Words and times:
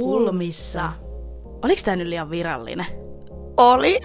Pulmissa. 0.00 0.92
Oliko 1.64 1.80
tää 1.84 1.96
nyt 1.96 2.08
liian 2.08 2.30
virallinen? 2.30 2.86
Oli. 3.56 4.00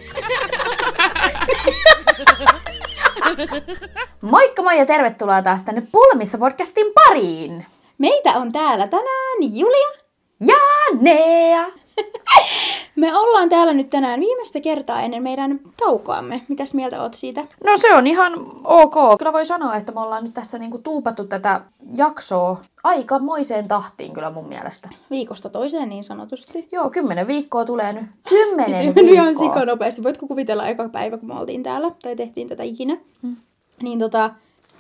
Moikka 4.21 4.63
moi 4.63 4.77
ja 4.77 4.85
tervetuloa 4.85 5.41
taas 5.41 5.63
tänne 5.63 5.83
Pulmissa 5.91 6.37
podcastin 6.37 6.87
pariin. 6.93 7.65
Meitä 7.97 8.29
on 8.29 8.51
täällä 8.51 8.87
tänään 8.87 9.37
Julia. 9.53 9.91
Ja 10.39 10.55
Nea. 11.01 11.65
Me 13.01 13.17
ollaan 13.17 13.49
täällä 13.49 13.73
nyt 13.73 13.89
tänään 13.89 14.19
viimeistä 14.19 14.61
kertaa 14.61 15.01
ennen 15.01 15.23
meidän 15.23 15.59
taukoamme. 15.77 16.41
Mitäs 16.47 16.73
mieltä 16.73 17.01
oot 17.01 17.13
siitä? 17.13 17.41
No 17.65 17.77
se 17.77 17.95
on 17.95 18.07
ihan 18.07 18.33
ok. 18.63 18.95
Kyllä 19.17 19.33
voi 19.33 19.45
sanoa, 19.45 19.75
että 19.75 19.91
me 19.91 19.99
ollaan 19.99 20.23
nyt 20.23 20.33
tässä 20.33 20.59
niinku 20.59 20.77
tuupattu 20.77 21.27
tätä 21.27 21.61
jaksoa 21.95 22.61
aikamoiseen 22.83 23.67
tahtiin 23.67 24.13
kyllä 24.13 24.31
mun 24.31 24.47
mielestä. 24.47 24.89
Viikosta 25.11 25.49
toiseen 25.49 25.89
niin 25.89 26.03
sanotusti. 26.03 26.67
Joo, 26.71 26.89
kymmenen 26.89 27.27
viikkoa 27.27 27.65
tulee 27.65 27.93
nyt. 27.93 28.03
Kymmenen 28.29 28.65
Siis 28.65 28.77
viikkoa. 28.77 28.93
mennyt 28.95 29.13
ihan 29.13 29.35
sikanopeasti. 29.35 30.03
Voitko 30.03 30.27
kuvitella 30.27 30.67
eka 30.67 30.89
päivä, 30.89 31.17
kun 31.17 31.27
me 31.27 31.39
oltiin 31.39 31.63
täällä, 31.63 31.91
tai 32.03 32.15
tehtiin 32.15 32.47
tätä 32.47 32.63
ikinä, 32.63 32.97
hmm. 33.21 33.35
niin 33.81 33.99
tota, 33.99 34.29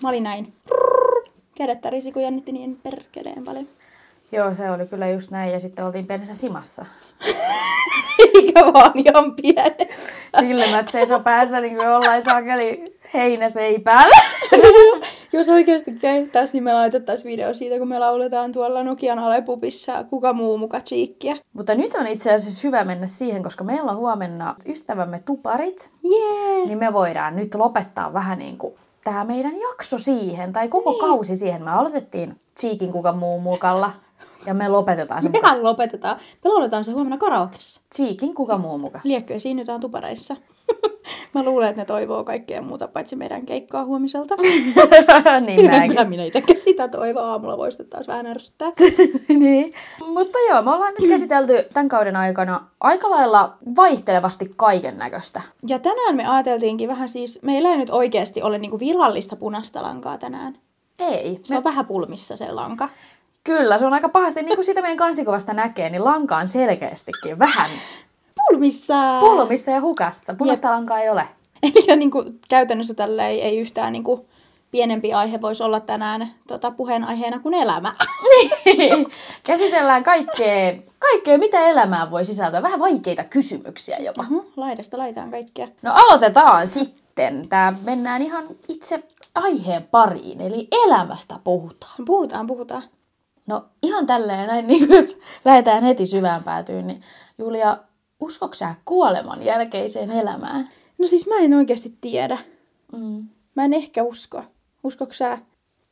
mä 0.03 0.09
olin 0.09 0.23
näin, 0.23 0.53
kädet 1.55 1.81
tärisi, 1.81 2.11
kun 2.11 2.21
jännitti 2.21 2.51
niin 2.51 2.79
perkeleen 2.83 3.43
paljon. 3.43 3.67
Joo, 4.31 4.53
se 4.53 4.71
oli 4.71 4.85
kyllä 4.85 5.09
just 5.09 5.31
näin. 5.31 5.51
Ja 5.51 5.59
sitten 5.59 5.85
oltiin 5.85 6.07
pienessä 6.07 6.35
simassa. 6.35 6.85
Eikä 8.35 8.65
vaan 8.73 8.91
ihan 8.95 9.35
pienessä. 9.35 10.09
Silmät 10.39 10.89
seisoo 10.89 11.19
päässä 11.19 11.59
niin 11.59 11.75
kuin 11.75 11.87
jollain 11.87 12.21
sakeli 12.21 12.99
heinäseipällä. 13.13 14.17
Jos 15.33 15.49
oikeasti 15.49 15.91
kehtäisi, 15.91 16.53
niin 16.53 16.63
me 16.63 16.73
laitettaisiin 16.73 17.31
video 17.31 17.53
siitä, 17.53 17.77
kun 17.77 17.87
me 17.87 17.99
lauletaan 17.99 18.51
tuolla 18.51 18.83
Nokian 18.83 19.19
Alepupissa 19.19 20.03
kuka 20.03 20.33
muu 20.33 20.57
muka 20.57 20.79
chiikkiä. 20.79 21.37
Mutta 21.53 21.75
nyt 21.75 21.93
on 21.93 22.07
itse 22.07 22.33
asiassa 22.33 22.67
hyvä 22.67 22.83
mennä 22.83 23.07
siihen, 23.07 23.43
koska 23.43 23.63
meillä 23.63 23.91
on 23.91 23.97
huomenna 23.97 24.55
ystävämme 24.65 25.19
tuparit. 25.25 25.91
Jee! 26.03 26.65
Niin 26.65 26.77
me 26.77 26.93
voidaan 26.93 27.35
nyt 27.35 27.55
lopettaa 27.55 28.13
vähän 28.13 28.37
niin 28.37 28.57
kuin 28.57 28.73
tämä 29.03 29.23
meidän 29.23 29.59
jakso 29.59 29.97
siihen, 29.97 30.53
tai 30.53 30.67
koko 30.67 30.91
niin. 30.91 31.01
kausi 31.01 31.35
siihen. 31.35 31.63
Me 31.63 31.71
aloitettiin 31.71 32.39
Cheekin 32.59 32.91
kuka 32.91 33.11
muu 33.11 33.39
mukalla, 33.39 33.91
ja 34.45 34.53
me 34.53 34.69
lopetetaan 34.69 35.21
se 35.21 35.27
muka. 35.27 35.41
Mehän 35.41 35.63
lopetetaan. 35.63 36.17
Me 36.43 36.49
lauletaan 36.49 36.83
se 36.83 36.91
huomenna 36.91 37.17
karaokessa. 37.17 37.81
Cheekin 37.95 38.33
kuka 38.33 38.57
muu 38.57 38.77
muka. 38.77 38.99
Liekkö 39.03 39.33
esiinnytään 39.33 39.79
tupareissa. 39.79 40.35
Mä 41.35 41.43
luulen, 41.43 41.69
että 41.69 41.81
ne 41.81 41.85
toivoo 41.85 42.23
kaikkea 42.23 42.61
muuta 42.61 42.87
paitsi 42.87 43.15
meidän 43.15 43.45
keikkaa 43.45 43.85
huomiselta. 43.85 44.35
niin 45.45 45.71
mäkin. 45.71 45.89
Kyllä 45.89 46.05
minä 46.05 46.23
itsekin 46.23 46.57
sitä 46.57 46.87
toivon. 46.87 47.25
Aamulla 47.25 47.57
voisi 47.57 47.83
taas 47.83 48.07
vähän 48.07 48.25
ärsyttää. 48.25 48.71
niin. 49.39 49.73
Mutta 50.07 50.37
joo, 50.49 50.61
me 50.61 50.71
ollaan 50.71 50.93
nyt 50.99 51.09
käsitelty 51.09 51.53
tämän 51.73 51.89
kauden 51.89 52.15
aikana 52.15 52.67
aika 52.79 53.09
lailla 53.09 53.57
vaihtelevasti 53.75 54.53
kaiken 54.55 54.97
näköistä. 54.97 55.41
Ja 55.67 55.79
tänään 55.79 56.15
me 56.15 56.27
ajateltiinkin 56.27 56.89
vähän 56.89 57.09
siis, 57.09 57.39
meillä 57.41 57.69
ei 57.69 57.77
nyt 57.77 57.89
oikeasti 57.89 58.41
ole 58.41 58.57
niinku 58.57 58.79
virallista 58.79 59.35
punaista 59.35 59.81
lankaa 59.81 60.17
tänään. 60.17 60.57
Ei. 60.99 61.39
Se 61.43 61.57
on 61.57 61.63
vähän 61.63 61.85
pulmissa 61.85 62.35
se 62.35 62.51
lanka. 62.51 62.89
Kyllä, 63.43 63.77
se 63.77 63.85
on 63.85 63.93
aika 63.93 64.09
pahasti, 64.09 64.41
niin 64.41 64.55
kuin 64.55 64.65
sitä 64.65 64.81
meidän 64.81 64.97
kansikuvasta 64.97 65.53
näkee, 65.53 65.89
niin 65.89 66.03
lanka 66.03 66.37
on 66.37 66.47
selkeästikin 66.47 67.39
vähän 67.39 67.69
Pulmissa! 68.35 69.19
pulmissa 69.19 69.71
ja 69.71 69.81
hukassa. 69.81 70.33
Punaista 70.33 70.71
lankaa 70.71 70.99
ei 70.99 71.09
ole. 71.09 71.27
Eli 71.63 71.95
niinku, 71.95 72.23
käytännössä 72.49 72.93
tällä 72.93 73.27
ei, 73.27 73.41
ei 73.41 73.59
yhtään 73.59 73.93
niinku, 73.93 74.25
pienempi 74.71 75.13
aihe 75.13 75.41
voisi 75.41 75.63
olla 75.63 75.79
tänään 75.79 76.31
tota, 76.47 76.71
puheenaiheena 76.71 77.39
kuin 77.39 77.53
elämä. 77.53 77.93
Niin. 78.65 79.07
Käsitellään 79.43 80.03
kaikkea, 80.03 80.73
kaikkea, 80.99 81.37
mitä 81.37 81.59
elämään 81.59 82.11
voi 82.11 82.25
sisältää. 82.25 82.61
Vähän 82.61 82.79
vaikeita 82.79 83.23
kysymyksiä 83.23 83.97
jopa. 83.97 84.23
Mhm, 84.23 84.37
Laidasta 84.55 84.97
laitaan 84.97 85.31
kaikkea. 85.31 85.67
No 85.81 85.91
aloitetaan 85.93 86.67
sitten. 86.67 87.49
Tää 87.49 87.73
mennään 87.83 88.21
ihan 88.21 88.43
itse 88.67 89.03
aiheen 89.35 89.83
pariin, 89.91 90.41
eli 90.41 90.67
elämästä 90.71 91.35
puhutaan. 91.43 92.05
Puhutaan, 92.05 92.47
puhutaan. 92.47 92.83
No 93.51 93.65
ihan 93.83 94.07
tälleen 94.07 94.47
näin, 94.47 94.67
niin 94.67 94.87
kuin 94.87 94.95
jos 94.95 95.19
lähdetään 95.45 95.83
heti 95.83 96.05
syvään 96.05 96.43
päätyyn, 96.43 96.87
niin 96.87 97.01
Julia, 97.37 97.77
uskoks 98.19 98.59
sä 98.59 98.75
kuoleman 98.85 99.43
jälkeiseen 99.43 100.11
elämään? 100.11 100.69
No 100.97 101.07
siis 101.07 101.27
mä 101.27 101.35
en 101.37 101.53
oikeasti 101.53 101.97
tiedä. 102.01 102.37
Mm. 102.97 103.27
Mä 103.55 103.65
en 103.65 103.73
ehkä 103.73 104.03
usko. 104.03 104.43
Uskoks 104.83 105.17
sä? 105.17 105.37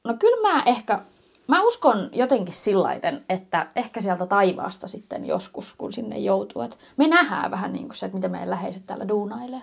No 0.03 0.13
kyllä 0.19 0.53
mä 0.53 0.63
ehkä, 0.65 0.99
mä 1.47 1.63
uskon 1.63 2.09
jotenkin 2.13 2.53
sillaiten, 2.53 3.25
että 3.29 3.67
ehkä 3.75 4.01
sieltä 4.01 4.25
taivaasta 4.25 4.87
sitten 4.87 5.25
joskus, 5.25 5.73
kun 5.73 5.93
sinne 5.93 6.17
joutuu, 6.17 6.61
että 6.61 6.77
me 6.97 7.07
nähdään 7.07 7.51
vähän 7.51 7.73
niin 7.73 7.85
kuin 7.85 7.95
se, 7.95 8.05
että 8.05 8.17
miten 8.17 8.31
meidän 8.31 8.49
läheiset 8.49 8.83
täällä 8.85 9.07
duunailee. 9.07 9.61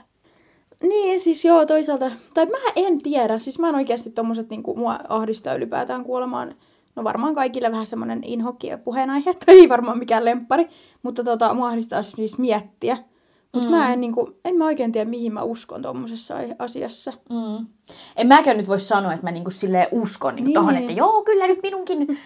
Niin, 0.83 1.21
siis 1.21 1.45
joo, 1.45 1.67
toisaalta. 1.67 2.11
Tai 2.35 2.47
mä 2.47 2.73
en 2.77 2.99
tiedä. 2.99 3.39
Siis 3.39 3.59
mä 3.59 3.69
en 3.69 3.75
oikeasti 3.75 4.11
tommoset 4.11 4.51
niinku, 4.51 4.77
mua 4.77 4.99
ahdistaa 5.09 5.55
ylipäätään 5.55 6.05
kuolemaan. 6.05 6.55
No 6.97 7.05
varmaan 7.05 7.35
kaikille 7.35 7.71
vähän 7.71 7.87
semmonen 7.87 8.25
inhokki 8.25 8.71
puheenaihe, 8.85 9.35
tai 9.47 9.55
ei 9.55 9.69
varmaan 9.69 9.99
mikään 9.99 10.25
lemppari. 10.25 10.69
Mutta 11.03 11.25
tota, 11.25 11.55
mua 11.55 11.69
ahdistaa 11.69 12.03
siis 12.03 12.39
miettiä. 12.39 12.99
Mutta 13.55 13.69
mm. 13.69 13.75
mä 13.77 13.93
en 13.93 14.01
niinku, 14.01 14.31
en 14.45 14.57
mä 14.57 14.65
oikein 14.65 14.93
tiedä, 14.93 15.11
mihin 15.11 15.33
mä 15.35 15.43
uskon 15.43 15.83
tommosessa 15.83 16.37
ai- 16.37 16.55
asiassa. 16.59 17.13
Mm. 17.31 17.67
En 18.17 18.27
mäkään 18.27 18.57
nyt 18.57 18.69
voi 18.69 18.81
sanoa, 18.81 19.13
että 19.13 19.27
mä 19.27 19.31
niinku 19.31 19.51
silleen 19.51 19.89
uskon 19.93 20.35
niinku 20.35 20.47
Niin. 20.47 20.55
tohon, 20.55 20.77
että 20.77 20.93
joo, 20.93 21.23
kyllä 21.25 21.47
nyt 21.47 21.63
minunkin 21.63 22.19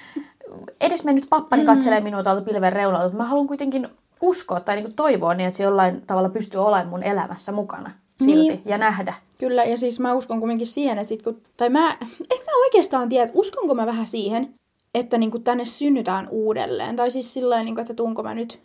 edes 0.81 1.05
mennyt 1.05 1.27
pappani 1.31 1.65
katselee 1.65 2.01
minua 2.01 2.23
tuolta 2.23 2.41
pilven 2.43 2.73
reunalta. 2.73 3.05
Mutta 3.05 3.19
mä 3.19 3.25
haluan 3.29 3.47
kuitenkin 3.47 3.89
uskoa 4.23 4.61
tai 4.61 4.77
niinku 4.77 4.93
toivoa 4.97 5.35
niin, 5.35 5.47
että 5.47 5.57
se 5.57 5.63
jollain 5.63 6.03
tavalla 6.07 6.29
pystyy 6.29 6.61
olemaan 6.61 6.89
mun 6.89 7.03
elämässä 7.03 7.53
mukana 7.53 7.91
silti 8.25 8.35
Niin. 8.49 8.63
ja 8.65 8.79
nähdä. 8.79 9.15
Kyllä, 9.39 9.65
ja 9.65 9.77
siis 9.79 10.01
mä 10.01 10.15
uskon 10.15 10.41
kumminkin 10.41 10.67
siihen, 10.67 10.99
että 10.99 11.09
sit 11.09 11.23
kun, 11.23 11.41
tai 11.57 11.69
mä, 11.71 11.91
en 12.31 12.39
mä 12.47 12.53
oikeastaan 12.65 13.09
tiedä, 13.09 13.25
että 13.25 13.39
uskonko 13.39 13.75
mä 13.75 13.87
vähän 13.87 14.07
siihen, 14.07 14.55
että 14.95 15.19
niinku 15.19 15.39
tänne 15.39 15.65
synnytään 15.65 16.29
uudelleen. 16.31 16.97
Tai 16.97 17.11
siis 17.11 17.33
sillä 17.33 17.63
niinku, 17.63 17.81
että 17.81 17.95
tuunko 17.95 18.23
mä 18.23 18.35
nyt, 18.35 18.61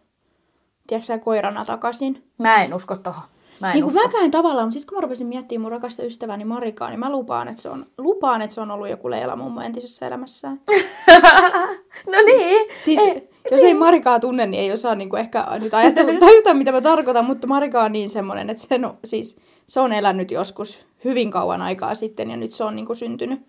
tiedätkö 0.87 1.05
sä, 1.05 1.17
koirana 1.17 1.65
takaisin. 1.65 2.23
Mä 2.37 2.63
en 2.63 2.73
usko 2.73 2.95
tohon. 2.95 3.23
Mä 3.61 3.67
en 3.67 3.73
Niin 3.73 3.83
kuin 3.85 3.95
usko. 3.97 4.07
mäkään 4.07 4.31
tavallaan, 4.31 4.67
mutta 4.67 4.73
sitten 4.73 4.87
kun 4.89 4.97
mä 4.97 5.01
rupesin 5.01 5.27
miettimään 5.27 5.61
mun 5.61 5.71
rakasta 5.71 6.03
ystäväni 6.03 6.45
Marikaa, 6.45 6.89
niin 6.89 6.99
mä 6.99 7.09
lupaan, 7.11 7.47
että 7.47 7.61
se 7.61 7.69
on, 7.69 7.85
lupaan, 7.97 8.41
että 8.41 8.53
se 8.53 8.61
on 8.61 8.71
ollut 8.71 8.89
joku 8.89 9.09
Leila 9.09 9.35
mummo 9.35 9.61
entisessä 9.61 10.07
elämässään. 10.07 10.61
no 12.11 12.17
niin. 12.25 12.69
Siis 12.79 12.99
Ei, 12.99 13.29
jos 13.51 13.63
ei 13.63 13.73
Marikaa 13.73 14.19
tunne, 14.19 14.45
niin 14.45 14.61
ei 14.63 14.71
osaa 14.71 14.95
niinku 14.95 15.15
ehkä 15.15 15.47
nyt 15.63 15.73
ajatella 15.73 16.19
tajuta, 16.27 16.53
mitä 16.53 16.71
mä 16.71 16.81
tarkoitan, 16.81 17.25
mutta 17.25 17.47
Marika 17.47 17.83
on 17.83 17.91
niin 17.91 18.09
semmoinen, 18.09 18.49
että 18.49 18.63
sen, 18.67 18.85
on- 18.85 18.97
siis, 19.05 19.37
se 19.67 19.79
on 19.79 19.93
elänyt 19.93 20.31
joskus 20.31 20.79
hyvin 21.03 21.31
kauan 21.31 21.61
aikaa 21.61 21.95
sitten 21.95 22.29
ja 22.29 22.37
nyt 22.37 22.51
se 22.51 22.63
on 22.63 22.75
niinku 22.75 22.95
syntynyt 22.95 23.39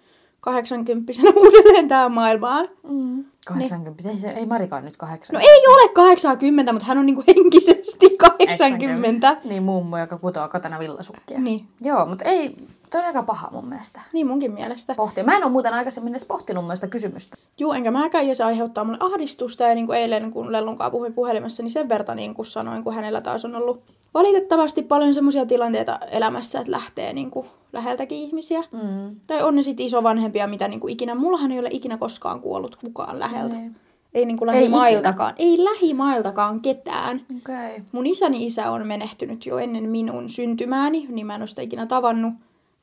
80 0.47 1.13
uudelleen 1.37 1.89
tähän 1.89 2.13
maailmaan. 2.13 2.69
Mm. 2.89 3.25
80. 3.47 4.11
Ei, 4.11 4.19
se, 4.19 4.31
ei 4.31 4.47
Marika 4.47 4.77
ole 4.77 4.85
nyt 4.85 4.97
80. 4.97 5.33
No 5.33 5.53
ei 5.53 5.67
ole 5.75 5.89
80, 5.89 6.73
mutta 6.73 6.87
hän 6.87 6.99
on 6.99 7.07
niinku 7.07 7.25
henkisesti 7.29 8.17
80. 8.17 9.37
Niin 9.45 9.63
mummo, 9.63 9.99
joka 9.99 10.19
kutoo 10.19 10.49
kotona 10.49 10.79
villasukkia. 10.79 11.41
Niin. 11.41 11.67
Joo, 11.81 12.07
mutta 12.07 12.25
ei, 12.25 12.55
toi 12.91 13.01
on 13.01 13.07
aika 13.07 13.23
paha 13.23 13.49
mun 13.53 13.69
mielestä. 13.69 14.01
Niin 14.13 14.27
munkin 14.27 14.53
mielestä. 14.53 14.95
Pohtia. 14.95 15.25
Mä 15.25 15.37
en 15.37 15.45
ole 15.45 15.53
muuten 15.53 15.75
aikaisemmin 15.75 16.13
edes 16.13 16.25
pohtinut 16.25 16.65
mun 16.65 16.91
kysymystä. 16.91 17.37
Juu, 17.59 17.73
enkä 17.73 17.91
mäkään, 17.91 18.29
ja 18.29 18.35
se 18.35 18.45
aiheuttaa 18.45 18.85
mulle 18.85 18.99
ahdistusta. 19.01 19.65
Ja 19.65 19.75
niin 19.75 19.87
kuin 19.87 19.99
eilen, 19.99 20.31
kun 20.31 20.53
Lellunkaan 20.53 20.91
puhuin 20.91 21.15
puhelimessa, 21.15 21.63
niin 21.63 21.71
sen 21.71 21.89
verta 21.89 22.15
niin 22.15 22.35
kuin 22.35 22.47
sanoin, 22.47 22.85
kun 22.85 22.95
hänellä 22.95 23.21
taas 23.21 23.45
on 23.45 23.57
ollut 23.57 23.83
valitettavasti 24.15 24.83
paljon 24.83 25.15
semmoisia 25.15 25.47
tilanteita 25.47 25.99
elämässä, 26.11 26.61
että 26.61 26.73
lähtee 26.73 27.13
niin 27.13 27.31
kuin 27.31 27.47
läheltäkin 27.77 28.19
ihmisiä. 28.19 28.61
Mm. 28.73 29.17
Tai 29.27 29.43
on 29.43 29.57
ne 29.57 29.63
sitten 29.63 29.87
isovanhempia, 29.87 30.47
mitä 30.47 30.69
niin 30.69 30.81
kuin 30.81 30.93
ikinä. 30.93 31.15
Mullahan 31.15 31.53
ei 31.53 31.59
ole 31.59 31.69
ikinä 31.73 31.97
koskaan 31.99 32.41
kuollut 32.41 32.77
kukaan 32.77 33.21
läheltä. 33.21 33.57
Niin. 33.57 33.77
Ei 34.15 34.25
niin 34.27 34.37
kuin 34.37 34.51
Ei 34.51 34.55
lähimailtakaan. 34.57 35.35
Ei 35.39 35.65
lähimailtakaan 35.65 36.61
ketään. 36.61 37.21
Okay. 37.39 37.83
Mun 37.93 38.07
isäni 38.07 38.47
isä 38.47 38.71
on 38.71 38.87
menehtynyt 38.87 39.47
jo 39.47 39.59
ennen 39.59 39.89
minun 39.89 40.29
syntymääni, 40.29 41.07
niin 41.09 41.27
mä 41.27 41.35
en 41.35 41.43
ole 41.43 41.47
sitä 41.47 41.63
ikinä 41.63 41.87
tavannut. 41.87 42.35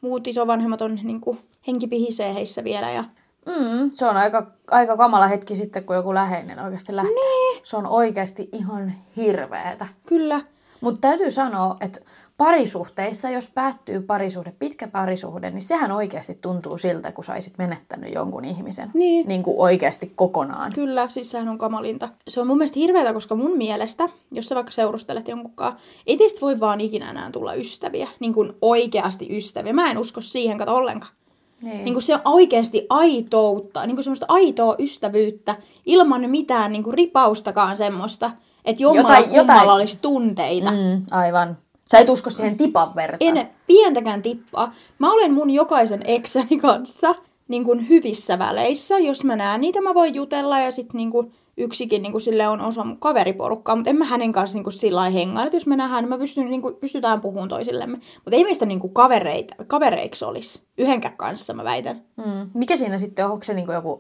Muut 0.02 0.28
isovanhemmat 0.28 0.82
on 0.82 1.00
niin 1.04 1.22
kuin, 1.22 1.40
henki 1.68 1.88
pihisee 1.88 2.34
heissä 2.34 2.64
vielä 2.64 2.92
ja 2.92 3.04
Mm, 3.46 3.92
se 3.92 4.06
on 4.06 4.18
aika, 4.18 4.48
aika 4.72 4.98
kamala 4.98 5.28
hetki 5.28 5.56
sitten, 5.56 5.84
kun 5.84 5.96
joku 5.96 6.14
läheinen 6.14 6.60
oikeasti 6.60 6.96
lähtee. 6.96 7.14
Niin. 7.14 7.62
Se 7.64 7.78
on 7.78 7.88
oikeasti 7.88 8.50
ihan 8.52 8.94
hirveetä. 9.16 9.88
kyllä. 10.06 10.42
Mutta 10.82 11.02
täytyy 11.02 11.32
sanoa, 11.32 11.78
että 11.82 12.00
parisuhteissa, 12.38 13.30
jos 13.30 13.50
päättyy 13.50 14.02
parisuhde, 14.02 14.54
pitkä 14.60 14.88
parisuhde, 14.88 15.52
niin 15.52 15.62
sehän 15.62 15.92
oikeasti 15.92 16.38
tuntuu 16.42 16.78
siltä, 16.78 17.12
kun 17.12 17.24
saisit 17.24 17.58
menettänyt 17.58 18.14
jonkun 18.14 18.46
ihmisen. 18.46 18.92
Niin. 18.94 19.28
Niin 19.28 19.44
kuin 19.44 19.56
oikeasti 19.60 20.12
kokonaan. 20.16 20.74
Kyllä, 20.74 21.10
siis 21.10 21.32
sehän 21.32 21.48
on 21.48 21.58
kamalinta. 21.58 22.10
Se 22.28 22.42
on 22.42 22.48
mun 22.48 22.58
mielestä 22.58 22.80
hirveätä, 22.80 23.14
koska 23.14 23.36
mun 23.36 23.58
mielestä, 23.58 24.10
jos 24.32 24.48
sä 24.48 24.56
vaikka 24.56 24.72
seurustelet 24.72 25.28
jonkunkaan, 25.28 25.78
ei 26.08 26.18
teistä 26.18 26.42
voi 26.42 26.60
vaan 26.60 26.82
ikinä 26.82 27.10
enää 27.10 27.32
tulla 27.32 27.54
ystäviä. 27.54 28.08
Niin 28.20 28.34
kuin 28.34 28.54
oikeasti 28.62 29.38
ystäviä. 29.38 29.74
Mä 29.74 29.92
en 29.92 29.98
usko 29.98 30.22
siihen 30.22 30.58
kato 30.58 30.76
ollenkaan. 30.76 31.14
Niin. 31.62 31.86
Niin 31.86 31.94
kuin 31.94 32.04
se 32.04 32.14
on 32.14 32.22
oikeasti 32.26 32.86
aitoutta, 32.90 33.86
niin 33.86 33.96
kuin 33.96 34.04
semmoista 34.04 34.26
aitoa 34.30 34.76
ystävyyttä, 34.80 35.56
ilman 35.86 36.30
mitään 36.30 36.72
niin 36.72 36.84
kuin 36.84 36.94
ripaustakaan 36.94 37.78
semmoista, 37.78 38.32
että 38.66 38.84
jommalla 38.84 39.18
Jotain- 39.18 39.36
jotain- 39.36 39.70
olisi 39.70 39.98
tunteita. 40.02 40.72
Mm, 40.72 41.02
aivan. 41.12 41.58
Sä 41.92 42.00
et 42.00 42.10
usko 42.10 42.30
siihen 42.30 42.58
tipan 42.58 42.96
vertaan. 42.96 43.38
En 43.38 43.50
pientäkään 43.68 44.22
tippaa. 44.22 44.74
Mä 45.00 45.14
olen 45.14 45.34
mun 45.34 45.50
jokaisen 45.50 46.02
eksäni 46.06 46.58
kanssa 46.58 47.16
niin 47.48 47.64
kuin 47.64 47.90
hyvissä 47.90 48.40
väleissä. 48.40 49.00
Jos 49.00 49.24
mä 49.24 49.36
näen 49.36 49.62
niitä, 49.62 49.82
mä 49.82 49.94
voin 49.94 50.16
jutella 50.16 50.60
ja 50.60 50.72
sitten 50.72 50.98
niin 50.98 51.12
kuin 51.12 51.32
yksikin 51.58 52.02
niin 52.02 52.12
kuin 52.12 52.22
sille 52.22 52.48
on 52.48 52.62
osa 52.62 52.84
mun 52.84 53.00
kaveriporukkaa, 53.00 53.76
mutta 53.76 53.90
en 53.90 53.96
mä 53.96 54.06
hänen 54.06 54.32
kanssa 54.32 54.58
niin 54.58 54.64
kuin 54.64 54.74
sillä 54.74 55.00
lailla 55.00 55.20
hengailla. 55.20 55.46
että 55.46 55.56
Jos 55.56 55.68
me 55.68 55.76
nähdään, 55.76 56.04
niin 56.04 56.10
mä 56.10 56.18
pystyn, 56.18 56.46
niin 56.46 56.62
kuin, 56.62 56.76
pystytään 56.76 57.22
puhumaan 57.22 57.50
toisillemme. 57.50 57.98
Mutta 57.98 58.36
ei 58.36 58.44
meistä 58.44 58.66
niin 58.66 58.80
kuin 58.80 58.94
kavereita, 58.94 59.56
kavereiksi 59.68 60.26
olisi. 60.26 60.64
Yhdenkään 60.78 61.18
kanssa 61.18 61.54
mä 61.54 61.64
väitän. 61.64 62.02
Mm. 62.18 62.50
Mikä 62.54 62.76
siinä 62.76 62.98
sitten 62.98 63.26
on? 63.26 63.32
Onko 63.32 63.44
se 63.44 63.54
niinku 63.54 63.72
joku, 63.72 64.00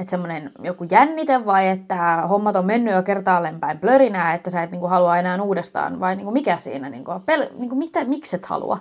että 0.00 0.10
semmoinen 0.10 0.52
joku 0.62 0.86
jännite 0.90 1.46
vai 1.46 1.68
että 1.68 2.26
hommat 2.28 2.56
on 2.56 2.66
mennyt 2.66 2.94
jo 2.94 3.02
kertaalleen 3.02 3.60
päin 3.60 3.78
plörinää, 3.78 4.34
että 4.34 4.50
sä 4.50 4.62
et 4.62 4.70
niinku 4.70 4.86
halua 4.86 5.18
enää 5.18 5.42
uudestaan 5.42 6.00
vai 6.00 6.16
niinku 6.16 6.32
mikä 6.32 6.56
siinä? 6.56 6.90
Niinku, 6.90 7.10
pel- 7.10 7.54
niinku 7.58 7.74
mitä, 7.74 8.04
miksi 8.04 8.36
et 8.36 8.46
halua? 8.46 8.78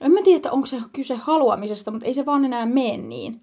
No 0.00 0.06
en 0.06 0.12
mä 0.12 0.22
tiedä, 0.24 0.36
että 0.36 0.52
onko 0.52 0.66
se 0.66 0.76
kyse 0.92 1.14
haluamisesta, 1.14 1.90
mutta 1.90 2.06
ei 2.06 2.14
se 2.14 2.26
vaan 2.26 2.44
enää 2.44 2.66
mene 2.66 2.96
niin. 2.96 3.40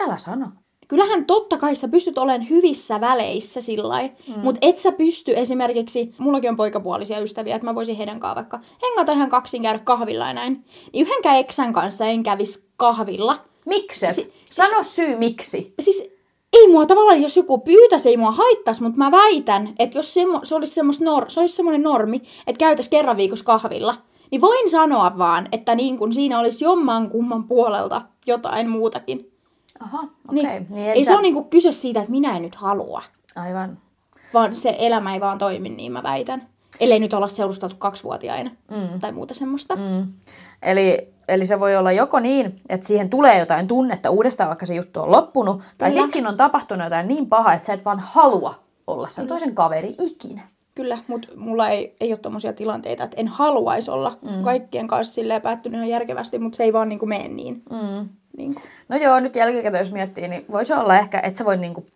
Älä 0.00 0.16
sano. 0.16 0.46
Kyllähän 0.88 1.24
totta 1.24 1.56
kai 1.56 1.76
sä 1.76 1.88
pystyt 1.88 2.18
olemaan 2.18 2.48
hyvissä 2.50 3.00
väleissä 3.00 3.60
sillä 3.60 4.00
mm. 4.02 4.34
mutta 4.42 4.58
et 4.62 4.78
sä 4.78 4.92
pysty 4.92 5.32
esimerkiksi, 5.36 6.14
mullakin 6.18 6.50
on 6.50 6.56
poikapuolisia 6.56 7.18
ystäviä, 7.20 7.56
että 7.56 7.66
mä 7.66 7.74
voisin 7.74 7.96
heidän 7.96 8.20
kanssa 8.20 8.36
vaikka 8.36 8.60
hengata 8.82 9.12
ihan 9.12 9.28
kaksin 9.28 9.62
käydä 9.62 9.78
kahvilla 9.78 10.26
ja 10.26 10.34
näin. 10.34 10.64
Niin 10.92 11.06
yhdenkään 11.06 11.36
eksän 11.36 11.72
kanssa 11.72 12.04
en 12.04 12.22
kävis 12.22 12.68
kahvilla. 12.76 13.44
Miksi? 13.66 14.06
Si- 14.06 14.12
Si- 14.12 14.32
Sano 14.50 14.82
syy 14.82 15.16
miksi. 15.16 15.74
Siis 15.80 16.17
ei 16.52 16.68
mua 16.68 16.86
tavallaan, 16.86 17.22
jos 17.22 17.36
joku 17.36 17.58
pyytäisi, 17.58 18.08
ei 18.08 18.16
mua 18.16 18.30
haittaisi, 18.30 18.82
mutta 18.82 18.98
mä 18.98 19.10
väitän, 19.10 19.74
että 19.78 19.98
jos 19.98 20.14
semmo, 20.14 20.40
se 20.42 20.54
olisi, 20.54 20.74
semmos 20.74 21.00
nor, 21.00 21.30
se 21.30 21.40
olisi 21.40 21.56
semmoinen 21.56 21.82
normi, 21.82 22.22
että 22.46 22.58
käytäisiin 22.58 22.90
kerran 22.90 23.16
viikossa 23.16 23.44
kahvilla, 23.44 23.94
niin 24.30 24.40
voin 24.40 24.70
sanoa 24.70 25.18
vaan, 25.18 25.48
että 25.52 25.74
niin 25.74 25.98
kun 25.98 26.12
siinä 26.12 26.38
olisi 26.38 26.64
jomman 26.64 27.08
kumman 27.08 27.44
puolelta 27.44 28.02
jotain 28.26 28.68
muutakin. 28.68 29.32
Aha, 29.80 29.98
okei. 29.98 30.42
Niin, 30.42 30.46
Okay. 30.46 30.64
Niin, 30.70 30.90
ei 30.90 31.04
sä... 31.04 31.08
se 31.08 31.14
ole 31.14 31.22
niinku 31.22 31.44
kyse 31.44 31.72
siitä, 31.72 32.00
että 32.00 32.10
minä 32.10 32.36
en 32.36 32.42
nyt 32.42 32.54
halua, 32.54 33.02
Aivan. 33.36 33.78
vaan 34.34 34.54
se 34.54 34.76
elämä 34.78 35.14
ei 35.14 35.20
vaan 35.20 35.38
toimi, 35.38 35.68
niin 35.68 35.92
mä 35.92 36.02
väitän. 36.02 36.48
Ellei 36.80 36.98
nyt 36.98 37.12
olla 37.12 37.28
seurusteltu 37.28 37.74
kaksivuotiaina 37.78 38.50
mm. 38.70 39.00
tai 39.00 39.12
muuta 39.12 39.34
semmoista. 39.34 39.76
Mm. 39.76 39.82
Mm. 39.82 40.12
Eli, 40.62 41.08
eli 41.28 41.46
se 41.46 41.60
voi 41.60 41.76
olla 41.76 41.92
joko 41.92 42.20
niin, 42.20 42.60
että 42.68 42.86
siihen 42.86 43.10
tulee 43.10 43.38
jotain 43.38 43.68
tunnetta 43.68 44.10
uudestaan, 44.10 44.48
vaikka 44.48 44.66
se 44.66 44.74
juttu 44.74 45.00
on 45.00 45.10
loppunut, 45.10 45.62
tai 45.78 45.92
sitten 45.92 46.10
siinä 46.10 46.28
on 46.28 46.36
tapahtunut 46.36 46.84
jotain 46.84 47.08
niin 47.08 47.26
pahaa, 47.26 47.54
että 47.54 47.66
sä 47.66 47.72
et 47.72 47.84
vaan 47.84 48.00
halua 48.00 48.54
olla 48.86 49.08
sen 49.08 49.26
toisen 49.26 49.54
kaveri 49.54 49.94
ikinä. 49.98 50.42
Kyllä, 50.74 50.98
mutta 51.06 51.28
mulla 51.36 51.68
ei, 51.68 51.96
ei 52.00 52.10
ole 52.10 52.18
tommosia 52.18 52.52
tilanteita, 52.52 53.04
että 53.04 53.20
en 53.20 53.28
haluaisi 53.28 53.90
olla 53.90 54.12
mm. 54.22 54.42
kaikkien 54.42 54.86
kanssa 54.86 55.14
silleen 55.14 55.42
päättynyt 55.42 55.78
ihan 55.78 55.88
järkevästi, 55.88 56.38
mutta 56.38 56.56
se 56.56 56.62
ei 56.62 56.72
vaan 56.72 56.88
niinku 56.88 57.06
mene 57.06 57.28
niin. 57.28 57.62
Mm. 57.70 58.08
niinku. 58.36 58.60
No 58.88 58.96
joo, 58.96 59.20
nyt 59.20 59.36
jälkikäteen 59.36 59.80
jos 59.80 59.92
miettii, 59.92 60.28
niin 60.28 60.44
voisi 60.50 60.72
olla 60.72 60.98
ehkä, 60.98 61.20
että 61.20 61.38
sä 61.38 61.44
voi 61.44 61.56
niinku 61.56 61.86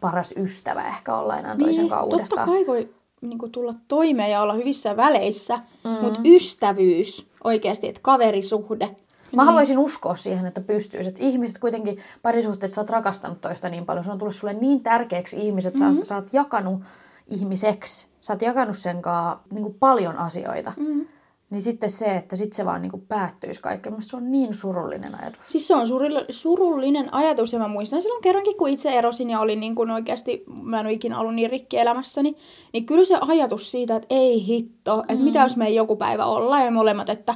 paras 0.00 0.34
ystävä 0.36 0.88
ehkä 0.88 1.16
olla 1.16 1.38
enää 1.38 1.56
toisen 1.56 1.82
niin, 1.82 1.90
kanssa 1.90 2.04
totta 2.04 2.16
uudestaan. 2.16 2.48
kai 2.48 2.66
voi 2.66 2.88
niinku, 3.20 3.48
tulla 3.48 3.74
toimeen 3.88 4.30
ja 4.30 4.42
olla 4.42 4.52
hyvissä 4.52 4.96
väleissä, 4.96 5.56
mm. 5.84 5.90
mutta 5.90 6.20
ystävyys 6.24 7.26
oikeasti, 7.44 7.88
että 7.88 8.00
kaverisuhde. 8.02 8.96
Mä 9.36 9.44
haluaisin 9.44 9.78
uskoa 9.78 10.16
siihen, 10.16 10.46
että 10.46 10.60
pystyisi. 10.60 11.08
Että 11.08 11.22
ihmiset 11.22 11.58
kuitenkin 11.58 11.98
parisuhteessa 12.22 12.80
oot 12.80 12.90
rakastanut 12.90 13.40
toista 13.40 13.68
niin 13.68 13.86
paljon. 13.86 14.04
Se 14.04 14.10
on 14.10 14.18
tullut 14.18 14.36
sulle 14.36 14.52
niin 14.52 14.82
tärkeäksi 14.82 15.46
ihmiset. 15.46 15.74
Mm-hmm. 15.74 15.96
Sä, 15.96 16.04
sä 16.04 16.14
oot 16.14 16.32
jakanut 16.32 16.82
ihmiseksi. 17.28 18.06
Sä 18.20 18.32
oot 18.32 18.42
jakanut 18.42 18.76
sen 18.76 19.02
kanssa 19.02 19.38
niin 19.52 19.74
paljon 19.74 20.16
asioita. 20.16 20.72
Mm-hmm. 20.76 21.06
Niin 21.50 21.60
sitten 21.60 21.90
se, 21.90 22.16
että 22.16 22.36
sit 22.36 22.52
se 22.52 22.64
vaan 22.64 22.82
niin 22.82 23.06
päättyisi 23.08 23.60
kaikki. 23.60 23.90
Minusta 23.90 24.10
se 24.10 24.16
on 24.16 24.30
niin 24.30 24.54
surullinen 24.54 25.20
ajatus. 25.20 25.48
Siis 25.48 25.68
se 25.68 25.74
on 25.74 25.86
surilla, 25.86 26.20
surullinen 26.30 27.14
ajatus 27.14 27.52
ja 27.52 27.58
mä 27.58 27.68
muistan 27.68 28.02
silloin 28.02 28.22
kerrankin, 28.22 28.56
kun 28.56 28.68
itse 28.68 28.90
erosin 28.90 29.30
ja 29.30 29.40
olin 29.40 29.60
niin 29.60 29.74
kuin 29.74 29.90
oikeasti, 29.90 30.44
mä 30.62 30.80
en 30.80 30.86
ole 30.86 30.92
ikinä 30.92 31.20
ollut 31.20 31.34
niin 31.34 31.50
rikki 31.50 31.78
elämässäni, 31.78 32.36
niin 32.72 32.86
kyllä 32.86 33.04
se 33.04 33.18
ajatus 33.20 33.70
siitä, 33.70 33.96
että 33.96 34.06
ei 34.10 34.46
hitto, 34.46 35.00
että 35.00 35.14
mm. 35.14 35.22
mitä 35.22 35.38
jos 35.38 35.56
me 35.56 35.66
ei 35.66 35.74
joku 35.74 35.96
päivä 35.96 36.26
olla 36.26 36.60
ja 36.60 36.70
molemmat, 36.70 37.08
että 37.08 37.34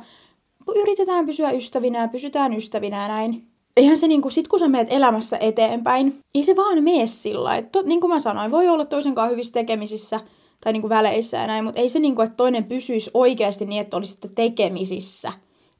yritetään 0.76 1.26
pysyä 1.26 1.50
ystävinä 1.50 2.00
ja 2.00 2.08
pysytään 2.08 2.54
ystävinä 2.54 3.02
ja 3.02 3.08
näin. 3.08 3.46
Eihän 3.76 3.98
se 3.98 4.08
niinku, 4.08 4.30
sit 4.30 4.48
kun 4.48 4.58
sä 4.58 4.68
meet 4.68 4.88
elämässä 4.90 5.36
eteenpäin, 5.40 6.20
ei 6.34 6.42
se 6.42 6.56
vaan 6.56 6.84
mene 6.84 7.06
sillä 7.06 7.56
että 7.56 7.82
Niin 7.82 8.00
kuin 8.00 8.10
mä 8.10 8.18
sanoin, 8.18 8.50
voi 8.50 8.68
olla 8.68 8.84
toisen 8.84 9.14
kanssa 9.14 9.30
hyvissä 9.30 9.52
tekemisissä 9.52 10.20
tai 10.60 10.72
niinku 10.72 10.88
väleissä 10.88 11.36
ja 11.36 11.46
näin, 11.46 11.64
mutta 11.64 11.80
ei 11.80 11.88
se 11.88 11.98
niinku, 11.98 12.22
että 12.22 12.36
toinen 12.36 12.64
pysyisi 12.64 13.10
oikeasti 13.14 13.64
niin, 13.64 13.80
että 13.80 13.96
olisitte 13.96 14.28
tekemisissä. 14.34 15.32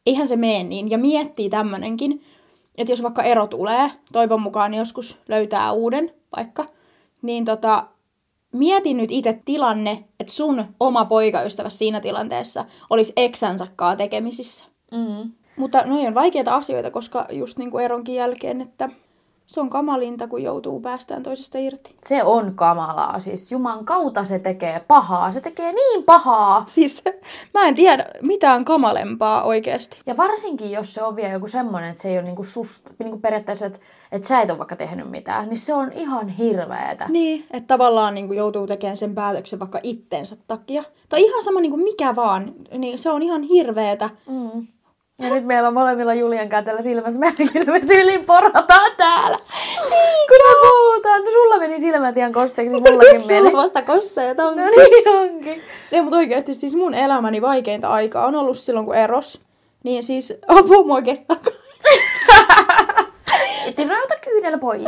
Eihän 0.06 0.28
se 0.28 0.36
mene 0.36 0.62
niin. 0.62 0.90
Ja 0.90 0.98
miettii 0.98 1.50
tämmönenkin, 1.50 2.24
että 2.78 2.92
jos 2.92 3.02
vaikka 3.02 3.22
ero 3.22 3.46
tulee, 3.46 3.90
toivon 4.12 4.42
mukaan 4.42 4.74
joskus 4.74 5.16
löytää 5.28 5.72
uuden 5.72 6.10
vaikka, 6.36 6.66
niin 7.22 7.44
tota, 7.44 7.86
mieti 8.52 8.94
nyt 8.94 9.10
itse 9.10 9.40
tilanne, 9.44 10.04
että 10.20 10.32
sun 10.32 10.64
oma 10.80 11.04
poikaystävä 11.04 11.70
siinä 11.70 12.00
tilanteessa 12.00 12.64
olisi 12.90 13.12
eksänsä 13.16 13.66
kanssa 13.76 13.96
tekemisissä. 13.96 14.64
Mm. 14.92 15.32
Mutta 15.56 15.82
noi 15.86 16.06
on 16.06 16.14
vaikeita 16.14 16.54
asioita, 16.54 16.90
koska 16.90 17.26
just 17.32 17.58
niin 17.58 17.70
kuin 17.70 17.84
eronkin 17.84 18.14
jälkeen, 18.14 18.60
että 18.60 18.88
se 19.50 19.60
on 19.60 19.70
kamalinta, 19.70 20.28
kun 20.28 20.42
joutuu 20.42 20.80
päästään 20.80 21.22
toisesta 21.22 21.58
irti. 21.58 21.94
Se 22.02 22.22
on 22.24 22.54
kamalaa. 22.54 23.18
Siis 23.18 23.52
Juman 23.52 23.84
kautta 23.84 24.24
se 24.24 24.38
tekee 24.38 24.84
pahaa. 24.88 25.32
Se 25.32 25.40
tekee 25.40 25.72
niin 25.72 26.04
pahaa. 26.04 26.64
Siis 26.66 27.02
mä 27.54 27.66
en 27.66 27.74
tiedä 27.74 28.06
mitään 28.22 28.64
kamalempaa 28.64 29.42
oikeasti. 29.42 29.98
Ja 30.06 30.16
varsinkin, 30.16 30.70
jos 30.70 30.94
se 30.94 31.02
on 31.02 31.16
vielä 31.16 31.32
joku 31.32 31.46
semmoinen, 31.46 31.90
että 31.90 32.02
se 32.02 32.08
ei 32.08 32.18
ole 32.18 32.24
niinku 32.24 32.42
susta, 32.42 32.90
niinku 32.98 33.18
periaatteessa, 33.18 33.66
että, 33.66 33.78
että 34.12 34.28
sä 34.28 34.40
et 34.40 34.50
ole 34.50 34.58
vaikka 34.58 34.76
tehnyt 34.76 35.10
mitään, 35.10 35.48
niin 35.48 35.58
se 35.58 35.74
on 35.74 35.92
ihan 35.92 36.28
hirveetä. 36.28 37.06
Niin, 37.08 37.46
että 37.50 37.66
tavallaan 37.66 38.14
niin 38.14 38.26
kuin 38.26 38.36
joutuu 38.36 38.66
tekemään 38.66 38.96
sen 38.96 39.14
päätöksen 39.14 39.58
vaikka 39.58 39.80
itteensä 39.82 40.36
takia. 40.48 40.84
Tai 41.08 41.22
ihan 41.22 41.42
sama 41.42 41.60
niin 41.60 41.72
kuin 41.72 41.82
mikä 41.82 42.16
vaan, 42.16 42.54
niin 42.78 42.98
se 42.98 43.10
on 43.10 43.22
ihan 43.22 43.42
hirveetä. 43.42 44.10
Mm. 44.28 44.66
Ja 45.20 45.28
nyt 45.34 45.44
meillä 45.44 45.68
on 45.68 45.74
molemmilla 45.74 46.14
Julian 46.14 46.48
kanssa 46.48 46.64
tällä 46.66 46.82
silmät 46.82 47.14
märkinä, 47.14 47.72
me 47.72 47.80
tyyliin 47.80 48.24
porataan 48.24 48.92
täällä. 48.96 49.38
Kun 50.28 50.38
me 50.48 50.68
puhutaan. 50.68 51.24
No 51.24 51.30
sulla 51.30 51.58
meni 51.58 51.80
silmät 51.80 52.16
ihan 52.16 52.32
kosteeksi, 52.32 52.72
niin 52.74 52.82
mullakin 52.92 53.22
Sulla 53.22 53.42
meni. 53.42 53.56
vasta 53.56 53.82
kosteet 53.82 54.40
on. 54.40 54.56
No 54.56 54.62
niin 54.66 55.08
onkin. 55.08 55.62
Ei, 55.92 56.00
mutta 56.02 56.16
oikeasti 56.16 56.54
siis 56.54 56.74
mun 56.74 56.94
elämäni 56.94 57.42
vaikeinta 57.42 57.88
aikaa 57.88 58.26
on 58.26 58.34
ollut 58.36 58.58
silloin, 58.58 58.86
kun 58.86 58.94
eros. 58.94 59.40
Niin 59.84 60.02
siis 60.02 60.34
apua 60.48 60.82
mua 60.82 61.02
kestää. 61.02 61.36
Etti 63.66 63.84
rauta 63.88 64.14
kyydellä 64.24 64.58
pois. 64.58 64.82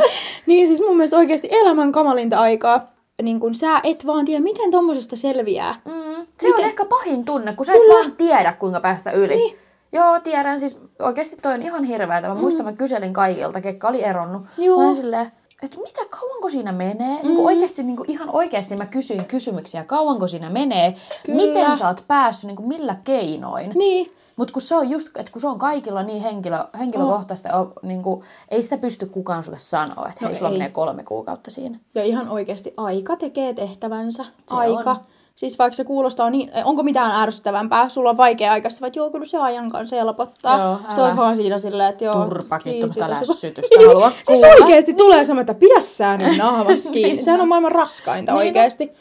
niin 0.45 0.67
siis 0.67 0.79
mun 0.79 0.95
mielestä 0.97 1.17
oikeasti 1.17 1.47
elämän 1.51 1.91
kamalinta 1.91 2.37
aikaa. 2.39 2.93
Niin 3.21 3.39
kun 3.39 3.55
sä 3.55 3.79
et 3.83 4.05
vaan 4.05 4.25
tiedä, 4.25 4.43
miten 4.43 4.71
tommosesta 4.71 5.15
selviää. 5.15 5.75
Mm, 5.85 6.25
se 6.39 6.47
Miten? 6.47 6.53
on 6.63 6.65
ehkä 6.69 6.85
pahin 6.85 7.25
tunne, 7.25 7.53
kun 7.55 7.65
sä 7.65 7.73
et 7.73 7.79
vaan 7.93 8.11
tiedä, 8.15 8.53
kuinka 8.53 8.79
päästä 8.79 9.11
yli. 9.11 9.35
Niin. 9.35 9.57
Joo, 9.93 10.19
tiedän. 10.19 10.59
Siis 10.59 10.77
oikeasti 10.99 11.37
toi 11.41 11.53
on 11.53 11.61
ihan 11.61 11.83
hirveätä. 11.83 12.27
Mä 12.27 12.35
muistan, 12.35 12.65
mä 12.65 12.73
kyselin 12.73 13.13
kaikilta, 13.13 13.61
ketkä 13.61 13.87
oli 13.87 14.03
eronnut. 14.03 14.43
Joo. 14.57 14.87
Mä 14.87 14.93
silleen, 14.93 15.31
että 15.63 15.77
mitä, 15.77 16.01
kauanko 16.09 16.49
siinä 16.49 16.71
menee? 16.71 17.17
Mm. 17.17 17.27
Niin 17.27 17.35
kuin 17.35 17.45
oikeasti, 17.45 17.83
niin 17.83 17.97
kuin 17.97 18.11
ihan 18.11 18.29
oikeasti 18.29 18.75
mä 18.75 18.85
kysyin 18.85 19.25
kysymyksiä, 19.25 19.83
kauanko 19.83 20.27
siinä 20.27 20.49
menee? 20.49 20.95
Kyllä. 21.25 21.45
Miten 21.45 21.77
sä 21.77 21.87
oot 21.87 22.03
päässyt, 22.07 22.47
niin 22.47 22.55
kuin 22.55 22.67
millä 22.67 22.95
keinoin? 23.03 23.71
Niin. 23.75 24.11
Mutta 24.35 24.53
kun 24.53 24.61
se 24.61 24.75
on 24.75 24.89
just, 24.89 25.07
että 25.17 25.31
kun 25.31 25.41
se 25.41 25.47
on 25.47 25.59
kaikilla 25.59 26.03
niin 26.03 26.21
henkilö, 26.21 26.57
henkilökohtaista, 26.79 27.59
oh. 27.59 27.73
niin 27.81 28.03
kuin, 28.03 28.23
ei 28.49 28.61
sitä 28.61 28.77
pysty 28.77 29.05
kukaan 29.05 29.43
sulle 29.43 29.59
sanoa, 29.59 30.07
että 30.09 30.21
No 30.21 30.27
hei, 30.27 30.35
sulla 30.35 30.51
menee 30.51 30.69
kolme 30.69 31.03
kuukautta 31.03 31.51
siinä. 31.51 31.79
Ja 31.95 32.03
ihan 32.03 32.29
oikeasti 32.29 32.73
aika 32.77 33.15
tekee 33.15 33.53
tehtävänsä. 33.53 34.23
Se 34.23 34.55
aika. 34.55 34.91
on. 34.91 34.97
Siis 35.35 35.59
vaikka 35.59 35.75
se 35.75 35.83
kuulostaa 35.83 36.29
niin, 36.29 36.51
onko 36.63 36.83
mitään 36.83 37.21
ärsyttävämpää, 37.21 37.89
sulla 37.89 38.09
on 38.09 38.17
vaikea 38.17 38.51
aika, 38.51 38.69
sä 38.69 38.81
voit, 38.81 38.95
joo, 38.95 39.09
kyllä 39.09 39.25
se 39.25 39.37
ajan 39.37 39.69
kanssa 39.69 39.95
helpottaa. 39.95 40.59
Joo, 40.59 40.77
Sitten 40.89 41.17
vaan 41.17 41.35
siinä 41.35 41.57
silleen, 41.57 41.89
että 41.89 42.03
joo. 42.03 42.13
Turpakin, 42.25 42.73
tuommoista 42.73 43.09
lässytystä 43.29 43.77
Niin, 43.77 43.87
halua 43.87 44.11
Siis 44.11 44.39
kuulla. 44.41 44.55
oikeasti 44.65 44.93
tulee 44.93 45.25
semmoinen, 45.25 45.51
että 45.51 45.59
pidä 45.59 45.81
sää 45.81 46.17
nyt 46.17 46.37
naamas 46.37 46.89
kiinni. 46.91 47.21
Sehän 47.23 47.41
on 47.41 47.47
maailman 47.47 47.71
raskainta 47.71 48.31
Niin 48.31 48.37
on. 48.41 48.45
oikeasti. 48.47 48.91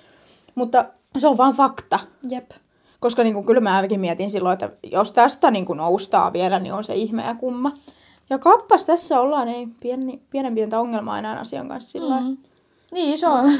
Mutta 0.55 0.85
se 1.19 1.27
on 1.29 1.37
vaan 1.37 1.53
fakta. 1.55 1.99
Jep. 2.31 2.51
Koska 3.01 3.23
niin 3.23 3.35
kuin, 3.35 3.47
kyllä 3.47 3.61
mäkin 3.61 4.01
mietin 4.01 4.31
silloin, 4.31 4.53
että 4.53 4.71
jos 4.93 5.12
tästä 5.12 5.51
niin 5.51 5.65
kuin 5.67 5.77
noustaa 5.77 6.33
vielä, 6.33 6.59
niin 6.59 6.73
on 6.75 6.85
se 6.85 6.95
ihme 6.95 7.23
ja 7.23 7.35
kumma. 7.35 7.73
Ja 8.31 8.39
kappas 8.39 8.85
tässä 8.85 9.21
ollaan, 9.21 9.49
ei 9.49 9.69
pieni, 9.81 10.23
pienen 10.31 10.55
pientä 10.55 10.81
ongelmaa 10.81 11.19
enää 11.19 11.41
asian 11.41 11.69
kanssa 11.69 11.91
sillä 11.91 12.21
mm. 12.21 12.37
Niin, 12.93 13.19
se 13.19 13.29
on, 13.29 13.53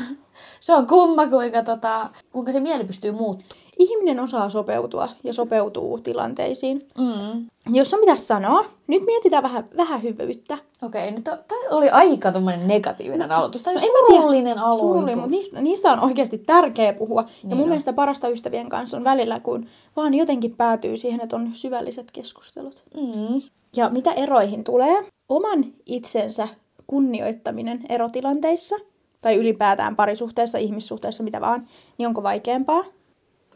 Se 0.61 0.75
on 0.75 0.87
kumma, 0.87 1.27
kuinka, 1.27 1.63
tota, 1.63 2.09
kuinka 2.33 2.53
se 2.53 2.61
mieli 2.61 2.85
pystyy 2.85 3.13
muuttumaan. 3.13 3.63
Ihminen 3.79 4.21
osaa 4.21 4.51
sopeutua 4.51 5.09
ja 5.25 5.33
sopeutuu 5.33 5.99
tilanteisiin. 5.99 6.89
Mm. 6.99 7.47
Jos 7.73 7.95
on 7.95 8.01
mitä 8.01 8.17
sanoa, 8.17 8.65
nyt 8.87 9.03
mietitään 9.07 9.43
vähän, 9.43 9.69
vähän 9.77 10.03
hyvyyttä. 10.03 10.59
Okei, 10.83 11.11
nyt 11.11 11.25
to, 11.25 11.31
toi 11.49 11.69
oli 11.71 11.91
aika 11.91 12.33
tuommoinen 12.33 12.69
negatiivinen 12.69 13.33
aloitus. 13.33 13.63
Tai 13.63 13.75
No 13.75 13.81
surullinen 13.81 14.59
aloitus. 14.59 14.81
Surullinen, 14.81 15.17
mutta 15.19 15.31
niistä, 15.31 15.61
niistä 15.61 15.93
on 15.93 16.01
oikeasti 16.01 16.39
tärkeä 16.39 16.93
puhua. 16.93 17.21
Ja 17.21 17.29
Niin 17.43 17.57
mun 17.57 17.63
on. 17.63 17.69
mielestä 17.69 17.93
parasta 17.93 18.29
ystävien 18.29 18.69
kanssa 18.69 18.97
on 18.97 19.05
välillä, 19.05 19.41
kun 19.41 19.67
vaan 19.97 20.15
jotenkin 20.15 20.57
päätyy 20.57 20.97
siihen, 20.97 21.21
että 21.21 21.37
on 21.37 21.51
syvälliset 21.53 22.11
keskustelut. 22.11 22.83
Mm. 22.97 23.41
Ja 23.77 23.89
mitä 23.89 24.13
eroihin 24.13 24.65
tulee, 24.65 25.05
oman 25.29 25.65
itsensä 25.87 26.49
kunnioittaminen 26.87 27.81
erotilanteissa, 27.89 28.77
tai 29.23 29.37
ylipäätään 29.37 29.97
parisuhteessa, 29.97 30.59
ihmissuhteessa, 30.59 31.23
mitä 31.23 31.41
vaan, 31.41 31.67
niin 31.99 32.07
onko 32.07 32.23
vaikeampaa? 32.23 32.85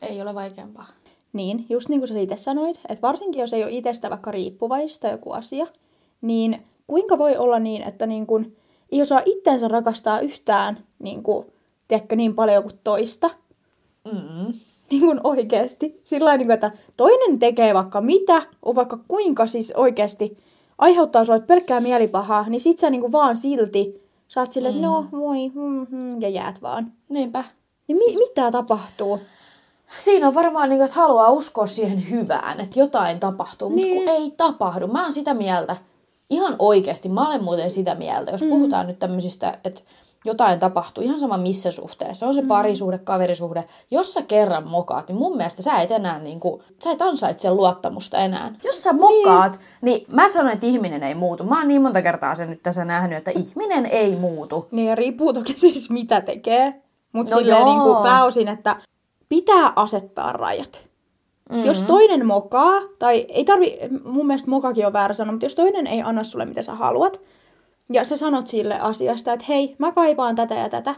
Ei 0.02 0.22
ole 0.22 0.34
vaikeampaa. 0.34 0.86
Niin, 1.32 1.66
just 1.68 1.88
niin 1.88 2.00
kuin 2.00 2.08
sä 2.08 2.18
itse 2.18 2.36
sanoit, 2.36 2.80
että 2.88 3.02
varsinkin 3.02 3.40
jos 3.40 3.52
ei 3.52 3.62
ole 3.64 3.72
itsestä 3.72 4.10
vaikka 4.10 4.30
riippuvaista 4.30 5.08
joku 5.08 5.32
asia, 5.32 5.66
niin 6.20 6.62
kuinka 6.86 7.18
voi 7.18 7.36
olla 7.36 7.58
niin, 7.58 7.82
että 7.82 8.06
niin 8.06 8.26
kuin, 8.26 8.56
ei 8.92 9.02
osaa 9.02 9.22
itsensä 9.24 9.68
rakastaa 9.68 10.20
yhtään 10.20 10.78
niin, 10.98 11.22
kuin, 11.22 11.46
tiedätkö, 11.88 12.16
niin 12.16 12.34
paljon 12.34 12.62
kuin 12.62 12.78
toista, 12.84 13.30
Mm. 14.12 14.52
niin 14.90 15.00
kuin 15.00 15.20
oikeasti. 15.24 16.00
Sillä 16.04 16.36
niin 16.36 16.50
että 16.50 16.70
toinen 16.96 17.38
tekee 17.38 17.74
vaikka 17.74 18.00
mitä, 18.00 18.42
on 18.62 18.74
vaikka 18.74 18.98
kuinka 19.08 19.46
siis 19.46 19.72
oikeasti 19.76 20.38
aiheuttaa 20.78 21.24
sulle 21.24 21.40
pelkkää 21.40 21.80
mielipahaa, 21.80 22.48
niin 22.48 22.60
sit 22.60 22.78
sä 22.78 22.90
niin 22.90 23.00
kuin 23.00 23.12
vaan 23.12 23.36
silti 23.36 24.05
saat 24.28 24.52
silleen, 24.52 24.74
että 24.74 24.86
no 24.86 25.06
moi, 25.12 25.48
mm, 25.54 25.86
mm, 25.90 26.20
ja 26.20 26.28
jäät 26.28 26.62
vaan. 26.62 26.92
Niinpä. 27.08 27.44
Niin 27.88 27.98
mi- 27.98 28.16
mitä 28.18 28.50
tapahtuu? 28.50 29.20
Siinä 30.00 30.28
on 30.28 30.34
varmaan, 30.34 30.68
niin 30.68 30.82
että 30.82 30.96
haluaa 30.96 31.30
uskoa 31.30 31.66
siihen 31.66 32.10
hyvään, 32.10 32.60
että 32.60 32.78
jotain 32.78 33.20
tapahtuu, 33.20 33.70
mutta 33.70 33.84
Niin. 33.86 33.96
kun 34.04 34.08
ei 34.08 34.30
tapahdu. 34.36 34.86
Mä 34.86 35.02
oon 35.02 35.12
sitä 35.12 35.34
mieltä, 35.34 35.76
ihan 36.30 36.56
oikeasti, 36.58 37.08
mä 37.08 37.28
olen 37.28 37.44
muuten 37.44 37.70
sitä 37.70 37.94
mieltä, 37.94 38.30
jos 38.30 38.42
mm. 38.42 38.48
puhutaan 38.48 38.86
nyt 38.86 38.98
tämmöisistä, 38.98 39.58
että 39.64 39.80
jotain 40.26 40.58
tapahtuu, 40.58 41.04
ihan 41.04 41.20
sama 41.20 41.36
missä 41.36 41.70
suhteessa, 41.70 42.26
on 42.26 42.34
se 42.34 42.42
parisuhde, 42.42 42.98
kaverisuhde, 42.98 43.64
jos 43.90 44.14
sä 44.14 44.22
kerran 44.22 44.68
mokaat, 44.68 45.08
niin 45.08 45.18
mun 45.18 45.36
mielestä 45.36 45.62
sä 45.62 45.76
et 45.76 45.90
enää, 45.90 46.18
niin 46.18 46.40
kuin, 46.40 46.62
sä 46.84 46.90
et 46.90 47.02
ansaitse 47.02 47.42
sen 47.42 47.56
luottamusta 47.56 48.18
enää. 48.18 48.54
Jos 48.64 48.82
sä 48.82 48.92
mokaat, 48.92 49.60
niin. 49.82 49.94
niin 49.94 50.06
mä 50.08 50.28
sanon, 50.28 50.52
että 50.52 50.66
ihminen 50.66 51.02
ei 51.02 51.14
muutu. 51.14 51.44
Mä 51.44 51.58
oon 51.58 51.68
niin 51.68 51.82
monta 51.82 52.02
kertaa 52.02 52.34
sen 52.34 52.50
nyt 52.50 52.62
tässä 52.62 52.84
nähnyt, 52.84 53.18
että 53.18 53.30
ihminen 53.30 53.86
ei 53.86 54.16
muutu. 54.16 54.68
Niin 54.70 54.88
ja 54.88 54.94
riippuu 54.94 55.32
toki 55.32 55.54
siis 55.70 55.90
mitä 55.90 56.20
tekee. 56.20 56.82
Mutta 57.12 57.34
No 57.34 57.36
no 57.36 57.40
silleen 57.40 57.60
joo. 57.60 57.74
niin 57.74 57.82
kuin 57.82 58.02
pääosin, 58.02 58.48
että 58.48 58.76
pitää 59.28 59.72
asettaa 59.76 60.32
rajat. 60.32 60.88
Mm-hmm. 61.50 61.64
Jos 61.64 61.82
toinen 61.82 62.26
mokaa, 62.26 62.80
tai 62.98 63.26
ei 63.28 63.44
tarvi, 63.44 63.78
mun 64.04 64.26
mielestä 64.26 64.50
mokakin 64.50 64.86
on 64.86 64.92
väärä 64.92 65.14
sana, 65.14 65.32
mutta 65.32 65.44
jos 65.44 65.54
toinen 65.54 65.86
ei 65.86 66.02
anna 66.02 66.22
sulle 66.22 66.44
mitä 66.44 66.62
sä 66.62 66.74
haluat, 66.74 67.20
ja 67.92 68.04
sä 68.04 68.16
sanot 68.16 68.46
sille 68.46 68.80
asiasta, 68.80 69.32
että 69.32 69.46
hei, 69.48 69.76
mä 69.78 69.92
kaipaan 69.92 70.36
tätä 70.36 70.54
ja 70.54 70.68
tätä, 70.68 70.94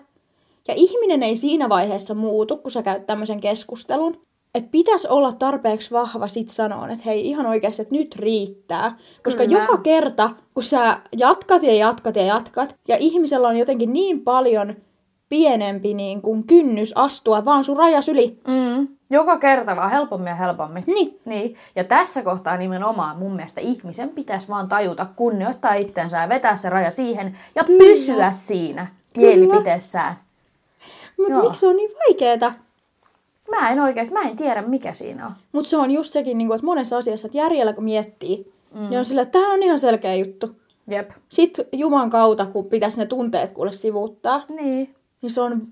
ja 0.69 0.75
ihminen 0.77 1.23
ei 1.23 1.37
siinä 1.37 1.69
vaiheessa 1.69 2.15
muutu, 2.15 2.57
kun 2.57 2.71
sä 2.71 2.83
käyt 2.83 3.07
tämmöisen 3.07 3.41
keskustelun, 3.41 4.21
että 4.55 4.71
pitäisi 4.71 5.09
olla 5.09 5.33
tarpeeksi 5.33 5.91
vahva 5.91 6.29
sit 6.29 6.49
sanoa, 6.49 6.89
että 6.89 7.05
hei, 7.05 7.29
ihan 7.29 7.47
oikeasti, 7.47 7.83
että 7.83 7.95
nyt 7.95 8.17
riittää. 8.17 8.99
Koska 9.25 9.47
Kyllä. 9.47 9.61
joka 9.61 9.79
kerta, 9.79 10.31
kun 10.55 10.63
sä 10.63 11.01
jatkat 11.19 11.63
ja 11.63 11.75
jatkat 11.75 12.17
ja 12.17 12.23
jatkat, 12.23 12.77
ja 12.89 12.97
ihmisellä 13.01 13.49
on 13.49 13.57
jotenkin 13.57 13.93
niin 13.93 14.21
paljon 14.21 14.77
pienempi 15.29 15.95
niin 15.95 16.23
kuin 16.23 16.45
kynnys 16.45 16.93
astua 16.97 17.45
vaan 17.45 17.65
sun 17.65 17.77
rajas 17.77 18.09
yli. 18.09 18.41
Mm. 18.49 18.89
Joka 19.11 19.39
kerta 19.39 19.77
vaan 19.77 19.91
helpommin 19.91 20.31
ja 20.31 20.35
helpommin. 20.35 20.85
Niin. 20.87 21.21
niin. 21.25 21.57
Ja 21.77 21.85
tässä 21.85 22.23
kohtaa 22.23 22.57
nimenomaan 22.57 23.19
mun 23.19 23.37
mielestä 23.37 23.61
ihmisen 23.61 24.09
pitäisi 24.09 24.49
vaan 24.49 24.69
tajuta, 24.69 25.07
kunnioittaa 25.17 25.75
itsensä 25.75 26.19
ja 26.19 26.29
vetää 26.29 26.57
se 26.57 26.71
raja 26.71 26.91
siihen 26.91 27.39
ja 27.55 27.65
Kyllä. 27.65 27.79
Pysyä 27.79 28.31
siinä 28.31 28.87
mielipiteessään. 29.17 30.19
Mutta 31.19 31.43
miksi 31.43 31.61
se 31.61 31.67
on 31.67 31.77
niin 31.77 31.91
vaikeeta? 32.09 32.53
Mä 33.51 33.71
en 33.71 33.81
oikeasti, 33.81 34.15
mä 34.15 34.23
en 34.23 34.37
tiedä 34.37 34.63
mikä 34.63 34.93
siinä 34.93 35.27
on. 35.27 35.33
Mutta 35.53 35.71
se 35.71 35.77
on 35.77 35.91
just 35.91 36.13
sekin, 36.13 36.39
niin 36.39 36.49
kuin, 36.49 36.57
että 36.57 36.67
monessa 36.67 36.97
asiassa, 36.97 37.27
että 37.27 37.39
järjellä 37.39 37.73
kun 37.73 37.85
miettii, 37.85 38.53
mm. 38.75 38.89
niin 38.89 38.99
on 38.99 39.05
sillä, 39.05 39.23
että 39.23 39.39
tämä 39.39 39.53
on 39.53 39.63
ihan 39.63 39.79
selkeä 39.79 40.15
juttu. 40.15 40.57
Jep. 40.89 41.11
Sitten 41.29 41.65
Juman 41.73 42.11
kautta, 42.11 42.47
kun 42.47 42.65
pitäisi 42.65 42.99
ne 42.99 43.07
tunteet 43.07 43.53
kuule 43.53 43.73
sivuuttaa, 43.73 44.45
Niin. 44.49 44.95
Niin 45.23 45.31
se 45.31 45.41
on 45.41 45.63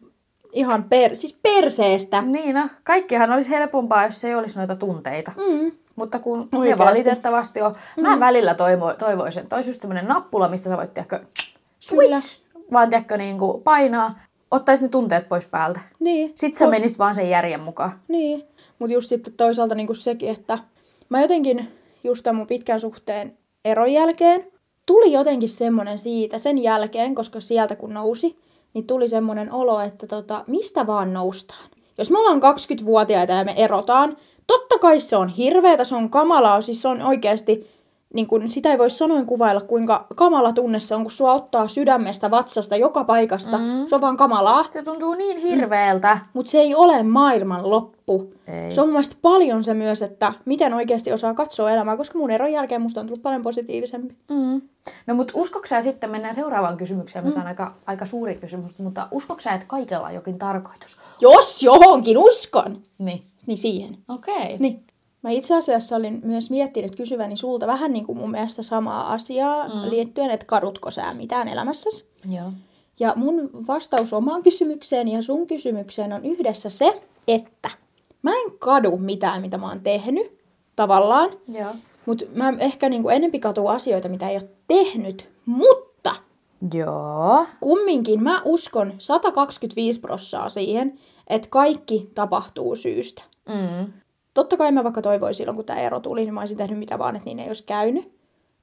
ihan 0.52 0.84
per, 0.84 1.16
siis 1.16 1.38
perseestä. 1.42 2.22
Niin 2.22 2.54
no, 2.54 2.68
kaikkihan 2.84 3.32
olisi 3.32 3.50
helpompaa, 3.50 4.04
jos 4.04 4.24
ei 4.24 4.34
olisi 4.34 4.58
noita 4.58 4.76
tunteita. 4.76 5.32
Mm. 5.36 5.72
Mutta 5.96 6.18
kun 6.18 6.48
Oikeasti. 6.54 6.84
ne 6.84 6.90
valitettavasti 6.90 7.62
on. 7.62 7.76
Mä 8.00 8.20
välillä 8.20 8.54
toivo, 8.54 8.94
toivoisin, 8.94 9.42
että 9.42 9.56
olisi 9.56 9.70
just 9.70 9.80
tämmöinen 9.80 10.06
nappula, 10.06 10.48
mistä 10.48 10.70
sä 10.70 10.76
voit 10.76 10.94
tiedätkö, 10.94 11.20
switch, 11.80 12.40
vaan 12.72 12.90
tiedätkö, 12.90 13.16
niin 13.16 13.38
kuin 13.38 13.62
painaa, 13.62 14.18
ottaisi 14.50 14.82
ne 14.82 14.88
tunteet 14.88 15.28
pois 15.28 15.46
päältä. 15.46 15.80
Niin. 15.98 16.32
Sitten 16.34 16.58
sä 16.58 16.64
Ko- 16.64 16.70
menisit 16.70 16.98
vaan 16.98 17.14
sen 17.14 17.30
järjen 17.30 17.60
mukaan. 17.60 18.00
Niin, 18.08 18.42
mutta 18.78 18.94
just 18.94 19.08
sitten 19.08 19.32
toisaalta 19.32 19.74
niinku 19.74 19.94
sekin, 19.94 20.30
että 20.30 20.58
mä 21.08 21.22
jotenkin 21.22 21.68
just 22.04 22.24
tämän 22.24 22.36
mun 22.36 22.46
pitkän 22.46 22.80
suhteen 22.80 23.32
eron 23.64 23.92
jälkeen 23.92 24.46
tuli 24.86 25.12
jotenkin 25.12 25.48
semmoinen 25.48 25.98
siitä 25.98 26.38
sen 26.38 26.62
jälkeen, 26.62 27.14
koska 27.14 27.40
sieltä 27.40 27.76
kun 27.76 27.94
nousi, 27.94 28.38
niin 28.76 28.86
tuli 28.86 29.08
semmoinen 29.08 29.52
olo, 29.52 29.80
että 29.80 30.06
tota, 30.06 30.44
mistä 30.46 30.86
vaan 30.86 31.12
noustaan. 31.12 31.70
Jos 31.98 32.10
me 32.10 32.18
ollaan 32.18 32.40
20-vuotiaita 32.42 33.32
ja 33.32 33.44
me 33.44 33.54
erotaan, 33.56 34.16
totta 34.46 34.78
kai 34.78 35.00
se 35.00 35.16
on 35.16 35.28
hirveetä, 35.28 35.84
se 35.84 35.94
on 35.94 36.10
kamalaa, 36.10 36.60
siis 36.60 36.82
se 36.82 36.88
on 36.88 37.02
oikeasti, 37.02 37.70
niin 38.14 38.26
kun, 38.26 38.50
sitä 38.50 38.70
ei 38.70 38.78
voi 38.78 38.90
sanoin 38.90 39.26
kuvailla, 39.26 39.60
kuinka 39.60 40.06
kamala 40.14 40.52
tunne 40.52 40.80
se 40.80 40.94
on, 40.94 41.02
kun 41.02 41.10
sua 41.10 41.32
ottaa 41.32 41.68
sydämestä, 41.68 42.30
vatsasta, 42.30 42.76
joka 42.76 43.04
paikasta. 43.04 43.58
Mm. 43.58 43.86
Se 43.86 43.94
on 43.94 44.00
vaan 44.00 44.16
kamalaa. 44.16 44.64
Se 44.70 44.82
tuntuu 44.82 45.14
niin 45.14 45.38
hirveältä. 45.38 46.18
Mutta 46.32 46.50
se 46.50 46.58
ei 46.58 46.74
ole 46.74 47.02
maailman 47.02 47.70
loppu. 47.70 48.32
Ei. 48.46 48.72
Se 48.74 48.80
on 48.80 48.92
mun 48.92 49.02
paljon 49.22 49.64
se 49.64 49.74
myös, 49.74 50.02
että 50.02 50.32
miten 50.44 50.74
oikeasti 50.74 51.12
osaa 51.12 51.34
katsoa 51.34 51.70
elämää, 51.70 51.96
koska 51.96 52.18
mun 52.18 52.30
eron 52.30 52.52
jälkeen 52.52 52.82
musta 52.82 53.00
on 53.00 53.06
tullut 53.06 53.22
paljon 53.22 53.42
positiivisempi. 53.42 54.16
Mm. 54.30 54.60
No 55.06 55.14
mutta 55.14 55.32
uskoksä 55.36 55.76
sä 55.76 55.80
sitten, 55.80 56.10
mennään 56.10 56.34
seuraavaan 56.34 56.76
kysymykseen, 56.76 57.26
mikä 57.26 57.40
on 57.40 57.46
aika, 57.46 57.74
aika 57.86 58.04
suuri 58.04 58.34
kysymys, 58.34 58.78
mutta 58.78 59.08
uskoksä 59.10 59.50
sä, 59.50 59.54
että 59.54 59.66
kaikella 59.66 60.06
on 60.06 60.14
jokin 60.14 60.38
tarkoitus? 60.38 60.96
Jos 61.20 61.62
johonkin 61.62 62.18
uskon, 62.18 62.80
Niin. 62.98 63.22
niin 63.46 63.58
siihen. 63.58 63.98
Okei. 64.08 64.34
Okay. 64.34 64.56
Niin. 64.58 64.84
Mä 65.26 65.32
itse 65.32 65.56
asiassa 65.56 65.96
olin 65.96 66.20
myös 66.24 66.50
miettinyt 66.50 66.96
kysyväni 66.96 67.36
sulta 67.36 67.66
vähän 67.66 67.92
niin 67.92 68.06
kuin 68.06 68.18
mun 68.18 68.30
mielestä 68.30 68.62
samaa 68.62 69.12
asiaa 69.12 69.68
mm. 69.68 69.90
liittyen, 69.90 70.30
että 70.30 70.46
kadutko 70.46 70.90
sä 70.90 71.14
mitään 71.14 71.48
elämässäsi. 71.48 72.04
Joo. 72.30 72.52
Ja 73.00 73.12
mun 73.16 73.50
vastaus 73.66 74.12
omaan 74.12 74.42
kysymykseen 74.42 75.08
ja 75.08 75.22
sun 75.22 75.46
kysymykseen 75.46 76.12
on 76.12 76.24
yhdessä 76.24 76.68
se, 76.68 77.00
että 77.28 77.70
mä 78.22 78.30
en 78.30 78.58
kadu 78.58 78.96
mitään, 78.96 79.42
mitä 79.42 79.58
mä 79.58 79.68
oon 79.68 79.80
tehnyt, 79.80 80.38
tavallaan. 80.76 81.30
Joo. 81.48 81.74
Mutta 82.06 82.24
mä 82.34 82.54
ehkä 82.58 82.88
niinku 82.88 83.08
enempi 83.08 83.38
katuu 83.38 83.68
asioita, 83.68 84.08
mitä 84.08 84.28
ei 84.28 84.36
ole 84.36 84.48
tehnyt, 84.68 85.28
mutta 85.46 86.14
Joo. 86.74 87.46
kumminkin 87.60 88.22
mä 88.22 88.42
uskon 88.44 88.92
125 88.98 90.00
prossaa 90.00 90.48
siihen, 90.48 90.98
että 91.26 91.48
kaikki 91.50 92.10
tapahtuu 92.14 92.76
syystä. 92.76 93.22
Mm. 93.48 93.92
Totta 94.36 94.56
kai 94.56 94.72
mä 94.72 94.84
vaikka 94.84 95.02
toivoin 95.02 95.34
silloin, 95.34 95.56
kun 95.56 95.64
tämä 95.64 95.80
ero 95.80 96.00
tuli, 96.00 96.20
niin 96.20 96.34
mä 96.34 96.40
olisin 96.40 96.56
tehnyt 96.56 96.78
mitä 96.78 96.98
vaan, 96.98 97.16
että 97.16 97.26
niin 97.26 97.38
ei 97.38 97.46
olisi 97.46 97.64
käynyt, 97.64 98.12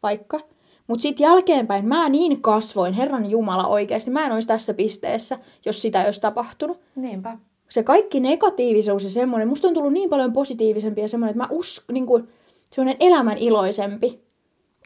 vaikka. 0.03 0.39
Mutta 0.87 1.01
sitten 1.01 1.23
jälkeenpäin 1.23 1.87
mä 1.87 2.09
niin 2.09 2.41
kasvoin, 2.41 2.93
Herran 2.93 3.29
Jumala 3.29 3.67
oikeasti, 3.67 4.11
mä 4.11 4.25
en 4.25 4.31
olisi 4.31 4.47
tässä 4.47 4.73
pisteessä, 4.73 5.39
jos 5.65 5.81
sitä 5.81 6.01
ei 6.01 6.05
olisi 6.05 6.21
tapahtunut. 6.21 6.79
Niinpä. 6.95 7.37
Se 7.69 7.83
kaikki 7.83 8.19
negatiivisuus 8.19 9.03
ja 9.03 9.09
semmoinen, 9.09 9.47
musta 9.47 9.67
on 9.67 9.73
tullut 9.73 9.93
niin 9.93 10.09
paljon 10.09 10.33
positiivisempi 10.33 11.01
ja 11.01 11.07
semmoinen, 11.07 11.31
että 11.31 11.43
mä 11.43 11.57
usk, 11.57 11.91
niin 11.91 12.05
kuin, 12.05 12.27
semmoinen 12.71 12.97
elämän 12.99 13.37
iloisempi. 13.37 14.23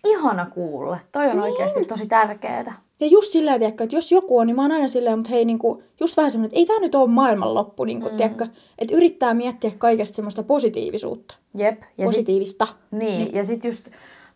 Ihana 0.03 0.45
kuulla. 0.45 0.97
Toi 1.11 1.27
on 1.27 1.39
oikeasti 1.39 1.85
tosi 1.85 2.07
tärkeetä. 2.07 2.73
Ja 2.99 3.07
just 3.07 3.31
silleen, 3.31 3.59
tiedätkö, 3.59 3.83
että 3.83 3.95
jos 3.95 4.11
joku 4.11 4.37
on, 4.37 4.47
niin 4.47 4.55
mä 4.55 4.61
oon 4.61 4.71
aina 4.71 4.87
silleen, 4.87 5.17
mutta 5.17 5.31
hei, 5.31 5.45
niin 5.45 5.59
kuin, 5.59 5.83
just 5.99 6.17
vähän 6.17 6.31
semmoinen, 6.31 6.47
että 6.47 6.59
ei 6.59 6.65
tämä 6.65 6.79
nyt 6.79 6.95
ole 6.95 7.09
maailmanloppu, 7.09 7.85
niin 7.85 8.01
kuin, 8.01 8.13
mm. 8.13 8.17
tiedätkö, 8.17 8.47
että 8.79 8.95
yrittää 8.95 9.33
miettiä 9.33 9.71
kaikesta 9.77 10.15
semmoista 10.15 10.43
positiivisuutta. 10.43 11.35
Jep. 11.55 11.81
Ja 11.81 11.87
sit, 11.87 12.05
Positiivista. 12.05 12.67
niin, 12.91 13.19
niin, 13.19 13.35
ja 13.35 13.43
sitten 13.43 13.69
just 13.69 13.89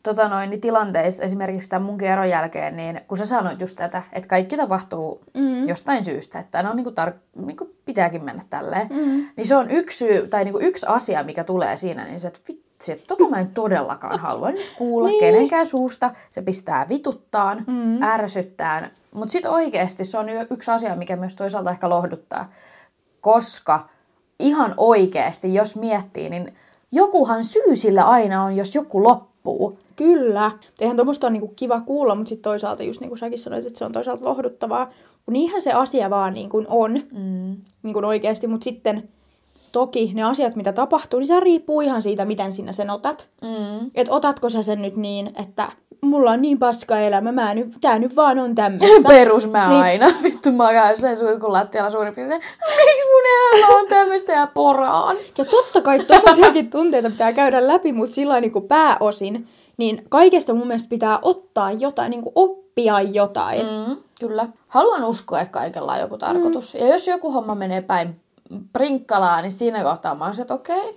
tota 0.04 0.28
noin, 0.28 0.50
niin 0.50 0.62
tilanteissa, 0.62 1.24
esimerkiksi 1.24 1.70
tämän 1.70 1.86
munkin 1.86 2.08
eron 2.08 2.30
jälkeen, 2.30 2.78
niin 2.78 3.02
kun 3.08 3.18
sä 3.18 3.26
sanoit 3.26 3.62
just 3.62 3.78
tätä, 3.78 4.02
että 4.14 4.28
kaikki 4.28 4.58
tapahtuu 4.58 5.22
mm. 5.34 5.68
jostain 5.68 6.06
syystä, 6.06 6.40
että 6.40 6.64
no 6.64 6.74
niin 6.74 6.84
kuin 6.84 6.96
tar- 6.96 7.46
niin 7.46 7.58
kuin 7.58 7.70
pitääkin 7.86 8.24
mennä 8.24 8.44
tälleen, 8.50 8.88
mm. 8.90 9.28
niin 9.38 9.48
se 9.48 9.56
on 9.56 9.72
yksi 9.72 9.98
syy, 9.98 10.28
tai 10.28 10.44
niin 10.44 10.54
kuin 10.54 10.66
yksi 10.66 10.86
asia, 10.90 11.24
mikä 11.24 11.44
tulee 11.44 11.78
siinä, 11.78 12.06
niin 12.06 12.20
se, 12.20 12.28
että 12.28 12.40
vittu, 12.48 12.71
että 12.90 13.06
tota 13.08 13.30
mä 13.30 13.40
en 13.40 13.48
todellakaan 13.54 14.20
halua 14.20 14.52
nyt 14.52 14.74
kuulla 14.78 15.08
niin. 15.08 15.20
kenenkään 15.20 15.68
suusta. 15.68 16.12
Se 16.32 16.42
pistää 16.42 16.90
vituttaan, 16.90 17.64
mm. 17.68 18.02
ärsyttään. 18.02 18.92
Mutta 19.12 19.32
sitten 19.32 19.52
oikeasti 19.52 20.06
se 20.06 20.18
on 20.18 20.26
yksi 20.52 20.72
asia, 20.72 20.96
mikä 20.96 21.16
myös 21.16 21.36
toisaalta 21.36 21.72
ehkä 21.72 21.90
lohduttaa. 21.90 22.52
Koska 23.22 23.90
ihan 24.40 24.74
oikeasti, 24.78 25.54
jos 25.54 25.76
miettii, 25.76 26.30
niin 26.30 26.54
jokuhan 26.92 27.44
syy 27.44 27.76
sillä 27.76 28.04
aina 28.04 28.44
on, 28.44 28.56
jos 28.56 28.76
joku 28.76 29.04
loppuu. 29.04 29.80
Kyllä. 29.96 30.52
Eihän 30.82 30.98
tuommoista 30.98 31.28
on 31.28 31.34
niinku 31.34 31.54
kiva 31.56 31.82
kuulla, 31.82 32.16
mutta 32.16 32.30
sitten 32.30 32.44
toisaalta 32.44 32.84
just 32.84 33.00
niin 33.02 33.10
kuin 33.10 33.20
säkin 33.20 33.40
sanoit, 33.40 33.66
että 33.66 33.80
se 33.80 33.86
on 33.86 33.92
toisaalta 33.92 34.26
lohduttavaa. 34.26 34.86
Kun 35.26 35.34
niinhän 35.34 35.62
se 35.62 35.72
asia 35.72 36.10
vaan 36.10 36.34
niin 36.34 36.50
kuin 36.50 36.66
on 36.70 36.92
mm. 36.94 37.56
niin 37.84 37.94
kuin 37.94 38.06
oikeasti, 38.06 38.48
mutta 38.48 38.64
sitten 38.64 39.10
toki 39.72 40.12
ne 40.14 40.24
asiat, 40.24 40.56
mitä 40.56 40.74
tapahtuu, 40.74 41.20
niin 41.20 41.28
se 41.28 41.40
riippuu 41.40 41.82
ihan 41.82 42.02
siitä, 42.02 42.26
miten 42.26 42.52
sinä 42.52 42.72
sen 42.72 42.90
otat. 42.90 43.30
Mm. 43.42 43.92
Että 43.96 44.14
otatko 44.14 44.50
sä 44.50 44.64
sen 44.64 44.82
nyt 44.82 44.96
niin, 44.96 45.32
että 45.42 45.72
mulla 46.02 46.32
on 46.32 46.42
niin 46.42 46.60
paska 46.60 47.00
elämä, 47.00 47.32
mä 47.32 47.54
nyt, 47.54 47.68
tää 47.82 48.00
nyt 48.00 48.16
vaan 48.16 48.40
on 48.40 48.56
tämmöistä. 48.56 49.08
Perus 49.08 49.48
mä 49.48 49.70
niin. 49.70 49.82
aina. 49.82 50.08
Vittu 50.24 50.52
mä 50.52 50.72
käyn 50.72 51.02
sen 51.02 51.18
suikun 51.18 51.54
lattialla 51.54 51.90
suurin 51.90 52.16
piirtein. 52.16 52.42
Miksi 52.86 53.08
mun 53.08 53.58
elämä 53.58 53.80
on 53.80 53.88
tämmöistä 53.88 54.32
ja 54.32 54.48
poraan? 54.48 55.16
Ja 55.38 55.46
totta 55.46 55.82
kai 55.82 56.00
tommosiakin 56.00 56.70
tunteita 56.70 57.10
pitää 57.10 57.34
käydä 57.34 57.68
läpi, 57.68 57.94
mutta 57.94 58.16
sillä 58.16 58.42
niin 58.42 58.52
kuin 58.52 58.68
pääosin, 58.68 59.48
niin 59.78 60.06
kaikesta 60.10 60.54
mun 60.54 60.68
mielestä 60.68 60.90
pitää 60.90 61.20
ottaa 61.22 61.72
jotain, 61.72 62.10
niin 62.10 62.22
kuin 62.22 62.34
oppia 62.36 63.02
jotain. 63.02 63.62
Mm, 63.62 63.98
kyllä. 64.20 64.48
Haluan 64.68 65.04
uskoa, 65.04 65.42
että 65.42 65.52
kaikella 65.52 65.94
on 65.94 66.00
joku 66.00 66.18
tarkoitus. 66.18 66.74
Mm. 66.74 66.80
Ja 66.80 66.88
jos 66.88 67.08
joku 67.08 67.32
homma 67.32 67.56
menee 67.56 67.82
päin 67.82 68.16
prinkkalaa, 68.74 69.42
niin 69.42 69.52
siinä 69.52 69.84
kohtaa 69.84 70.16
mä 70.16 70.26
oon 70.26 70.42
että 70.42 70.54
okei, 70.54 70.90
okay, 70.90 70.94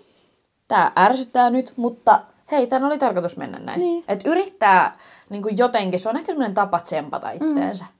tää 0.68 0.92
ärsyttää 0.99 1.50
nyt, 1.50 1.73
mutta 1.76 2.20
hei, 2.50 2.66
tämän 2.66 2.84
oli 2.84 2.99
tarkoitus 2.99 3.37
mennä 3.37 3.58
näin. 3.58 3.80
Niin. 3.80 4.04
Et 4.08 4.20
yrittää 4.26 4.92
niin 5.30 5.42
kuin 5.42 5.58
jotenkin, 5.58 6.00
se 6.00 6.08
on 6.08 6.16
ehkä 6.16 6.26
semmoinen 6.26 6.54
tapa 6.54 6.80
tsempata 6.80 7.26
mm. 7.26 7.49
itteensä. 7.49 7.84
Mm. 7.84 7.90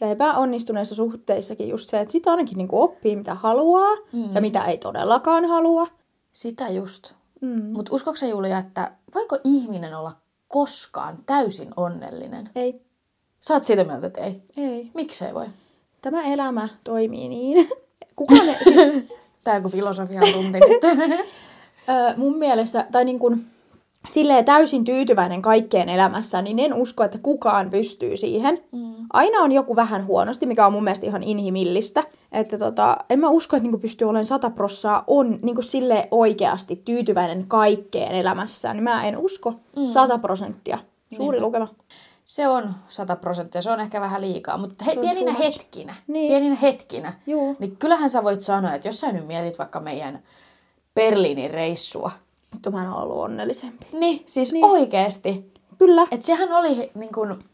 Ja 0.00 0.10
epäonnistuneissa 0.10 0.94
suhteissakin 0.94 1.68
just 1.68 1.88
se, 1.88 2.00
että 2.00 2.12
sitä 2.12 2.30
ainakin 2.30 2.58
niin 2.58 2.68
kuin 2.68 2.82
oppii, 2.82 3.16
mitä 3.16 3.34
haluaa 3.34 3.96
mm. 4.12 4.34
ja 4.34 4.40
mitä 4.40 4.64
ei 4.64 4.78
todellakaan 4.78 5.44
halua. 5.44 5.86
Sitä 6.32 6.68
just. 6.68 7.14
Mm. 7.40 7.62
Mutta 7.62 7.94
uskoksa 7.94 8.26
Julia, 8.26 8.58
että 8.58 8.90
voiko 9.14 9.38
ihminen 9.44 9.94
olla 9.94 10.12
koskaan 10.48 11.18
täysin 11.26 11.70
onnellinen? 11.76 12.50
Ei. 12.54 12.82
Oot 13.50 13.64
siitä 13.64 13.84
mieltä, 13.84 14.06
että 14.06 14.20
ei? 14.20 14.42
Ei. 14.56 14.90
Miksei 14.94 15.34
voi? 15.34 15.46
Tämä 16.02 16.22
elämä 16.22 16.68
toimii 16.84 17.28
niin. 17.28 17.68
Kukaan 18.16 18.48
ei, 18.48 18.56
siis... 18.64 18.80
Tää 19.44 19.60
kun 19.60 19.70
filosofian 19.70 20.32
tunti 20.32 20.58
öö, 21.88 22.16
mun 22.16 22.38
mielestä, 22.38 22.86
tai 22.92 23.04
niin 23.04 23.18
kuin, 23.18 23.46
silleen 24.08 24.44
täysin 24.44 24.84
tyytyväinen 24.84 25.42
kaikkeen 25.42 25.88
elämässä, 25.88 26.42
niin 26.42 26.58
en 26.58 26.74
usko, 26.74 27.04
että 27.04 27.18
kukaan 27.22 27.70
pystyy 27.70 28.16
siihen. 28.16 28.58
Mm. 28.72 28.94
Aina 29.12 29.38
on 29.38 29.52
joku 29.52 29.76
vähän 29.76 30.06
huonosti, 30.06 30.46
mikä 30.46 30.66
on 30.66 30.72
mun 30.72 30.84
mielestä 30.84 31.06
ihan 31.06 31.22
inhimillistä. 31.22 32.04
Että 32.32 32.58
tota, 32.58 32.96
en 33.10 33.20
mä 33.20 33.28
usko, 33.28 33.56
että 33.56 33.64
niinku 33.64 33.78
pystyy 33.78 34.08
olemaan 34.08 34.26
sata 34.26 34.50
prossaa 34.50 35.04
on 35.06 35.38
niinku 35.42 35.62
sille 35.62 36.08
oikeasti 36.10 36.82
tyytyväinen 36.84 37.46
kaikkeen 37.46 38.12
elämässään. 38.12 38.76
Niin 38.76 38.84
mä 38.84 39.04
en 39.04 39.18
usko 39.18 39.50
mm. 39.76 39.86
sata 39.86 40.18
prosenttia. 40.18 40.78
Suuri 41.16 41.36
Niinpä. 41.36 41.46
lukema. 41.46 41.68
Se 42.32 42.48
on 42.48 42.74
sata 42.88 43.16
prosenttia, 43.16 43.62
se 43.62 43.70
on 43.70 43.80
ehkä 43.80 44.00
vähän 44.00 44.20
liikaa, 44.20 44.58
mutta 44.58 44.84
he, 44.84 44.96
pieninä 44.96 45.32
hetkinä, 45.32 45.94
niin. 46.06 46.28
pieninä 46.28 46.56
hetkinä, 46.62 47.12
Juu. 47.26 47.56
niin 47.58 47.76
kyllähän 47.76 48.10
sä 48.10 48.24
voit 48.24 48.40
sanoa, 48.40 48.74
että 48.74 48.88
jos 48.88 49.00
sä 49.00 49.12
nyt 49.12 49.26
mietit 49.26 49.58
vaikka 49.58 49.80
meidän 49.80 50.22
Berliinin 50.94 51.50
reissua, 51.50 52.10
mutta 52.52 52.70
mä 52.70 52.82
en 52.82 52.90
ollut 52.90 53.16
onnellisempi. 53.16 53.86
Niin, 53.92 54.22
siis 54.26 54.52
niin. 54.52 54.64
oikeesti. 54.64 55.52
Kyllä. 55.78 56.06
Et 56.10 56.22
sehän 56.22 56.52
oli 56.52 56.90
niin 56.94 57.12
kun, 57.12 57.44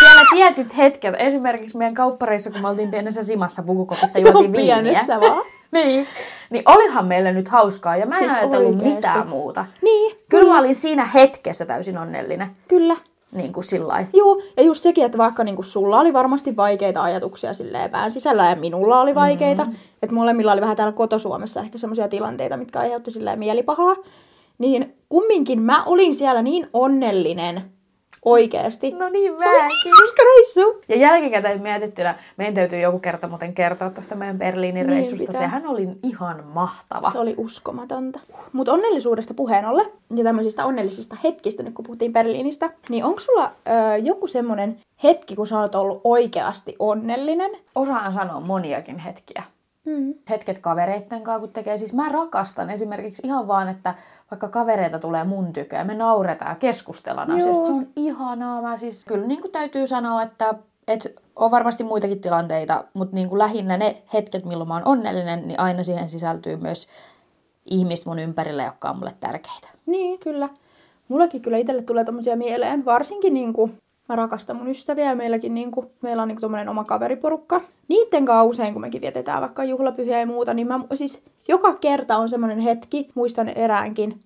siellä 0.00 0.22
tietyt 0.34 0.76
hetket, 0.76 1.14
esimerkiksi 1.18 1.76
meidän 1.76 1.94
kauppareissa, 1.94 2.50
kun 2.50 2.62
me 2.62 2.68
oltiin 2.68 2.90
pienessä 2.90 3.22
simassa 3.22 3.62
pukukopissa, 3.62 4.18
juotiin 4.28 4.52
viiniä. 4.52 4.82
Pienessä 4.82 5.20
vaan. 5.20 5.44
niin, 5.72 6.06
niin 6.50 6.62
olihan 6.66 7.06
meillä 7.06 7.32
nyt 7.32 7.48
hauskaa 7.48 7.96
ja 7.96 8.06
mä 8.06 8.18
en 8.18 8.18
siis 8.18 8.38
ajatellut 8.38 8.72
oikeasti. 8.72 8.94
mitään 8.94 9.28
muuta. 9.28 9.64
Niin. 9.82 10.10
Kyllä, 10.10 10.26
kyllä 10.28 10.52
mä 10.52 10.58
olin 10.58 10.74
siinä 10.74 11.04
hetkessä 11.04 11.66
täysin 11.66 11.98
onnellinen. 11.98 12.48
Kyllä. 12.68 12.96
Niin 13.32 13.52
kuin 13.52 13.64
sillä 13.64 14.06
Joo, 14.12 14.42
ja 14.56 14.62
just 14.62 14.82
sekin, 14.82 15.04
että 15.04 15.18
vaikka 15.18 15.44
niin 15.44 15.56
kuin 15.56 15.66
sulla 15.66 16.00
oli 16.00 16.12
varmasti 16.12 16.56
vaikeita 16.56 17.02
ajatuksia 17.02 17.54
silleen 17.54 17.90
pään 17.90 18.10
sisällä 18.10 18.50
ja 18.50 18.56
minulla 18.56 19.00
oli 19.00 19.14
vaikeita, 19.14 19.64
mm-hmm. 19.64 19.78
että 20.02 20.14
molemmilla 20.14 20.52
oli 20.52 20.60
vähän 20.60 20.76
täällä 20.76 20.92
kotosuomessa 20.92 21.60
ehkä 21.60 21.78
semmoisia 21.78 22.08
tilanteita, 22.08 22.56
mitkä 22.56 22.80
aiheutti 22.80 23.10
silleen 23.10 23.38
mielipahaa, 23.38 23.96
niin 24.58 24.96
kumminkin 25.08 25.62
mä 25.62 25.84
olin 25.84 26.14
siellä 26.14 26.42
niin 26.42 26.66
onnellinen 26.72 27.77
oikeasti. 28.30 28.90
No 28.90 29.08
niin, 29.08 29.32
mäkin. 29.32 29.92
Hauska 29.98 30.22
reissu. 30.36 30.82
Ja 30.88 30.96
jälkikäteen 30.96 31.62
mietittynä, 31.62 32.18
meidän 32.36 32.54
täytyy 32.54 32.80
joku 32.80 32.98
kerta 32.98 33.28
muuten 33.28 33.54
kertoa 33.54 33.90
tuosta 33.90 34.14
meidän 34.14 34.38
Berliinin 34.38 34.86
niin 34.86 34.96
reissusta. 34.96 35.26
Pitää. 35.26 35.40
Sehän 35.40 35.66
oli 35.66 35.88
ihan 36.02 36.44
mahtava. 36.46 37.10
Se 37.10 37.18
oli 37.18 37.34
uskomatonta. 37.36 38.20
Mutta 38.52 38.72
onnellisuudesta 38.72 39.34
puheen 39.34 39.66
ollen, 39.66 39.86
ja 40.16 40.24
tämmöisistä 40.24 40.64
onnellisista 40.64 41.16
hetkistä, 41.24 41.62
nyt 41.62 41.74
kun 41.74 41.82
puhuttiin 41.82 42.12
Berliinistä, 42.12 42.70
niin 42.88 43.04
onko 43.04 43.20
sulla 43.20 43.52
ö, 43.68 43.96
joku 43.96 44.26
semmoinen 44.26 44.80
hetki, 45.02 45.36
kun 45.36 45.46
sä 45.46 45.60
oot 45.60 45.74
ollut 45.74 46.00
oikeasti 46.04 46.76
onnellinen? 46.78 47.50
Osaan 47.74 48.12
sanoa 48.12 48.40
moniakin 48.40 48.98
hetkiä. 48.98 49.42
Mm. 49.84 50.14
Hetket 50.30 50.58
kavereitten 50.58 51.22
kanssa, 51.22 51.40
kun 51.40 51.52
tekee. 51.52 51.76
Siis 51.76 51.94
mä 51.94 52.08
rakastan 52.08 52.70
esimerkiksi 52.70 53.22
ihan 53.26 53.48
vaan, 53.48 53.68
että 53.68 53.94
vaikka 54.30 54.48
kavereita 54.48 54.98
tulee 54.98 55.24
mun 55.24 55.52
tykö 55.52 55.76
ja 55.76 55.84
me 55.84 55.94
nauretaan 55.94 56.50
ja 56.50 56.54
keskustellaan 56.54 57.30
asioista. 57.30 57.64
Se 57.64 57.72
on 57.72 57.88
ihanaa. 57.96 58.62
Mä 58.62 58.76
siis, 58.76 59.04
kyllä 59.04 59.26
niin 59.26 59.40
kuin 59.40 59.52
täytyy 59.52 59.86
sanoa, 59.86 60.22
että 60.22 60.54
et 60.88 61.14
on 61.36 61.50
varmasti 61.50 61.84
muitakin 61.84 62.20
tilanteita, 62.20 62.84
mutta 62.94 63.14
niin 63.14 63.28
kuin 63.28 63.38
lähinnä 63.38 63.76
ne 63.76 64.02
hetket, 64.12 64.44
milloin 64.44 64.68
mä 64.68 64.74
oon 64.74 64.88
onnellinen, 64.88 65.46
niin 65.46 65.60
aina 65.60 65.82
siihen 65.82 66.08
sisältyy 66.08 66.56
myös 66.56 66.88
ihmistä 67.64 68.10
mun 68.10 68.18
ympärillä, 68.18 68.64
jotka 68.64 68.90
on 68.90 68.96
mulle 68.96 69.14
tärkeitä. 69.20 69.68
Niin, 69.86 70.18
kyllä. 70.18 70.48
Mullakin 71.08 71.42
kyllä 71.42 71.58
itselle 71.58 71.82
tulee 71.82 72.04
tommosia 72.04 72.36
mieleen, 72.36 72.84
varsinkin 72.84 73.34
niin 73.34 73.52
kuin 73.52 73.78
Mä 74.08 74.16
rakastan 74.16 74.56
mun 74.56 74.68
ystäviä 74.68 75.04
ja 75.04 75.16
meilläkin 75.16 75.54
niinku, 75.54 75.84
meillä 76.00 76.22
on 76.22 76.28
niinku 76.28 76.40
tommonen 76.40 76.68
oma 76.68 76.84
kaveriporukka. 76.84 77.60
Niitten 77.88 78.24
kanssa 78.24 78.42
usein, 78.42 78.72
kun 78.72 78.80
mekin 78.80 79.00
vietetään 79.00 79.40
vaikka 79.40 79.64
juhlapyhiä 79.64 80.20
ja 80.20 80.26
muuta, 80.26 80.54
niin 80.54 80.66
mä 80.66 80.80
siis 80.94 81.22
joka 81.48 81.74
kerta 81.74 82.18
on 82.18 82.28
semmoinen 82.28 82.58
hetki, 82.58 83.08
muistan 83.14 83.48
eräänkin, 83.48 84.20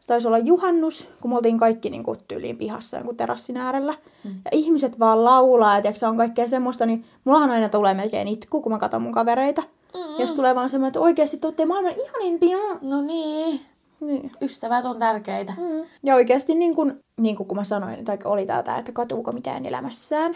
se 0.00 0.06
taisi 0.06 0.28
olla 0.28 0.38
juhannus, 0.38 1.08
kun 1.20 1.30
me 1.30 1.36
oltiin 1.36 1.58
kaikki 1.58 1.90
niin 1.90 2.02
kuin, 2.02 2.18
tyyliin 2.28 2.56
pihassa 2.56 2.96
jonkun 2.96 3.16
terassin 3.16 3.56
äärellä. 3.56 3.94
Mm. 4.24 4.30
Ja 4.44 4.50
ihmiset 4.52 4.98
vaan 4.98 5.24
laulaa, 5.24 5.74
ja 5.74 5.82
tiiäks, 5.82 6.02
on 6.02 6.16
kaikkea 6.16 6.48
semmoista, 6.48 6.86
niin 6.86 7.04
mullahan 7.24 7.50
aina 7.50 7.68
tulee 7.68 7.94
melkein 7.94 8.28
itku, 8.28 8.60
kun 8.60 8.72
mä 8.72 8.78
katson 8.78 9.02
mun 9.02 9.12
kavereita. 9.12 9.62
Mm-hmm. 9.62 10.14
Ja 10.18 10.26
tulee 10.26 10.54
vaan 10.54 10.68
semmoinen, 10.68 10.88
että 10.88 11.00
oikeasti 11.00 11.36
te 11.36 11.46
olette 11.46 11.66
maailman 11.66 11.94
ihanimpia. 12.06 12.58
No 12.82 13.02
niin. 13.02 13.60
Niin. 14.00 14.30
Ystävät 14.42 14.84
on 14.84 14.98
tärkeitä. 14.98 15.52
Mm. 15.58 15.86
Ja 16.02 16.14
oikeasti 16.14 16.54
niin 16.54 16.74
kuin, 16.74 17.04
niin 17.20 17.36
kuin 17.36 17.54
mä 17.54 17.64
sanoin, 17.64 18.04
tai 18.04 18.18
oli 18.24 18.46
täältä, 18.46 18.76
että 18.76 18.92
katuuko 18.92 19.32
mitään 19.32 19.66
elämässään. 19.66 20.34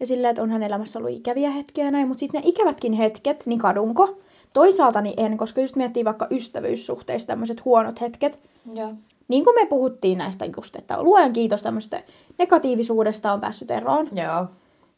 Ja 0.00 0.06
silleen, 0.06 0.30
että 0.30 0.42
onhan 0.42 0.62
elämässä 0.62 0.98
ollut 0.98 1.12
ikäviä 1.12 1.50
hetkiä 1.50 1.84
ja 1.84 1.90
näin, 1.90 2.08
mutta 2.08 2.20
sitten 2.20 2.42
ne 2.42 2.48
ikävätkin 2.48 2.92
hetket, 2.92 3.42
niin 3.46 3.58
kadunko. 3.58 4.18
Toisaalta 4.52 5.00
niin 5.00 5.14
en, 5.16 5.36
koska 5.36 5.60
just 5.60 5.76
miettii 5.76 6.04
vaikka 6.04 6.26
ystävyyssuhteissa 6.30 7.28
tämmöiset 7.28 7.64
huonot 7.64 8.00
hetket. 8.00 8.40
Ja. 8.74 8.88
Niin 9.28 9.44
kuin 9.44 9.54
me 9.54 9.66
puhuttiin 9.66 10.18
näistä 10.18 10.44
just, 10.56 10.76
että 10.76 11.02
luojan 11.02 11.32
kiitos 11.32 11.62
tämmöistä 11.62 12.02
negatiivisuudesta 12.38 13.32
on 13.32 13.40
päässyt 13.40 13.70
eroon. 13.70 14.08
Joo. 14.12 14.46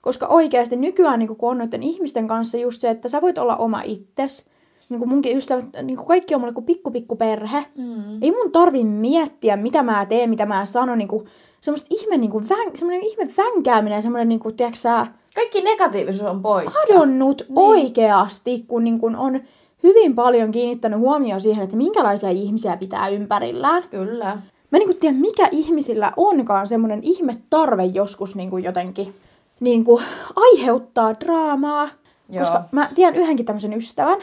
Koska 0.00 0.26
oikeasti 0.26 0.76
nykyään 0.76 1.18
niin 1.18 1.36
kun 1.36 1.50
on 1.50 1.58
noiden 1.58 1.82
ihmisten 1.82 2.26
kanssa 2.26 2.58
just 2.58 2.80
se, 2.80 2.90
että 2.90 3.08
sä 3.08 3.20
voit 3.20 3.38
olla 3.38 3.56
oma 3.56 3.82
itses 3.84 4.46
niin 4.90 4.98
kuin 4.98 5.09
munkin 5.09 5.37
ystävät, 5.37 5.64
niin 5.83 5.96
kuin 5.96 6.07
kaikki 6.07 6.35
on 6.35 6.40
mulle 6.40 6.53
kuin 6.53 6.66
pikku 6.66 6.90
pikku 6.90 7.16
perhe. 7.16 7.66
Mm. 7.79 8.22
Ei 8.22 8.31
mun 8.31 8.53
tarvi 8.53 8.85
miettiä, 8.85 9.57
mitä 9.57 9.83
mä 9.83 10.07
teen, 10.07 10.31
mitä 10.31 10.46
mä 10.46 10.64
sanon. 10.64 10.98
Niin 10.98 11.09
kuin, 11.09 11.26
semmoista 11.61 11.88
ihme, 11.90 12.16
niin 12.16 12.31
kuin, 12.31 12.48
vän, 12.48 12.76
semmoinen 12.76 13.03
ihme 13.03 13.29
vänkääminen, 13.37 14.03
semmoinen, 14.03 14.29
niin 14.29 14.40
kuin, 14.40 14.57
tiedätkö 14.57 14.79
sä, 14.79 15.07
Kaikki 15.35 15.61
negatiivisuus 15.61 16.31
on 16.31 16.42
pois. 16.42 16.70
Kadonnut 16.70 17.42
niin. 17.48 17.59
oikeasti, 17.59 18.64
kun 18.68 18.85
niin 18.85 18.98
kuin 18.98 19.16
on 19.16 19.40
hyvin 19.83 20.14
paljon 20.14 20.50
kiinnittänyt 20.50 20.98
huomioon 20.98 21.40
siihen, 21.40 21.64
että 21.64 21.76
minkälaisia 21.76 22.31
ihmisiä 22.31 22.76
pitää 22.76 23.09
ympärillään. 23.09 23.83
Kyllä. 23.90 24.38
Mä 24.70 24.79
niin 24.79 24.88
kuin 24.88 24.96
tiedän, 24.96 25.20
mikä 25.20 25.48
ihmisillä 25.50 26.12
onkaan 26.16 26.66
semmoinen 26.66 27.00
ihme 27.03 27.37
tarve 27.50 27.85
joskus 27.85 28.37
niin 28.37 28.50
kuin 28.50 28.64
jotenkin 28.64 29.14
niin 29.61 29.85
kuin 29.85 30.05
aiheuttaa 30.37 31.20
draamaa. 31.20 31.88
Joo. 32.29 32.38
Koska 32.38 32.64
mä 32.72 32.88
tiedän 32.94 33.16
yhdenkin 33.16 33.46
tämmöisen 33.46 33.72
ystävän, 33.72 34.18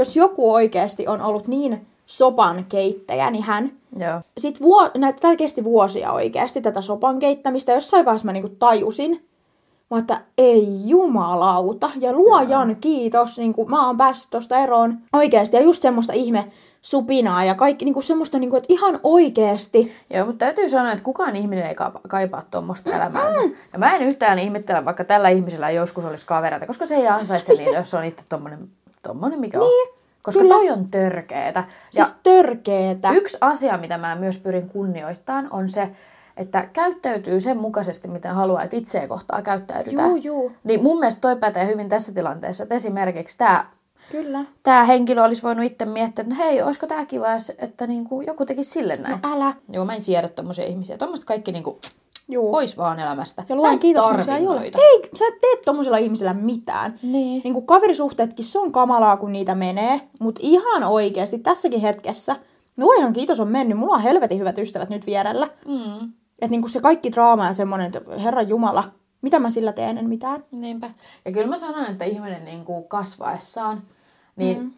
jos 0.00 0.16
joku 0.16 0.52
oikeasti 0.52 1.08
on 1.08 1.20
ollut 1.20 1.48
niin 1.48 1.86
sopan 2.06 2.66
keittäjä, 2.68 3.30
niin 3.30 3.44
hän... 3.44 3.72
Joo. 3.98 4.20
Sitten 4.38 4.62
vuo, 4.62 4.90
tämä 5.20 5.36
kesti 5.36 5.64
vuosia 5.64 6.12
oikeasti, 6.12 6.60
tätä 6.60 6.80
sopan 6.80 7.18
keittämistä. 7.18 7.72
Jossain 7.72 8.04
vaiheessa 8.04 8.26
mä 8.26 8.32
niinku 8.32 8.48
tajusin, 8.48 9.30
Mä 9.90 9.98
että 9.98 10.20
ei 10.38 10.66
jumalauta. 10.84 11.90
Ja 12.00 12.12
luojan 12.12 12.76
kiitos, 12.76 13.38
niin 13.38 13.52
kuin 13.52 13.70
mä 13.70 13.86
oon 13.86 13.96
päässyt 13.96 14.30
tosta 14.30 14.58
eroon 14.58 14.98
oikeasti. 15.12 15.56
Ja 15.56 15.62
just 15.62 15.82
semmoista 15.82 16.12
ihme 16.12 16.52
supinaa 16.82 17.44
ja 17.44 17.54
kaikki 17.54 17.84
niin 17.84 17.94
kuin 17.94 18.04
semmoista, 18.04 18.38
niin 18.38 18.50
kuin, 18.50 18.58
että 18.58 18.72
ihan 18.72 19.00
oikeasti. 19.02 19.92
Joo, 20.14 20.26
mutta 20.26 20.44
täytyy 20.44 20.68
sanoa, 20.68 20.92
että 20.92 21.04
kukaan 21.04 21.36
ihminen 21.36 21.66
ei 21.66 21.74
kaipaa, 22.08 22.42
tuommoista 22.50 22.90
elämäänsä. 22.90 23.40
Ja 23.72 23.78
mä 23.78 23.96
en 23.96 24.02
yhtään 24.02 24.38
ihmettele, 24.38 24.84
vaikka 24.84 25.04
tällä 25.04 25.28
ihmisellä 25.28 25.70
joskus 25.70 26.04
olisi 26.04 26.26
kavereita, 26.26 26.66
koska 26.66 26.86
se 26.86 26.96
ei 26.96 27.08
ansaitse 27.08 27.52
niitä, 27.52 27.76
jos 27.76 27.94
on 27.94 28.04
itse 28.04 28.24
tommonen, 28.28 28.68
tommonen 29.02 29.40
mikä 29.40 29.58
niin, 29.58 29.88
on. 29.88 29.96
Koska 30.22 30.42
kyllä. 30.42 30.54
toi 30.54 30.70
on 30.70 30.90
törkeetä. 30.90 31.64
Ja 31.94 32.04
Siis 32.04 32.18
törkeetä. 32.22 33.10
yksi 33.10 33.38
asia, 33.40 33.78
mitä 33.78 33.98
mä 33.98 34.16
myös 34.16 34.38
pyrin 34.38 34.68
kunnioittamaan, 34.68 35.48
on 35.50 35.68
se, 35.68 35.90
että 36.36 36.68
käyttäytyy 36.72 37.40
sen 37.40 37.56
mukaisesti, 37.56 38.08
miten 38.08 38.34
haluaa, 38.34 38.62
että 38.62 38.76
itseä 38.76 39.08
kohtaa 39.08 39.42
käyttäydytään. 39.42 40.08
Juu, 40.08 40.16
juu. 40.16 40.52
Niin 40.64 40.82
mun 40.82 40.98
mielestä 40.98 41.20
toi 41.20 41.36
pätee 41.36 41.66
hyvin 41.66 41.88
tässä 41.88 42.14
tilanteessa, 42.14 42.62
että 42.62 42.74
esimerkiksi 42.74 43.38
tämä 43.38 43.66
Kyllä. 44.10 44.44
tämä 44.62 44.84
henkilö 44.84 45.22
olisi 45.24 45.42
voinut 45.42 45.64
itse 45.64 45.84
miettiä, 45.84 46.22
että 46.22 46.34
no 46.34 46.44
hei, 46.44 46.62
olisiko 46.62 46.86
tämä 46.86 47.06
kiva, 47.06 47.26
että 47.58 47.86
niinku 47.86 48.20
joku 48.20 48.46
tekisi 48.46 48.70
sille 48.70 48.96
näin. 48.96 49.18
No 49.22 49.34
älä. 49.34 49.54
Joo, 49.68 49.84
mä 49.84 49.94
en 49.94 50.00
siedä 50.00 50.28
tommosia 50.28 50.64
ihmisiä. 50.66 50.98
Tuommoista 50.98 51.26
kaikki 51.26 51.52
niinku 51.52 51.78
Juu. 52.32 52.50
pois 52.52 52.76
vaan 52.78 52.98
elämästä. 52.98 53.44
Ja 53.48 53.56
luojan 53.56 53.78
kiitos, 53.78 54.06
semmosia 54.06 54.36
ei 54.36 54.46
ole. 54.46 54.62
Ei, 54.64 55.02
sä 55.14 55.24
et 55.28 55.40
tee 55.40 55.56
tommosella 55.64 55.96
ihmisellä 55.96 56.34
mitään. 56.34 56.94
Niin. 57.02 57.40
Niin 57.44 57.54
kuin 57.54 57.66
kaverisuhteetkin, 57.66 58.44
se 58.44 58.58
on 58.58 58.72
kamalaa, 58.72 59.16
kun 59.16 59.32
niitä 59.32 59.54
menee. 59.54 60.00
Mutta 60.18 60.40
ihan 60.44 60.84
oikeasti 60.84 61.38
tässäkin 61.38 61.80
hetkessä, 61.80 62.36
luojan 62.78 63.12
kiitos 63.12 63.40
on 63.40 63.48
mennyt. 63.48 63.78
Mulla 63.78 63.94
on 63.94 64.02
helvetin 64.02 64.38
hyvät 64.38 64.58
ystävät 64.58 64.88
nyt 64.90 65.06
vierellä. 65.06 65.48
Mm, 65.68 66.12
Että 66.42 66.50
niin 66.50 66.70
se 66.70 66.80
kaikki 66.80 67.12
draama 67.12 67.46
ja 67.46 67.52
semmoinen, 67.52 67.86
että 67.86 68.00
herra 68.18 68.42
Jumala, 68.42 68.84
mitä 69.22 69.38
mä 69.38 69.50
sillä 69.50 69.72
teen, 69.72 69.98
en 69.98 70.08
mitään. 70.08 70.44
niinpä. 70.50 70.90
Ja 71.24 71.32
kyllä 71.32 71.46
mä 71.46 71.56
sanon, 71.56 71.86
että 71.86 72.04
ihminen 72.04 72.44
niinku 72.44 72.82
kasvaessaan, 72.82 73.82
niin 74.36 74.58
mm. 74.58 74.72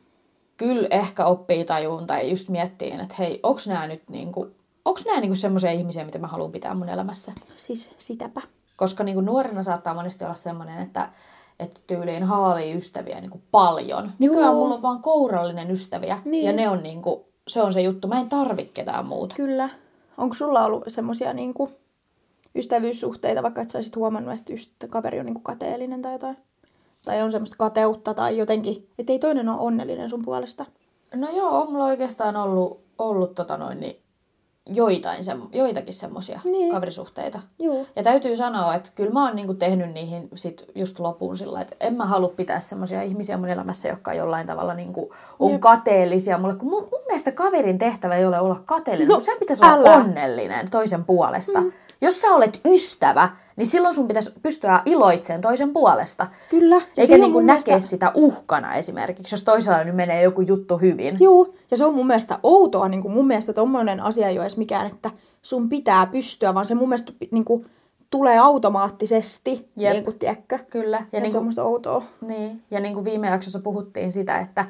kyllä 0.57 0.89
ehkä 0.91 1.25
oppii 1.27 1.65
tajuun 1.65 2.07
tai 2.07 2.31
just 2.31 2.49
miettii, 2.49 2.91
että 2.91 3.15
hei, 3.19 3.41
onks 3.43 3.67
nämä 3.69 3.87
nyt 3.87 4.03
niinku, 4.09 4.51
onks 4.85 5.05
nämä 5.05 5.21
niinku 5.21 5.37
semmoisia 5.37 5.71
ihmisiä, 5.71 6.05
mitä 6.05 6.19
mä 6.19 6.27
haluan 6.27 6.53
pitää 6.53 6.75
mun 6.75 6.89
elämässä? 6.89 7.33
Siis 7.57 7.91
sitäpä. 7.99 8.41
Koska 8.77 9.05
niin 9.05 9.15
kuin 9.15 9.27
nuorena 9.27 9.63
saattaa 9.63 9.95
monesti 9.95 10.25
olla 10.25 10.35
semmoinen, 10.35 10.83
että, 10.83 11.09
että 11.59 11.81
tyyliin 11.87 12.25
haalii 12.25 12.77
ystäviä 12.77 13.21
niin 13.21 13.31
kuin 13.31 13.43
paljon. 13.51 14.13
Nykyään 14.19 14.55
mulla 14.55 14.75
on 14.75 14.83
vaan 14.83 15.03
kourallinen 15.03 15.71
ystäviä. 15.71 16.19
Niin. 16.25 16.45
Ja 16.45 16.53
ne 16.53 16.69
on 16.69 16.83
niin 16.83 17.03
kuin, 17.03 17.21
se 17.49 17.63
on 17.63 17.73
se 17.73 17.81
juttu. 17.81 18.09
Mä 18.09 18.21
en 18.21 18.29
tarvi 18.29 18.71
ketään 18.75 19.09
muuta. 19.09 19.35
Kyllä. 19.35 19.71
Onko 20.19 20.35
sulla 20.35 20.65
ollut 20.65 20.85
semmoisia 20.89 21.33
niinku 21.33 21.71
ystävyyssuhteita, 22.55 23.43
vaikka 23.43 23.61
et 23.63 23.71
sä 23.71 23.79
olisit 23.79 23.97
huomannut, 23.97 24.35
että 24.35 24.53
just 24.53 24.71
kaveri 24.91 25.21
on 25.21 25.27
niinku 25.27 25.41
kateellinen 25.41 26.03
tai 26.03 26.13
jotain? 26.13 26.37
Tai 27.05 27.23
on 27.23 27.33
semmoista 27.33 27.57
kateutta 27.59 28.15
tai 28.15 28.39
jotenkin, 28.39 28.89
että 28.99 29.13
ei 29.13 29.19
toinen 29.19 29.49
ole 29.49 29.61
onnellinen 29.61 30.11
sun 30.11 30.23
puolesta. 30.25 30.67
No 31.15 31.29
joo, 31.37 31.63
on 31.63 31.73
mulla 31.73 31.85
oikeastaan 31.85 32.37
ollut, 32.37 32.81
ollut 32.99 33.35
tota 33.35 33.57
noin, 33.57 33.81
niin 33.81 34.02
joitain 34.67 35.25
sem, 35.25 35.43
joitakin 35.53 35.95
semmoisia 35.95 36.41
Niin. 36.45 36.73
kaverisuhteita. 36.75 37.41
Joo. 37.59 37.87
Ja 37.97 38.03
täytyy 38.03 38.37
sanoa, 38.37 38.75
että 38.75 38.91
kyllä 38.95 39.11
mä 39.11 39.27
oon 39.27 39.37
niinku 39.37 39.55
tehnyt 39.55 39.93
niihin 39.93 40.29
sit 40.35 40.65
just 40.75 40.99
loppuun 40.99 41.37
sillä, 41.37 41.61
että 41.61 41.77
en 41.81 41.95
mä 41.95 42.07
halua 42.07 42.29
pitää 42.37 42.61
semmoisia 42.61 43.03
ihmisiä 43.03 43.37
mun 43.37 43.49
elämässä, 43.49 43.89
jotka 43.89 44.15
jollain 44.15 44.47
tavalla 44.47 44.75
niinku 44.75 45.15
on 45.39 45.53
Jep. 45.53 45.61
kateellisia 45.61 46.39
mulle. 46.39 46.55
Kun 46.55 46.71
mun, 46.71 46.89
mun 46.93 47.01
mielestä 47.07 47.33
kaverin 47.33 47.79
tehtävä 47.79 48.17
ei 48.17 48.27
ole 48.27 48.41
olla 48.41 48.63
kateellinen, 48.67 49.09
no, 49.13 49.21
sen 49.21 49.39
pitäisi 49.39 49.65
olla 49.65 49.75
älä. 49.91 49.97
onnellinen 49.97 50.71
toisen 50.71 51.05
puolesta. 51.05 51.61
Mm. 51.61 51.73
Jos 52.01 52.21
sä 52.21 52.29
olet 52.29 52.61
ystävä, 52.65 53.29
niin 53.57 53.67
silloin 53.67 53.95
sun 53.95 54.09
pitäisi 54.09 54.33
pystyä 54.43 54.83
iloitseen 54.87 55.41
toisen 55.41 55.73
puolesta. 55.73 56.27
Kyllä. 56.51 56.75
Ja 56.75 56.83
Eikä 56.97 57.15
niinku 57.19 57.39
mun 57.39 57.47
näkee 57.47 57.63
mielestä- 57.67 57.91
sitä 57.91 58.13
uhkana 58.15 58.75
esimerkiksi, 58.75 59.35
jos 59.35 59.43
toisella 59.43 59.85
nyt 59.85 59.97
menee 59.97 60.23
joku 60.23 60.41
juttu 60.41 60.79
hyvin. 60.79 61.17
Juu, 61.21 61.55
ja 61.71 61.77
se 61.77 61.85
on 61.85 61.95
mun 61.95 62.07
mielestä 62.07 62.39
outoa, 62.43 62.89
niin 62.89 63.03
kuin 63.03 63.15
mun 63.15 63.27
mielestä 63.27 63.53
tommonen 63.53 64.01
asia 64.01 64.29
ei 64.29 64.35
ole 64.37 64.43
edes 64.45 64.57
mikään, 64.57 64.87
että 64.87 65.11
sun 65.43 65.69
pitää 65.69 66.07
pystyä, 66.07 66.55
vaan 66.55 66.67
se 66.67 66.75
mun 66.75 66.89
mielestä 66.89 67.13
niin 67.31 67.45
kuin, 67.45 67.67
tulee 68.11 68.39
automaattisesti, 68.39 69.69
Jep. 69.77 69.93
niin 69.93 70.05
kuin, 70.05 70.19
tiedätkö? 70.19 70.59
Kyllä. 70.71 70.97
Ja 70.97 71.05
Ja 71.13 71.21
niin 71.21 71.33
se 71.33 71.39
on 71.39 71.45
musta 71.45 71.63
outoa. 71.65 72.03
Niin, 72.21 72.63
ja 72.71 72.81
niin 72.81 72.95
kuin 72.95 73.05
viime 73.05 73.27
jaksossa 73.27 73.59
puhuttiin 73.59 74.13
sitä, 74.13 74.39
että, 74.39 74.65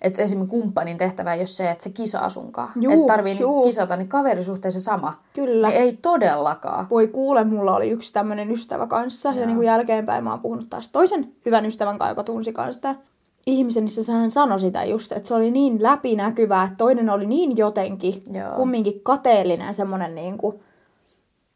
että 0.00 0.22
esimerkiksi 0.22 0.50
kumppanin 0.50 0.96
tehtävä 0.96 1.34
ei 1.34 1.40
ole 1.40 1.46
se, 1.46 1.70
että 1.70 1.84
se 1.84 1.90
kisaa 1.90 2.28
sunkaan. 2.28 2.70
Juu, 2.80 2.92
että 2.92 3.06
tarvii 3.06 3.38
juu. 3.40 3.64
kisata, 3.64 3.96
niin 3.96 4.08
kaverisuhteessa 4.08 4.80
sama. 4.80 5.22
Kyllä. 5.34 5.68
Niin 5.68 5.80
ei 5.80 5.98
todellakaan. 6.02 6.86
Voi 6.90 7.08
kuule, 7.08 7.44
mulla 7.44 7.76
oli 7.76 7.90
yksi 7.90 8.12
tämmöinen 8.12 8.50
ystävä 8.50 8.86
kanssa, 8.86 9.32
ja 9.32 9.46
niin 9.46 9.56
kuin 9.56 9.66
jälkeenpäin 9.66 10.24
mä 10.24 10.30
oon 10.30 10.40
puhunut 10.40 10.70
taas 10.70 10.88
toisen 10.88 11.32
hyvän 11.46 11.66
ystävän 11.66 11.98
kanssa, 11.98 12.10
joka 12.10 12.24
tunsi 12.24 12.52
kanssa 12.52 12.72
sitä 12.72 12.94
ihmisen, 13.46 13.84
niin 13.84 14.04
se 14.04 14.12
hän 14.12 14.30
sanoi 14.30 14.60
sitä 14.60 14.84
just, 14.84 15.12
että 15.12 15.28
se 15.28 15.34
oli 15.34 15.50
niin 15.50 15.82
läpinäkyvää, 15.82 16.64
että 16.64 16.76
toinen 16.76 17.10
oli 17.10 17.26
niin 17.26 17.56
jotenkin 17.56 18.22
Joo. 18.32 18.56
kumminkin 18.56 19.00
kateellinen 19.02 19.74
semmoinen 19.74 20.14
niin 20.14 20.38
kuin, 20.38 20.60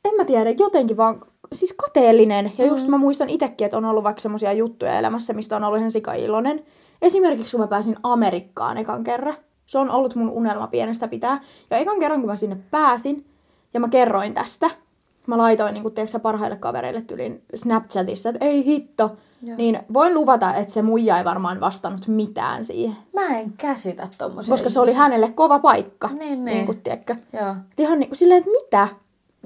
en 0.04 0.14
mä 0.16 0.24
tiedä, 0.24 0.50
jotenkin 0.58 0.96
vaan, 0.96 1.20
siis 1.52 1.72
kateellinen. 1.72 2.52
Ja 2.58 2.66
just 2.66 2.88
mä 2.88 2.98
muistan 2.98 3.30
itsekin, 3.30 3.64
että 3.64 3.76
on 3.76 3.84
ollut 3.84 4.04
vaikka 4.04 4.20
semmoisia 4.20 4.52
juttuja 4.52 4.98
elämässä, 4.98 5.32
mistä 5.32 5.56
on 5.56 5.64
ollut 5.64 5.78
ihan 5.78 5.90
sikailoinen. 5.90 6.64
Esimerkiksi 7.02 7.56
kun 7.56 7.60
mä 7.60 7.68
pääsin 7.68 7.96
Amerikkaan 8.02 8.78
ekan 8.78 9.04
kerran. 9.04 9.36
Se 9.66 9.78
on 9.78 9.90
ollut 9.90 10.14
mun 10.14 10.30
unelma 10.30 10.66
pienestä 10.66 11.08
pitää. 11.08 11.40
Ja 11.70 11.76
ekan 11.76 12.00
kerran 12.00 12.20
kun 12.20 12.30
mä 12.30 12.36
sinne 12.36 12.56
pääsin, 12.70 13.26
ja 13.74 13.80
mä 13.80 13.88
kerroin 13.88 14.34
tästä, 14.34 14.70
mä 15.26 15.38
laitoin 15.38 15.74
niin 15.74 15.92
tiedätkö, 15.92 16.18
parhaille 16.18 16.56
kavereille 16.56 17.00
tylin 17.00 17.42
Snapchatissa, 17.54 18.28
että 18.28 18.44
ei 18.44 18.64
hitto. 18.64 19.16
Joo. 19.42 19.56
Niin 19.56 19.78
voin 19.92 20.14
luvata, 20.14 20.54
että 20.54 20.72
se 20.72 20.82
muija 20.82 21.18
ei 21.18 21.24
varmaan 21.24 21.60
vastannut 21.60 22.08
mitään 22.08 22.64
siihen. 22.64 22.96
Mä 23.14 23.38
en 23.38 23.52
käsitä 23.52 24.08
tommosia 24.18 24.52
Koska 24.52 24.70
se 24.70 24.80
oli 24.80 24.92
hänelle 24.92 25.30
kova 25.30 25.58
paikka. 25.58 26.08
Niin, 26.08 26.18
niin. 26.20 26.44
niin 26.44 26.66
kuin, 26.66 26.80
tiedätkö. 26.80 27.16
Joo. 27.32 27.54
Ihan 27.78 27.98
niin 27.98 28.08
kuin 28.08 28.18
silleen, 28.18 28.38
että 28.38 28.50
mitä? 28.50 28.88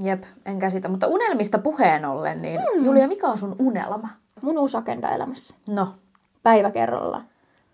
Jep, 0.03 0.23
en 0.47 0.59
käsitä. 0.59 0.89
Mutta 0.89 1.07
unelmista 1.07 1.59
puheen 1.59 2.05
ollen, 2.05 2.43
niin 2.43 2.61
mm. 2.61 2.85
Julia, 2.85 3.09
mikä 3.09 3.27
on 3.27 3.39
sun 3.39 3.57
unelma? 3.59 4.09
Mun 4.41 4.59
uusi 4.59 4.77
agenda 4.77 5.09
elämässä. 5.09 5.55
No. 5.67 5.89
Päivä 6.43 6.71
kerrallaan. 6.71 7.25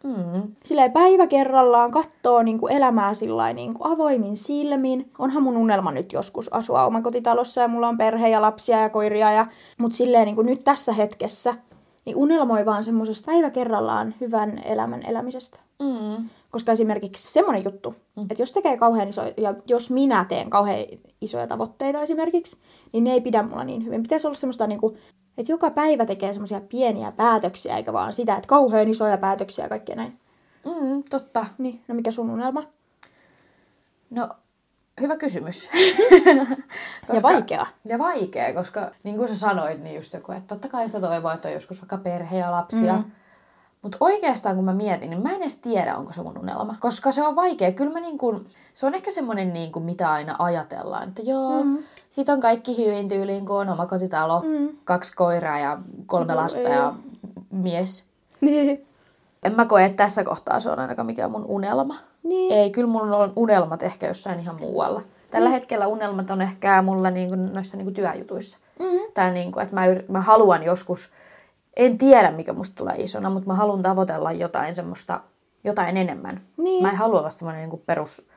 Mm. 0.04 0.42
Silleen 0.64 0.92
päivä 0.92 1.26
kerrallaan 1.26 1.90
katsoo 1.90 2.42
niin 2.42 2.58
kuin 2.58 2.72
elämää 2.72 3.14
sillain 3.14 3.56
niin 3.56 3.74
kuin 3.74 3.92
avoimin 3.92 4.36
silmin. 4.36 5.10
Onhan 5.18 5.42
mun 5.42 5.56
unelma 5.56 5.92
nyt 5.92 6.12
joskus 6.12 6.52
asua 6.52 6.86
omakotitalossa 6.86 7.60
ja 7.60 7.68
mulla 7.68 7.88
on 7.88 7.98
perhe 7.98 8.28
ja 8.28 8.42
lapsia 8.42 8.80
ja 8.80 8.90
koiria. 8.90 9.32
Ja... 9.32 9.46
Mutta 9.78 9.96
silleen 9.96 10.26
niin 10.26 10.36
kuin 10.36 10.46
nyt 10.46 10.60
tässä 10.64 10.92
hetkessä, 10.92 11.54
niin 12.04 12.16
unelmoi 12.16 12.66
vaan 12.66 12.84
semmoisesta 12.84 13.32
päivä 13.32 13.50
kerrallaan 13.50 14.14
hyvän 14.20 14.60
elämän 14.64 15.02
elämisestä. 15.06 15.60
Mm. 15.82 16.28
Koska 16.50 16.72
esimerkiksi 16.72 17.32
semmoinen 17.32 17.64
juttu, 17.64 17.90
mm. 17.90 18.22
että 18.30 18.42
jos 18.42 18.52
tekee 18.52 18.76
kauhean 18.76 19.08
iso, 19.08 19.22
ja 19.36 19.54
jos 19.66 19.90
minä 19.90 20.24
teen 20.24 20.50
kauhean 20.50 20.78
isoja 21.20 21.46
tavoitteita 21.46 22.02
esimerkiksi, 22.02 22.56
niin 22.92 23.04
ne 23.04 23.12
ei 23.12 23.20
pidä 23.20 23.42
mulla 23.42 23.64
niin 23.64 23.84
hyvin. 23.84 24.02
Pitäisi 24.02 24.26
olla 24.26 24.34
semmoista 24.34 24.66
niinku, 24.66 24.96
että 25.38 25.52
joka 25.52 25.70
päivä 25.70 26.06
tekee 26.06 26.32
semmoisia 26.32 26.60
pieniä 26.60 27.12
päätöksiä, 27.12 27.76
eikä 27.76 27.92
vaan 27.92 28.12
sitä, 28.12 28.36
että 28.36 28.48
kauhean 28.48 28.88
isoja 28.88 29.18
päätöksiä 29.18 29.64
ja 29.64 29.68
kaikkea 29.68 29.96
näin. 29.96 30.18
Mm, 30.64 31.02
totta. 31.10 31.46
Niin, 31.58 31.82
no 31.88 31.94
mikä 31.94 32.10
sun 32.10 32.30
unelma? 32.30 32.62
No, 34.10 34.28
hyvä 35.00 35.16
kysymys. 35.16 35.68
Ja 37.14 37.22
vaikea. 37.22 37.66
Ja 37.84 37.98
vaikea, 37.98 38.54
koska 38.54 38.90
niin 39.04 39.16
kuin 39.16 39.28
sä 39.28 39.36
sanoit, 39.36 39.82
niin 39.82 39.96
just 39.96 40.12
joku, 40.12 40.32
että 40.32 40.54
totta 40.54 40.68
kai 40.68 40.86
sitä 40.86 41.00
toivoo, 41.00 41.30
että 41.32 41.48
on 41.48 41.54
joskus 41.54 41.80
vaikka 41.80 41.98
perhe 41.98 42.38
ja 42.38 42.50
lapsia. 42.50 42.96
Mm. 42.96 43.04
Mutta 43.82 43.98
oikeastaan 44.00 44.56
kun 44.56 44.64
mä 44.64 44.74
mietin, 44.74 45.10
niin 45.10 45.22
mä 45.22 45.30
en 45.30 45.40
edes 45.40 45.56
tiedä, 45.56 45.96
onko 45.96 46.12
se 46.12 46.22
mun 46.22 46.38
unelma. 46.38 46.76
Koska 46.80 47.12
se 47.12 47.22
on 47.22 47.36
vaikea. 47.36 47.72
Kyllä 47.72 47.92
mä 47.92 48.00
niin 48.00 48.18
kuin, 48.18 48.46
se 48.72 48.86
on 48.86 48.94
ehkä 48.94 49.10
semmoinen, 49.10 49.52
niin 49.52 49.72
kuin, 49.72 49.84
mitä 49.84 50.12
aina 50.12 50.36
ajatellaan. 50.38 51.08
Että 51.08 51.22
joo, 51.22 51.64
mm. 51.64 51.78
Sit 52.12 52.28
on 52.28 52.40
kaikki 52.40 52.76
hyvin 52.76 53.08
tyyliin, 53.08 53.46
kun 53.46 53.56
on 53.60 53.68
oma 53.68 53.86
kotitalo, 53.86 54.40
mm. 54.40 54.68
kaksi 54.84 55.16
koiraa 55.16 55.58
ja 55.58 55.78
kolme 56.06 56.32
No 56.32 56.40
lasta 56.40 56.60
ei. 56.60 56.72
ja 56.76 56.94
mies. 57.50 58.04
Niin. 58.40 58.86
En 59.42 59.54
mä 59.54 59.64
koe, 59.64 59.84
että 59.84 60.04
tässä 60.04 60.24
kohtaa 60.24 60.60
se 60.60 60.70
on 60.70 60.78
ainakaan 60.78 61.06
mikään 61.06 61.30
mun 61.30 61.44
unelma. 61.48 61.94
Niin. 62.22 62.52
Ei, 62.52 62.70
kyllä 62.70 62.88
mulla 62.88 63.16
on 63.16 63.32
unelmat 63.36 63.82
ehkä 63.82 64.06
jossain 64.06 64.40
ihan 64.40 64.56
muualla. 64.60 65.02
Tällä 65.30 65.48
mm. 65.48 65.52
hetkellä 65.52 65.86
unelmat 65.86 66.30
on 66.30 66.42
ehkä 66.42 66.82
mulla 66.82 67.10
niinku 67.10 67.34
noissa 67.36 67.76
niinku 67.76 67.92
työjutuissa. 67.92 68.58
Mm. 68.78 68.86
Tai 69.14 69.30
niinku, 69.30 69.60
että 69.60 69.74
mä, 69.74 69.86
yr- 69.86 70.04
mä 70.08 70.20
haluan 70.20 70.62
joskus, 70.62 71.10
en 71.76 71.98
tiedä 71.98 72.30
mikä 72.30 72.52
musta 72.52 72.76
tulee 72.76 72.96
isona, 72.96 73.30
mutta 73.30 73.46
mä 73.46 73.54
haluan 73.54 73.82
tavoitella 73.82 74.32
jotain 74.32 74.74
semmoista, 74.74 75.20
jotain 75.64 75.96
enemmän. 75.96 76.40
Niin. 76.56 76.82
Mä 76.82 76.90
en 76.90 76.96
halua 76.96 77.18
olla 77.18 77.30
semmoinen 77.30 77.62
niinku 77.62 77.82
perus 77.86 78.28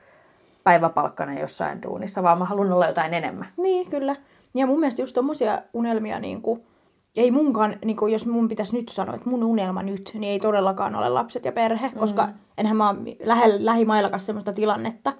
päiväpalkkainen 0.66 1.38
jossain 1.38 1.82
duunissa, 1.84 2.24
vaan 2.24 2.38
mä 2.38 2.46
haluan 2.46 2.72
olla 2.72 2.88
jotain 2.88 3.14
enemmän. 3.14 3.48
Niin, 3.58 3.90
kyllä. 3.90 4.16
Ja 4.54 4.68
mun 4.68 4.80
mielestä 4.80 5.02
just 5.02 5.14
tommosia 5.14 5.62
unelmia, 5.74 6.20
niin 6.20 6.42
kuin, 6.42 6.64
ei 7.18 7.32
munkaan, 7.32 7.76
niin 7.86 7.98
kuin, 7.98 8.14
jos 8.14 8.26
mun 8.26 8.48
pitäisi 8.48 8.76
nyt 8.76 8.90
sanoa, 8.90 9.16
että 9.16 9.30
mun 9.30 9.44
unelma 9.44 9.84
nyt, 9.84 10.12
niin 10.14 10.24
ei 10.32 10.40
todellakaan 10.40 10.96
ole 10.96 11.10
lapset 11.10 11.46
ja 11.46 11.52
perhe, 11.52 11.88
mm. 11.88 12.00
koska 12.00 12.30
enhän 12.58 12.78
mä 12.78 12.90
ole 12.90 12.98
lähe, 13.24 13.66
lähimaillakaan 13.66 14.20
semmoista 14.20 14.54
tilannetta. 14.54 15.14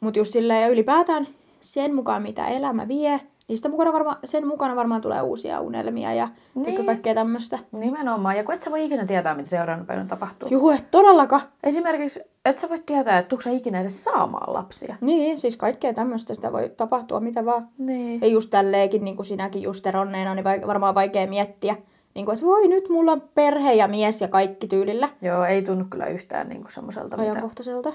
Mutta 0.00 0.18
just 0.18 0.32
silleen, 0.32 0.62
ja 0.62 0.68
ylipäätään 0.68 1.26
sen 1.60 1.94
mukaan, 1.94 2.22
mitä 2.22 2.48
elämä 2.48 2.88
vie, 2.88 3.20
Niin 3.48 3.56
sitä 3.56 3.68
mukana 3.68 3.92
varma, 3.92 4.16
sen 4.24 4.46
mukana 4.46 4.76
varmaan 4.76 5.00
tulee 5.00 5.22
uusia 5.22 5.60
unelmia 5.60 6.14
ja 6.14 6.28
niin. 6.54 6.64
Niin. 6.66 6.86
kaikkea 6.86 7.14
tämmöistä. 7.14 7.58
Nimenomaan. 7.72 8.36
Ja 8.36 8.44
kun 8.44 8.54
et 8.54 8.62
sä 8.62 8.70
voi 8.70 8.84
ikinä 8.84 9.06
tietää, 9.06 9.34
mitä 9.34 9.48
seuraavana 9.48 9.86
päivänä 9.86 10.06
tapahtuu. 10.06 10.48
Juhu, 10.48 10.70
et 10.70 10.90
todellakaan. 10.90 11.42
Esimerkiksi, 11.62 12.20
et 12.44 12.58
sä 12.58 12.68
voi 12.68 12.78
tietää, 12.86 13.18
että 13.18 13.28
tuutko 13.28 13.50
ikinä 13.50 13.80
edes 13.80 14.04
saamaan 14.04 14.54
lapsia. 14.54 14.96
Niin, 15.00 15.38
siis 15.38 15.56
kaikkea 15.56 15.94
tämmöistä 15.94 16.34
sitä 16.34 16.52
voi 16.52 16.68
tapahtua 16.68 17.20
mitä 17.20 17.44
vaan. 17.44 17.68
Niin. 17.78 18.20
Ja 18.20 18.26
just 18.26 18.50
tälleenkin, 18.50 19.04
niin 19.04 19.16
kuin 19.16 19.26
sinäkin 19.26 19.62
just 19.62 19.86
eronneena, 19.86 20.34
niin 20.34 20.44
vaik- 20.44 20.66
varmaan 20.66 20.94
vaikea 20.94 21.26
miettiä. 21.26 21.76
Niin 22.14 22.26
kuin, 22.26 22.34
että 22.34 22.46
voi 22.46 22.68
nyt 22.68 22.88
mulla 22.88 23.12
on 23.12 23.22
perhe 23.34 23.72
ja 23.72 23.88
mies 23.88 24.20
ja 24.20 24.28
kaikki 24.28 24.66
tyylillä 24.66 25.08
Joo, 25.22 25.44
ei 25.44 25.62
tunnu 25.62 25.84
kyllä 25.90 26.06
yhtään 26.06 26.48
niinku 26.48 26.70
semmoiselta, 26.70 27.16
mitä... 27.16 27.30
ajankohtaiselta. 27.30 27.92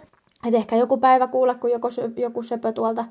Et 0.47 0.53
ehkä 0.53 0.75
joku 0.75 0.97
päivä 0.97 1.27
kuulla, 1.27 1.55
kun 1.55 1.71
joku, 1.71 1.88
joku 2.17 2.43
söpö 2.43 2.71
tuolta 2.71 3.05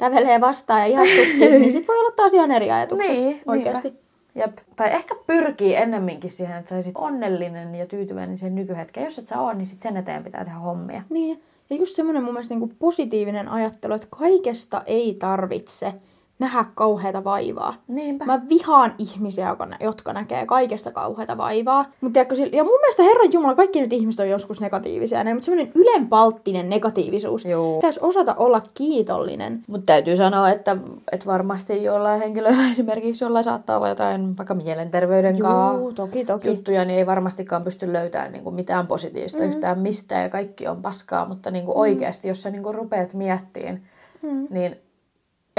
kävelee 0.00 0.40
vastaan 0.40 0.80
ja 0.80 0.86
ihastuttiin, 0.86 1.60
niin 1.60 1.72
sit 1.78 1.88
voi 1.88 1.98
olla 1.98 2.10
taas 2.16 2.34
ihan 2.34 2.50
eri 2.50 2.70
ajatukset 2.70 3.12
Niin, 3.12 3.40
oikeasti. 3.46 3.88
niinpä. 3.88 4.00
Jep. 4.34 4.56
Tai 4.76 4.92
ehkä 4.92 5.14
pyrkii 5.26 5.74
ennemminkin 5.74 6.30
siihen, 6.30 6.56
että 6.56 6.68
sä 6.68 6.74
olisit 6.74 6.96
onnellinen 6.96 7.74
ja 7.74 7.86
tyytyväinen 7.86 8.38
siihen 8.38 8.54
nykyhetkeen. 8.54 9.04
Jos 9.04 9.18
et 9.18 9.26
sä 9.26 9.40
ole, 9.40 9.54
niin 9.54 9.66
sit 9.66 9.80
sen 9.80 9.96
eteen 9.96 10.24
pitää 10.24 10.44
tehdä 10.44 10.58
hommia. 10.58 11.02
Niin. 11.10 11.42
Ja 11.70 11.76
just 11.76 11.96
semmoinen 11.96 12.22
mun 12.24 12.32
mielestä 12.34 12.54
niin 12.54 12.76
positiivinen 12.78 13.48
ajattelu, 13.48 13.94
että 13.94 14.06
kaikesta 14.10 14.82
ei 14.86 15.16
tarvitse 15.18 15.94
nähdä 16.40 16.64
kauheata 16.74 17.24
vaivaa. 17.24 17.74
Niinpä. 17.88 18.24
Mä 18.26 18.40
vihaan 18.48 18.94
ihmisiä, 18.98 19.48
jotka, 19.48 19.66
nä- 19.66 19.76
jotka 19.80 20.12
näkee 20.12 20.46
kaikesta 20.46 20.92
kauheata 20.92 21.36
vaivaa. 21.36 21.84
Mut 22.00 22.12
tiedätkö, 22.12 22.34
ja 22.52 22.64
mun 22.64 22.78
mielestä 22.80 23.02
Herran 23.02 23.32
Jumala, 23.32 23.54
kaikki 23.54 23.80
nyt 23.80 23.92
ihmiset 23.92 24.20
on 24.20 24.28
joskus 24.28 24.60
negatiivisia, 24.60 25.24
näin, 25.24 25.36
mutta 25.36 25.44
semmoinen 25.44 25.72
ylenpalttinen 25.74 26.68
negatiivisuus. 26.70 27.44
Joo. 27.44 27.74
Pitäisi 27.76 28.00
osata 28.02 28.34
olla 28.38 28.62
kiitollinen. 28.74 29.62
Mutta 29.66 29.86
täytyy 29.86 30.16
sanoa, 30.16 30.50
että, 30.50 30.76
että 31.12 31.26
varmasti 31.26 31.82
jollain 31.84 32.20
henkilöllä 32.20 32.70
esimerkiksi, 32.72 33.24
jolla 33.24 33.42
saattaa 33.42 33.76
olla 33.76 33.88
jotain 33.88 34.36
vaikka 34.36 34.54
mielenterveyden 34.54 35.38
kanssa 35.38 35.78
Juu, 35.78 35.92
toki, 35.92 36.24
toki. 36.24 36.48
juttuja, 36.48 36.84
niin 36.84 36.98
ei 36.98 37.06
varmastikaan 37.06 37.64
pysty 37.64 37.92
löytämään 37.92 38.32
niin 38.32 38.44
kuin 38.44 38.54
mitään 38.54 38.86
positiivista 38.86 39.42
mm. 39.42 39.48
yhtään 39.48 39.78
mistään 39.78 40.22
ja 40.22 40.28
kaikki 40.28 40.68
on 40.68 40.82
paskaa. 40.82 41.28
Mutta 41.28 41.50
niin 41.50 41.64
kuin 41.64 41.74
Mm. 41.76 41.80
oikeasti, 41.80 42.28
jos 42.28 42.42
sä 42.42 42.50
niin 42.50 42.62
kuin 42.62 42.74
rupeat 42.74 43.14
miettimään, 43.14 43.80
mm. 44.22 44.46
niin 44.50 44.76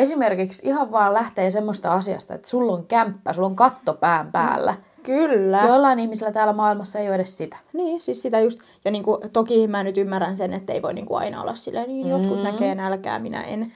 esimerkiksi 0.01 0.67
ihan 0.67 0.91
vaan 0.91 1.13
lähtee 1.13 1.51
semmoista 1.51 1.93
asiasta, 1.93 2.33
että 2.33 2.47
sulla 2.47 2.73
on 2.73 2.85
kämppä, 2.85 3.33
sulla 3.33 3.47
on 3.47 3.55
katto 3.55 3.93
pään 3.93 4.31
päällä. 4.31 4.75
Kyllä. 5.03 5.63
Joillain 5.67 5.99
ihmisillä 5.99 6.31
täällä 6.31 6.53
maailmassa 6.53 6.99
ei 6.99 7.07
ole 7.07 7.15
edes 7.15 7.37
sitä. 7.37 7.57
Niin, 7.73 8.01
siis 8.01 8.21
sitä 8.21 8.39
just. 8.39 8.59
Ja 8.85 8.91
niinku, 8.91 9.19
toki 9.33 9.67
mä 9.67 9.83
nyt 9.83 9.97
ymmärrän 9.97 10.37
sen, 10.37 10.53
että 10.53 10.73
ei 10.73 10.81
voi 10.81 10.93
niinku 10.93 11.15
aina 11.15 11.41
olla 11.41 11.55
silleen, 11.55 11.87
niin 11.87 12.09
jotkut 12.09 12.37
Mm. 12.37 12.43
näkee 12.43 12.75
nälkää, 12.75 13.19
minä 13.19 13.41
en. 13.41 13.73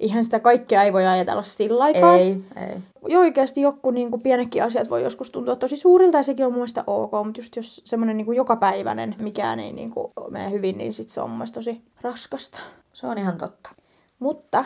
Ihan 0.00 0.24
sitä 0.24 0.40
kaikkea 0.40 0.82
ei 0.82 0.92
voi 0.92 1.06
ajatella 1.06 1.42
sillä 1.42 1.84
aikaa. 1.84 2.14
Ei, 2.14 2.42
ei. 2.56 2.76
Jo 3.08 3.20
oikeasti 3.20 3.60
joku 3.60 3.90
niin 3.90 4.22
pienekin 4.22 4.64
asiat 4.64 4.90
voi 4.90 5.02
joskus 5.02 5.30
tuntua 5.30 5.56
tosi 5.56 5.76
suurilta 5.76 6.16
ja 6.16 6.22
sekin 6.22 6.46
on 6.46 6.52
mun 6.52 6.58
mielestä 6.58 6.84
ok, 6.86 7.12
mutta 7.24 7.40
just 7.40 7.56
jos 7.56 7.82
semmoinen 7.84 8.16
niin 8.16 8.34
jokapäiväinen 8.36 9.14
mikään 9.18 9.60
ei 9.60 9.72
niin 9.72 9.90
kuin, 9.90 10.12
mene 10.30 10.50
hyvin, 10.50 10.78
niin 10.78 10.92
sit 10.92 11.08
se 11.08 11.20
on 11.20 11.30
mun 11.30 11.38
mielestä 11.38 11.54
tosi 11.54 11.82
raskasta. 12.02 12.60
Se 12.92 13.06
on 13.06 13.18
ihan 13.18 13.38
totta. 13.38 13.70
Mutta 14.18 14.64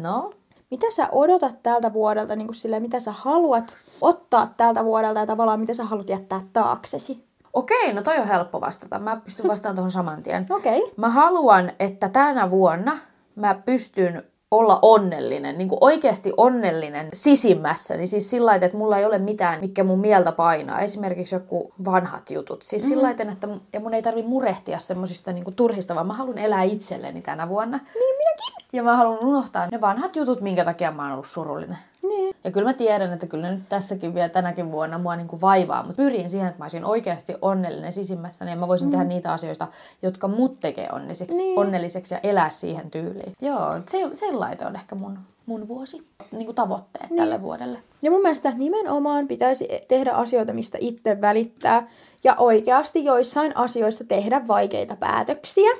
No, 0.00 0.32
mitä 0.70 0.86
sä 0.90 1.08
odotat 1.12 1.62
tältä 1.62 1.92
vuodelta, 1.92 2.36
niin 2.36 2.46
kuin 2.46 2.54
silleen, 2.54 2.82
mitä 2.82 3.00
sä 3.00 3.12
haluat 3.12 3.76
ottaa 4.00 4.54
tältä 4.56 4.84
vuodelta 4.84 5.20
ja 5.20 5.26
tavallaan 5.26 5.60
mitä 5.60 5.74
sä 5.74 5.84
haluat 5.84 6.08
jättää 6.08 6.40
taaksesi? 6.52 7.26
okei, 7.56 7.92
no 7.92 8.02
toi 8.02 8.18
on 8.18 8.26
helppo 8.26 8.60
vastata. 8.60 8.98
Mä 8.98 9.16
pystyn 9.16 9.48
vastaamaan 9.48 9.76
tuohon 9.76 9.90
saman 9.90 10.22
tien. 10.22 10.46
Okei. 10.58 10.82
Okay. 10.82 10.94
Mä 10.96 11.08
haluan, 11.08 11.72
että 11.78 12.08
tänä 12.08 12.50
vuonna 12.50 12.98
mä 13.34 13.54
pystyn 13.64 14.22
olla 14.50 14.78
onnellinen, 14.82 15.58
niin 15.58 15.68
kuin 15.68 15.78
oikeasti 15.80 16.32
onnellinen 16.36 17.08
sisimmässä, 17.12 17.96
niin 17.96 18.08
siis 18.08 18.30
sillä 18.30 18.46
lailla, 18.46 18.66
että 18.66 18.78
mulla 18.78 18.98
ei 18.98 19.04
ole 19.04 19.18
mitään, 19.18 19.60
mikä 19.60 19.84
mun 19.84 19.98
mieltä 19.98 20.32
painaa. 20.32 20.80
Esimerkiksi 20.80 21.34
joku 21.34 21.72
vanhat 21.84 22.30
jutut. 22.30 22.62
Siis 22.62 22.82
mm-hmm. 22.82 22.88
sillä 22.88 23.02
lailla, 23.02 23.32
että 23.32 23.46
mun- 23.46 23.60
ja 23.72 23.80
mun 23.80 23.94
ei 23.94 24.02
tarvi 24.02 24.22
murehtia 24.22 24.78
semmoisista 24.78 25.32
niin 25.32 25.54
turhista, 25.56 25.94
vaan 25.94 26.06
mä 26.06 26.12
haluan 26.12 26.38
elää 26.38 26.62
itselleni 26.62 27.22
tänä 27.22 27.48
vuonna. 27.48 27.76
Niin 27.76 28.16
minäkin. 28.16 28.65
Ja 28.76 28.82
mä 28.82 28.96
haluan 28.96 29.18
unohtaa 29.18 29.66
ne 29.66 29.80
vanhat 29.80 30.16
jutut, 30.16 30.40
minkä 30.40 30.64
takia 30.64 30.90
mä 30.90 31.02
oon 31.02 31.12
ollut 31.12 31.26
surullinen. 31.26 31.78
Niin. 32.02 32.34
Ja 32.44 32.50
kyllä 32.50 32.68
mä 32.68 32.72
tiedän, 32.72 33.12
että 33.12 33.26
kyllä 33.26 33.50
nyt 33.50 33.68
tässäkin 33.68 34.14
vielä 34.14 34.28
tänäkin 34.28 34.72
vuonna 34.72 34.98
mua 34.98 35.16
niin 35.16 35.28
kuin 35.28 35.40
vaivaa, 35.40 35.82
mutta 35.82 36.02
pyrin 36.02 36.28
siihen, 36.28 36.48
että 36.48 36.58
mä 36.58 36.64
olisin 36.64 36.84
oikeasti 36.84 37.34
onnellinen 37.42 37.92
sisimmässäni 37.92 38.50
ja 38.50 38.56
mä 38.56 38.68
voisin 38.68 38.88
mm. 38.88 38.90
tehdä 38.90 39.04
niitä 39.04 39.32
asioita, 39.32 39.68
jotka 40.02 40.28
mut 40.28 40.60
tekee 40.60 40.88
onnelliseksi, 40.92 41.38
Niin. 41.38 41.46
niin. 41.46 41.58
onnelliseksi 41.58 42.14
ja 42.14 42.20
elää 42.22 42.50
siihen 42.50 42.90
tyyliin. 42.90 43.32
Joo, 43.40 43.80
se, 43.88 43.98
sellainen 44.12 44.66
on 44.66 44.76
ehkä 44.76 44.94
mun, 44.94 45.18
mun 45.46 45.68
vuosi, 45.68 46.06
niin 46.32 46.44
kuin 46.44 46.54
tavoitteet 46.54 47.10
niin. 47.10 47.16
tälle 47.16 47.42
vuodelle. 47.42 47.78
Ja 48.02 48.10
mun 48.10 48.22
mielestä 48.22 48.50
nimenomaan 48.50 49.28
pitäisi 49.28 49.68
tehdä 49.88 50.12
asioita, 50.12 50.52
mistä 50.52 50.78
itse 50.80 51.20
välittää. 51.20 51.88
Ja 52.24 52.34
oikeasti 52.38 53.04
joissain 53.04 53.56
asioissa 53.56 54.04
tehdä 54.04 54.42
vaikeita 54.48 54.96
päätöksiä. 54.96 55.70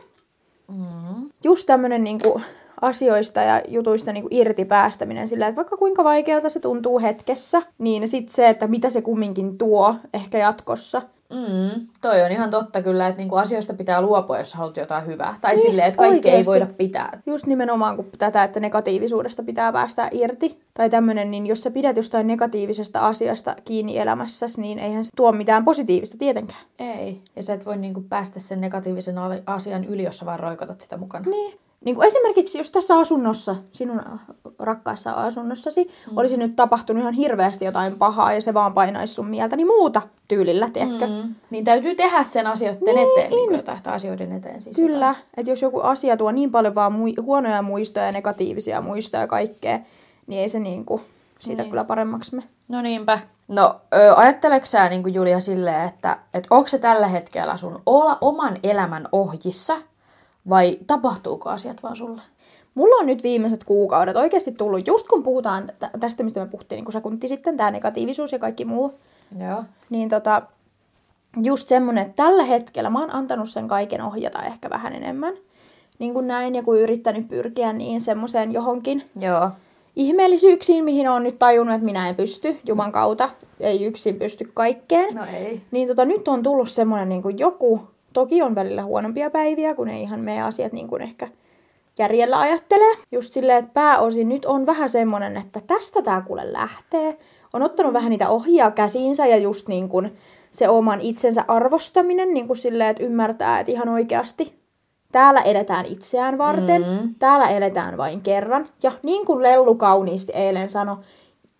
Mm. 0.68 1.30
Just 1.44 1.66
tämmönen 1.66 2.04
niinku 2.04 2.40
asioista 2.80 3.40
ja 3.40 3.62
jutuista 3.68 4.12
niinku 4.12 4.28
irti 4.30 4.64
päästäminen 4.64 5.28
sillä, 5.28 5.46
että 5.46 5.56
vaikka 5.56 5.76
kuinka 5.76 6.04
vaikealta 6.04 6.48
se 6.48 6.60
tuntuu 6.60 7.00
hetkessä, 7.00 7.62
niin 7.78 8.08
sitten 8.08 8.34
se, 8.34 8.48
että 8.48 8.66
mitä 8.66 8.90
se 8.90 9.02
kumminkin 9.02 9.58
tuo 9.58 9.94
ehkä 10.14 10.38
jatkossa. 10.38 11.02
Mm, 11.30 11.86
toi 12.00 12.22
on 12.22 12.30
ihan 12.30 12.50
totta 12.50 12.82
kyllä, 12.82 13.06
että 13.06 13.18
niinku 13.18 13.36
asioista 13.36 13.74
pitää 13.74 14.00
luopua, 14.00 14.38
jos 14.38 14.54
haluat 14.54 14.76
jotain 14.76 15.06
hyvää. 15.06 15.34
Tai 15.40 15.54
Niin, 15.54 15.62
niin, 15.62 15.70
silleen, 15.70 15.88
että 15.88 15.98
kaikkea 15.98 16.34
ei 16.34 16.46
voida 16.46 16.66
pitää. 16.76 17.22
Just 17.26 17.46
nimenomaan 17.46 17.96
kun 17.96 18.06
tätä, 18.18 18.42
että 18.42 18.60
negatiivisuudesta 18.60 19.42
pitää 19.42 19.72
päästä 19.72 20.08
irti. 20.12 20.60
Tai 20.74 20.90
tämmönen, 20.90 21.30
niin 21.30 21.46
jos 21.46 21.62
sä 21.62 21.70
pidät 21.70 21.96
jostain 21.96 22.26
negatiivisesta 22.26 23.00
asiasta 23.00 23.56
kiinni 23.64 23.98
elämässäsi, 23.98 24.60
niin 24.60 24.78
eihän 24.78 25.04
se 25.04 25.10
tuo 25.16 25.32
mitään 25.32 25.64
positiivista 25.64 26.18
tietenkään. 26.18 26.60
Ei. 26.78 27.20
Ja 27.36 27.42
sä 27.42 27.54
et 27.54 27.66
voi 27.66 27.76
niinku 27.76 28.04
päästä 28.08 28.40
sen 28.40 28.60
negatiivisen 28.60 29.16
asian 29.46 29.84
yli, 29.84 30.04
jos 30.04 30.18
sä 30.18 30.26
vaan 30.26 30.40
roikotat 30.40 30.80
sitä 30.80 30.96
mukana. 30.96 31.30
Niin. 31.30 31.58
Niin 31.86 31.96
kuin 31.96 32.06
esimerkiksi 32.06 32.58
jos 32.58 32.70
tässä 32.70 32.98
asunnossa, 32.98 33.56
sinun 33.72 34.02
rakkaassa 34.58 35.12
asunnossasi, 35.12 35.84
mm. 35.84 36.16
olisi 36.16 36.36
nyt 36.36 36.56
tapahtunut 36.56 37.00
ihan 37.00 37.14
hirveästi 37.14 37.64
jotain 37.64 37.98
pahaa 37.98 38.32
ja 38.32 38.40
se 38.40 38.54
vaan 38.54 38.74
painaisi 38.74 39.14
sun 39.14 39.26
mieltä, 39.26 39.56
niin 39.56 39.66
muuta 39.66 40.02
tyylillä, 40.28 40.70
tiedätkö? 40.70 41.06
Mm. 41.06 41.34
Niin 41.50 41.64
täytyy 41.64 41.94
tehdä 41.94 42.24
sen 42.24 42.46
asioiden 42.46 42.94
niin, 42.94 42.98
eteen, 42.98 43.30
niin 43.30 43.52
jotain, 43.52 43.82
tai 43.82 43.94
asioiden 43.94 44.32
eteen 44.32 44.62
siis 44.62 44.76
Kyllä, 44.76 45.14
että 45.36 45.50
jos 45.50 45.62
joku 45.62 45.80
asia 45.80 46.16
tuo 46.16 46.32
niin 46.32 46.50
paljon 46.50 46.74
vaan 46.74 46.92
mui- 46.92 47.22
huonoja 47.22 47.62
muistoja 47.62 48.06
ja 48.06 48.12
negatiivisia 48.12 48.80
muistoja 48.80 49.22
ja 49.22 49.26
kaikkea, 49.26 49.78
niin 50.26 50.42
ei 50.42 50.48
se 50.48 50.58
niinku 50.58 51.00
siitä 51.38 51.62
niin. 51.62 51.70
kyllä 51.70 51.84
paremmaksi 51.84 52.36
me. 52.36 52.42
No 52.68 52.82
niinpä. 52.82 53.18
No, 53.48 53.80
ö, 53.94 54.14
ajatteleeko 54.16 54.66
sä 54.66 54.88
niin 54.88 55.14
Julia 55.14 55.40
silleen, 55.40 55.88
että 55.88 56.18
et 56.34 56.46
onko 56.50 56.68
se 56.68 56.78
tällä 56.78 57.06
hetkellä 57.06 57.56
sun 57.56 57.82
oman 58.20 58.56
elämän 58.62 59.08
ohjissa, 59.12 59.76
vai 60.48 60.78
tapahtuuko 60.86 61.50
asiat 61.50 61.82
vaan 61.82 61.96
sulle? 61.96 62.22
Mulla 62.74 62.96
on 62.96 63.06
nyt 63.06 63.22
viimeiset 63.22 63.64
kuukaudet 63.64 64.16
oikeasti 64.16 64.52
tullut, 64.52 64.86
just 64.86 65.08
kun 65.08 65.22
puhutaan 65.22 65.70
tä- 65.78 65.90
tästä, 66.00 66.22
mistä 66.22 66.40
me 66.40 66.46
puhuttiin 66.46 66.84
niin 66.84 66.92
sekunti 66.92 67.28
sitten, 67.28 67.56
tämä 67.56 67.70
negatiivisuus 67.70 68.32
ja 68.32 68.38
kaikki 68.38 68.64
muu, 68.64 68.94
Joo. 69.38 69.64
niin 69.90 70.08
tota, 70.08 70.42
just 71.42 71.68
semmonen, 71.68 72.02
että 72.02 72.22
tällä 72.22 72.44
hetkellä 72.44 72.90
mä 72.90 73.00
oon 73.00 73.14
antanut 73.14 73.48
sen 73.48 73.68
kaiken 73.68 74.02
ohjata 74.02 74.42
ehkä 74.42 74.70
vähän 74.70 74.92
enemmän. 74.92 75.34
Niin 75.98 76.14
kuin 76.14 76.26
näin, 76.26 76.54
ja 76.54 76.62
kun 76.62 76.80
yrittänyt 76.80 77.28
pyrkiä 77.28 77.72
niin 77.72 78.00
semmoiseen 78.00 78.52
johonkin 78.52 79.10
Joo. 79.20 79.50
ihmeellisyyksiin, 79.96 80.84
mihin 80.84 81.08
on 81.10 81.22
nyt 81.22 81.38
tajunnut, 81.38 81.74
että 81.74 81.84
minä 81.84 82.08
en 82.08 82.14
pysty 82.14 82.60
Juman 82.66 82.92
kautta, 82.92 83.30
ei 83.60 83.84
yksin 83.84 84.16
pysty 84.16 84.50
kaikkeen. 84.54 85.14
No 85.14 85.24
ei. 85.24 85.62
Niin 85.70 85.88
tota, 85.88 86.04
nyt 86.04 86.28
on 86.28 86.42
tullut 86.42 86.70
semmoinen 86.70 87.08
niin 87.08 87.22
kuin 87.22 87.38
joku, 87.38 87.80
toki 88.16 88.42
on 88.42 88.54
välillä 88.54 88.84
huonompia 88.84 89.30
päiviä, 89.30 89.74
kun 89.74 89.88
ei 89.88 90.02
ihan 90.02 90.20
mene 90.20 90.42
asiat 90.42 90.72
niin 90.72 90.88
kuin 90.88 91.02
ehkä 91.02 91.28
järjellä 91.98 92.40
ajattelee. 92.40 92.96
Just 93.12 93.32
silleen, 93.32 93.58
että 93.58 93.70
pääosin 93.74 94.28
nyt 94.28 94.44
on 94.44 94.66
vähän 94.66 94.88
semmoinen, 94.88 95.36
että 95.36 95.60
tästä 95.66 96.02
tää 96.02 96.20
kuule 96.20 96.52
lähtee. 96.52 97.18
On 97.52 97.62
ottanut 97.62 97.92
vähän 97.92 98.10
niitä 98.10 98.28
ohjaa 98.28 98.70
käsiinsä 98.70 99.26
ja 99.26 99.36
just 99.36 99.68
niin 99.68 99.88
kuin 99.88 100.16
se 100.50 100.68
oman 100.68 101.00
itsensä 101.00 101.44
arvostaminen 101.48 102.34
niin 102.34 102.46
kuin 102.46 102.56
silleen, 102.56 102.90
että 102.90 103.02
ymmärtää, 103.02 103.60
että 103.60 103.72
ihan 103.72 103.88
oikeasti 103.88 104.58
täällä 105.12 105.40
edetään 105.40 105.86
itseään 105.86 106.38
varten, 106.38 106.82
mm. 106.82 107.14
täällä 107.18 107.48
eletään 107.48 107.96
vain 107.96 108.20
kerran. 108.20 108.68
Ja 108.82 108.92
niin 109.02 109.24
kuin 109.24 109.42
Lellu 109.42 109.74
kauniisti 109.74 110.32
eilen 110.32 110.68
sanoi, 110.68 110.96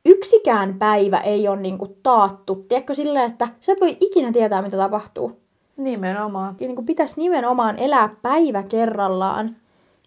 yksikään 0.07 0.79
päivä 0.79 1.21
ei 1.21 1.49
ole 1.49 1.57
niin 1.57 1.79
kuin 1.79 1.97
taattu. 2.03 2.65
Tiedätkö 2.69 2.95
silleen, 2.95 3.31
että 3.31 3.49
sä 3.61 3.73
et 3.73 3.81
voi 3.81 3.97
ikinä 4.01 4.33
tietää, 4.33 4.63
mitä 4.63 4.77
tapahtuu. 4.77 5.46
Nimenomaan. 5.77 6.57
Ja 6.61 6.67
niin 6.67 6.77
kuin 6.77 6.87
pitäisi 6.87 7.21
nimenomaan 7.21 7.79
elää 7.79 8.09
päivä 8.23 8.63
kerrallaan 8.63 9.57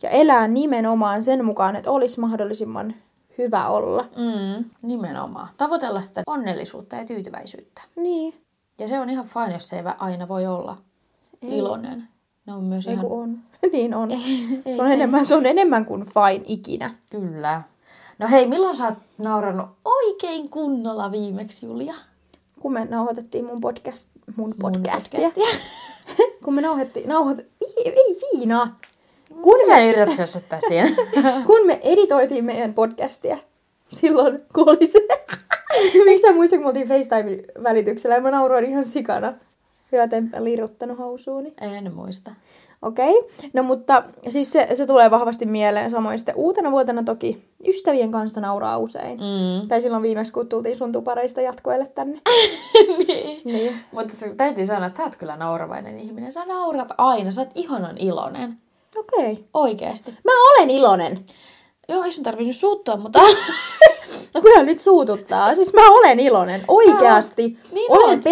ja 0.03 0.09
elää 0.09 0.47
nimenomaan 0.47 1.23
sen 1.23 1.45
mukaan, 1.45 1.75
että 1.75 1.91
olisi 1.91 2.19
mahdollisimman 2.19 2.93
hyvä 3.37 3.67
olla. 3.67 4.05
Mm, 4.17 4.65
nimenomaan. 4.81 5.47
Tavoitella 5.57 6.01
sitä 6.01 6.23
onnellisuutta 6.27 6.95
ja 6.95 7.05
tyytyväisyyttä. 7.05 7.81
Niin, 7.95 8.33
Ja 8.79 8.87
se 8.87 8.99
on 8.99 9.09
ihan 9.09 9.25
fine, 9.25 9.53
jos 9.53 9.69
se 9.69 9.75
ei 9.75 9.83
aina 9.97 10.27
voi 10.27 10.45
olla 10.47 10.77
ei. 11.41 11.57
iloinen. 11.57 12.07
Ne 12.45 12.53
on 12.53 12.63
myös 12.63 12.87
ei 12.87 12.93
ihan... 12.93 13.05
on. 13.09 13.37
niin 13.73 13.93
on. 13.93 14.11
ei 14.11 14.75
se, 14.75 14.81
on 14.81 14.87
se- 14.87 14.93
enemmän, 14.93 15.25
se 15.25 15.35
on 15.35 15.45
enemmän 15.45 15.85
kuin 15.85 16.01
fine 16.05 16.45
ikinä. 16.47 16.95
Kyllä. 17.11 17.61
No 18.19 18.27
hei, 18.27 18.47
milloin 18.47 18.75
sä 18.75 18.85
oot 18.85 18.97
nauranut 19.17 19.67
oikein 19.85 20.49
kunnolla 20.49 21.11
viimeksi, 21.11 21.65
Julia? 21.65 21.95
Kun 22.59 22.73
me 22.73 22.85
nauhoitettiin 22.85 23.45
mun, 23.45 23.61
podcast, 23.61 24.09
mun 24.35 24.49
Mun 24.49 24.55
podcastia. 24.59 25.19
podcastia. 25.19 25.59
kun 26.43 26.53
me 26.53 26.61
nauhoitettiin, 26.61 27.09
nauhoit... 27.09 27.39
Ei, 27.39 27.73
ei 27.85 28.17
viinaa. 28.33 28.75
Kun 29.41 29.59
Mitä 29.59 29.75
me, 29.75 29.89
yrität 29.89 30.15
sössättää 30.15 30.59
siinä? 30.67 30.89
kun 31.47 31.67
me 31.67 31.79
editoitiin 31.83 32.45
meidän 32.45 32.73
podcastia, 32.73 33.37
silloin 33.89 34.39
kun 34.55 34.69
oli 34.69 34.87
se... 34.87 34.99
Miksi 36.05 36.27
sä 36.27 36.33
muistat, 36.33 36.57
kun 36.57 36.65
me 36.65 36.67
oltiin 36.67 36.87
FaceTime-välityksellä 36.87 38.15
ja 38.15 38.21
mä 38.21 38.31
nauroin 38.31 38.65
ihan 38.65 38.85
sikana. 38.85 39.33
Hyvä 39.91 40.07
temppä 40.07 40.43
liruttanut 40.43 40.97
housuuni. 40.97 41.53
en 41.61 41.93
muista. 41.93 42.31
Okei, 42.81 43.17
okay. 43.17 43.49
no 43.53 43.63
mutta 43.63 44.03
siis 44.29 44.51
se, 44.51 44.67
se 44.73 44.85
tulee 44.85 45.11
vahvasti 45.11 45.45
mieleen. 45.45 45.91
Samoin 45.91 46.19
sitten 46.19 46.35
uutena 46.35 46.71
vuotena 46.71 47.03
toki 47.03 47.43
ystävien 47.67 48.11
kanssa 48.11 48.41
nauraa 48.41 48.77
usein. 48.77 49.19
Mm. 49.19 49.67
Tai 49.67 49.81
silloin 49.81 50.03
viimeksi, 50.03 50.33
kun 50.33 50.49
tultiin 50.49 50.77
sun 50.77 50.91
tupareista 50.91 51.41
jatkoille 51.41 51.85
tänne. 51.85 52.21
niin. 53.07 53.41
Niin. 53.45 53.79
Mutta 53.91 54.15
se, 54.15 54.35
täytyy 54.35 54.65
sanoa, 54.65 54.85
että 54.85 54.97
sä 54.97 55.03
oot 55.03 55.15
kyllä 55.15 55.35
nauravainen 55.35 55.99
ihminen. 55.99 56.31
Sä 56.31 56.45
naurat 56.45 56.89
aina, 56.97 57.31
sä 57.31 57.41
oot 57.41 57.51
ihanan 57.55 57.97
iloinen. 57.97 58.57
Okei. 58.97 59.31
Okay. 59.31 59.43
Oikeesti. 59.53 60.11
Mä 60.11 60.31
olen 60.31 60.69
iloinen. 60.69 61.25
Joo, 61.89 62.03
ei 62.03 62.11
sun 62.11 62.23
tarvii 62.23 62.47
nyt 62.47 62.55
suuttua, 62.55 62.97
mutta... 62.97 63.19
No 64.33 64.41
kyllä 64.41 64.63
nyt 64.63 64.79
suututtaa. 64.79 65.55
Siis 65.55 65.73
mä 65.73 65.89
olen 65.91 66.19
iloinen. 66.19 66.63
Oikeasti. 66.67 67.59
Niin 67.71 67.91
olen 67.91 68.09
oot. 68.09 68.23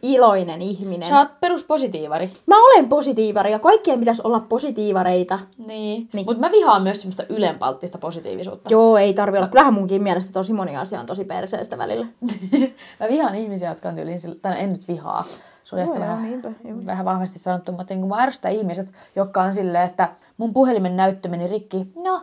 Perusiloinen 0.00 0.62
ihminen. 0.62 1.08
sä 1.08 1.18
oot 1.18 1.40
peruspositiivari. 1.40 2.32
Mä 2.46 2.64
olen 2.64 2.88
positiivari 2.88 3.52
ja 3.52 3.58
kaikkien 3.58 3.98
pitäisi 3.98 4.22
olla 4.24 4.40
positiivareita. 4.40 5.38
Niin. 5.58 6.08
Niin. 6.12 6.26
Mutta 6.26 6.40
mä 6.40 6.50
vihaan 6.50 6.82
myös 6.82 7.00
semmoista 7.00 7.24
ylenpalttista 7.28 7.98
positiivisuutta. 7.98 8.70
Joo, 8.70 8.96
ei 8.96 9.14
tarvi 9.14 9.38
olla. 9.38 9.48
Kyllähän 9.48 9.74
munkin 9.74 10.02
mielestä 10.02 10.32
tosi 10.32 10.52
moni 10.52 10.76
asia 10.76 11.00
on 11.00 11.06
tosi 11.06 11.24
perseestä 11.24 11.78
välillä. 11.78 12.06
mä 13.00 13.08
vihaan 13.08 13.34
ihmisiä, 13.34 13.68
jotka 13.68 13.88
on 13.88 13.94
tyyliin, 13.94 14.20
sillä- 14.20 14.36
tai 14.42 14.60
en 14.60 14.68
nyt 14.70 14.88
vihaa. 14.88 15.22
Se 15.64 15.76
oli 15.76 15.82
Joo, 15.82 15.92
ehkä 15.94 16.00
vähän, 16.06 16.22
niinpä, 16.30 16.52
vähän 16.86 17.04
vahvasti 17.04 17.38
sanottu, 17.38 17.72
mutta 17.72 17.94
niin 17.94 18.08
mä 18.08 18.22
ärsytän 18.22 18.52
ihmiset, 18.52 18.92
jotka 19.16 19.42
on 19.42 19.52
silleen, 19.52 19.86
että 19.86 20.08
mun 20.36 20.52
puhelimen 20.52 20.96
näyttö 20.96 21.28
meni 21.28 21.46
rikki. 21.46 21.86
No, 22.04 22.22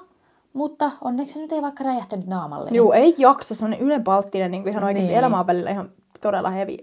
mutta 0.53 0.91
onneksi 1.01 1.33
se 1.33 1.39
nyt 1.39 1.51
ei 1.51 1.61
vaikka 1.61 1.83
räjähtänyt 1.83 2.27
naamalle. 2.27 2.69
Joo, 2.73 2.93
ei 2.93 3.15
jaksa. 3.17 3.55
Semmoinen 3.55 3.79
ylenpalttinen 3.79 4.51
niin 4.51 4.67
ihan 4.67 4.83
oikeasti 4.83 5.07
Niin. 5.07 5.19
elämä 5.19 5.39
on 5.39 5.47
välillä 5.47 5.69
ihan 5.69 5.89
todella 6.21 6.49
hevi. 6.49 6.77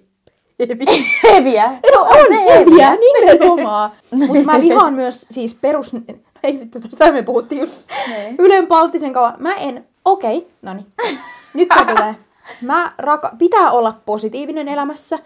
Hevi. 0.59 0.85
Heviä. 1.23 1.71
No 1.95 2.01
on 2.01 2.27
se 2.29 2.45
heviä, 2.55 2.97
nimenomaan. 2.97 3.91
Mutta 4.15 4.45
mä 4.45 4.61
vihaan 4.61 4.95
myös 4.95 5.27
siis 5.31 5.55
perus... 5.55 5.93
Ei 6.43 6.61
vittu, 6.61 6.81
tästä 6.81 7.13
me 7.13 7.23
puhuttiin 7.23 7.61
just 7.61 7.77
Niin. 8.09 8.37
ylenpalttisen 8.39 9.13
kauan. 9.13 9.35
Mä 9.39 9.55
en... 9.55 9.83
Okei, 10.05 10.37
okay, 10.37 10.51
no 10.63 10.75
niin. 10.75 10.87
Nyt 11.55 11.69
tulee. 11.87 12.17
Mä 12.63 12.93
raka... 12.99 13.33
Pitää 13.39 13.71
olla 13.71 14.01
positiivinen 14.07 14.69
elämässä. 14.69 15.19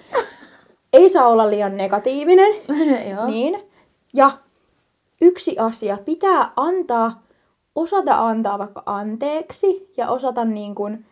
Ei 0.92 1.08
saa 1.08 1.26
olla 1.28 1.50
liian 1.50 1.76
negatiivinen. 1.76 2.52
Joo. 3.10 3.26
Niin. 3.26 3.62
Ja 4.14 4.30
yksi 5.20 5.58
asia, 5.58 5.98
pitää 6.04 6.52
antaa, 6.56 7.22
osata 7.74 8.28
antaa 8.28 8.58
vaikka 8.58 8.82
anteeksi 8.86 9.92
ja 9.96 10.08
osata 10.08 10.44
niin 10.44 10.74
kuin, 10.74 11.06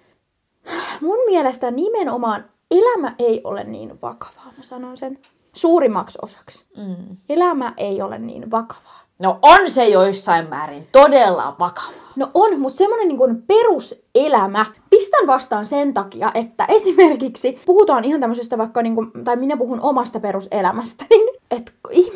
mun 1.00 1.18
mielestä 1.26 1.70
nimenomaan 1.70 2.44
elämä 2.70 3.14
ei 3.18 3.40
ole 3.44 3.64
niin 3.64 4.00
vakavaa, 4.02 4.52
mä 4.56 4.62
sanon 4.62 4.96
sen 4.96 5.18
suurimmaksi 5.52 6.18
osaksi. 6.22 6.66
Mm. 6.76 7.16
Elämä 7.28 7.74
ei 7.76 8.02
ole 8.02 8.18
niin 8.18 8.50
vakavaa. 8.50 9.06
No 9.18 9.38
on 9.42 9.70
se 9.70 9.88
joissain 9.88 10.48
määrin 10.48 10.88
todella 10.92 11.56
vakavaa. 11.58 12.06
No 12.16 12.30
on, 12.34 12.60
mutta 12.60 12.78
semmoinen 12.78 13.08
niin 13.08 13.42
peruselämä, 13.46 14.66
pistän 14.90 15.26
vastaan 15.26 15.66
sen 15.66 15.94
takia, 15.94 16.30
että 16.34 16.64
esimerkiksi 16.68 17.60
puhutaan 17.66 18.04
ihan 18.04 18.20
tämmöisestä 18.20 18.58
vaikka, 18.58 18.82
niin 18.82 18.94
kuin, 18.94 19.10
tai 19.24 19.36
minä 19.36 19.56
puhun 19.56 19.80
omasta 19.80 20.20
peruselämästä, 20.20 21.04
niin 21.10 21.28
että 21.50 21.72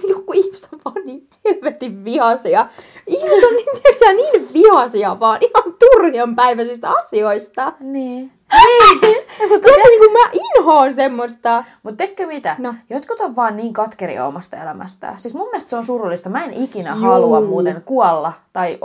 joku 0.09 0.33
ihmiset 0.33 0.69
on 0.73 0.81
vaan 0.85 1.07
niin 1.07 1.29
helvetin 1.45 2.05
vihaisia. 2.05 2.67
Ihmiset 3.07 3.45
on 3.45 3.57
niin, 3.57 3.83
tiiäksä, 3.83 4.13
niin 4.13 4.49
vihaisia 4.55 5.21
vaan 5.21 5.39
ihan 5.41 5.75
turhion 5.79 6.37
päiväisistä 6.37 6.91
asioista. 6.91 7.73
Niin. 7.81 8.33
Niin 8.53 9.99
kuin 9.99 10.13
mä 10.13 10.31
inhoon 10.33 10.93
semmoista. 10.93 11.65
Mutta 11.83 11.97
tekkö 11.97 12.27
mitä? 12.27 12.57
No. 12.59 12.75
Jotkut 12.91 13.21
on 13.21 13.37
vaan 13.37 13.57
niin 13.57 13.73
katkeria 13.73 14.27
omasta 14.27 14.57
elämästään. 14.63 15.19
Siis 15.19 15.35
mun 15.35 15.47
mielestä 15.47 15.71
se 15.71 15.77
on 15.77 15.85
surullista. 15.85 16.29
Mä 16.29 16.45
en 16.45 16.53
ikinä 16.53 16.91
Juu. 16.91 17.01
halua 17.01 17.41
muuten 17.41 17.83
kuolla. 17.85 18.33
Tai, 18.53 18.79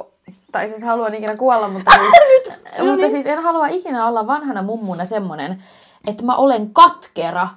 tai 0.51 0.69
siis 0.69 0.83
haluan 0.83 1.13
ikinä 1.13 1.35
kuolla, 1.37 1.67
mutta 1.67 1.91
siis, 1.99 2.11
Nyt, 2.29 2.59
no 2.79 2.85
mutta 2.85 2.97
niin. 3.01 3.11
siis 3.11 3.25
en 3.25 3.39
halua 3.43 3.67
ikinä 3.67 4.07
olla 4.07 4.27
vanhana 4.27 4.61
mummuna 4.61 5.05
semmonen, 5.05 5.63
että 6.07 6.23
mä 6.25 6.35
olen 6.35 6.69
katkera 6.73 7.47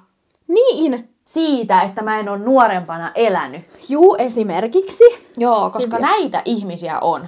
Niin. 0.47 1.09
siitä, 1.25 1.81
että 1.81 2.01
mä 2.01 2.19
en 2.19 2.29
ole 2.29 2.37
nuorempana 2.37 3.11
elänyt. 3.15 3.61
Juu, 3.89 4.15
esimerkiksi. 4.19 5.03
Joo, 5.37 5.69
koska 5.69 5.97
Kyllä. 5.97 6.09
näitä 6.11 6.41
ihmisiä 6.45 6.99
on. 6.99 7.27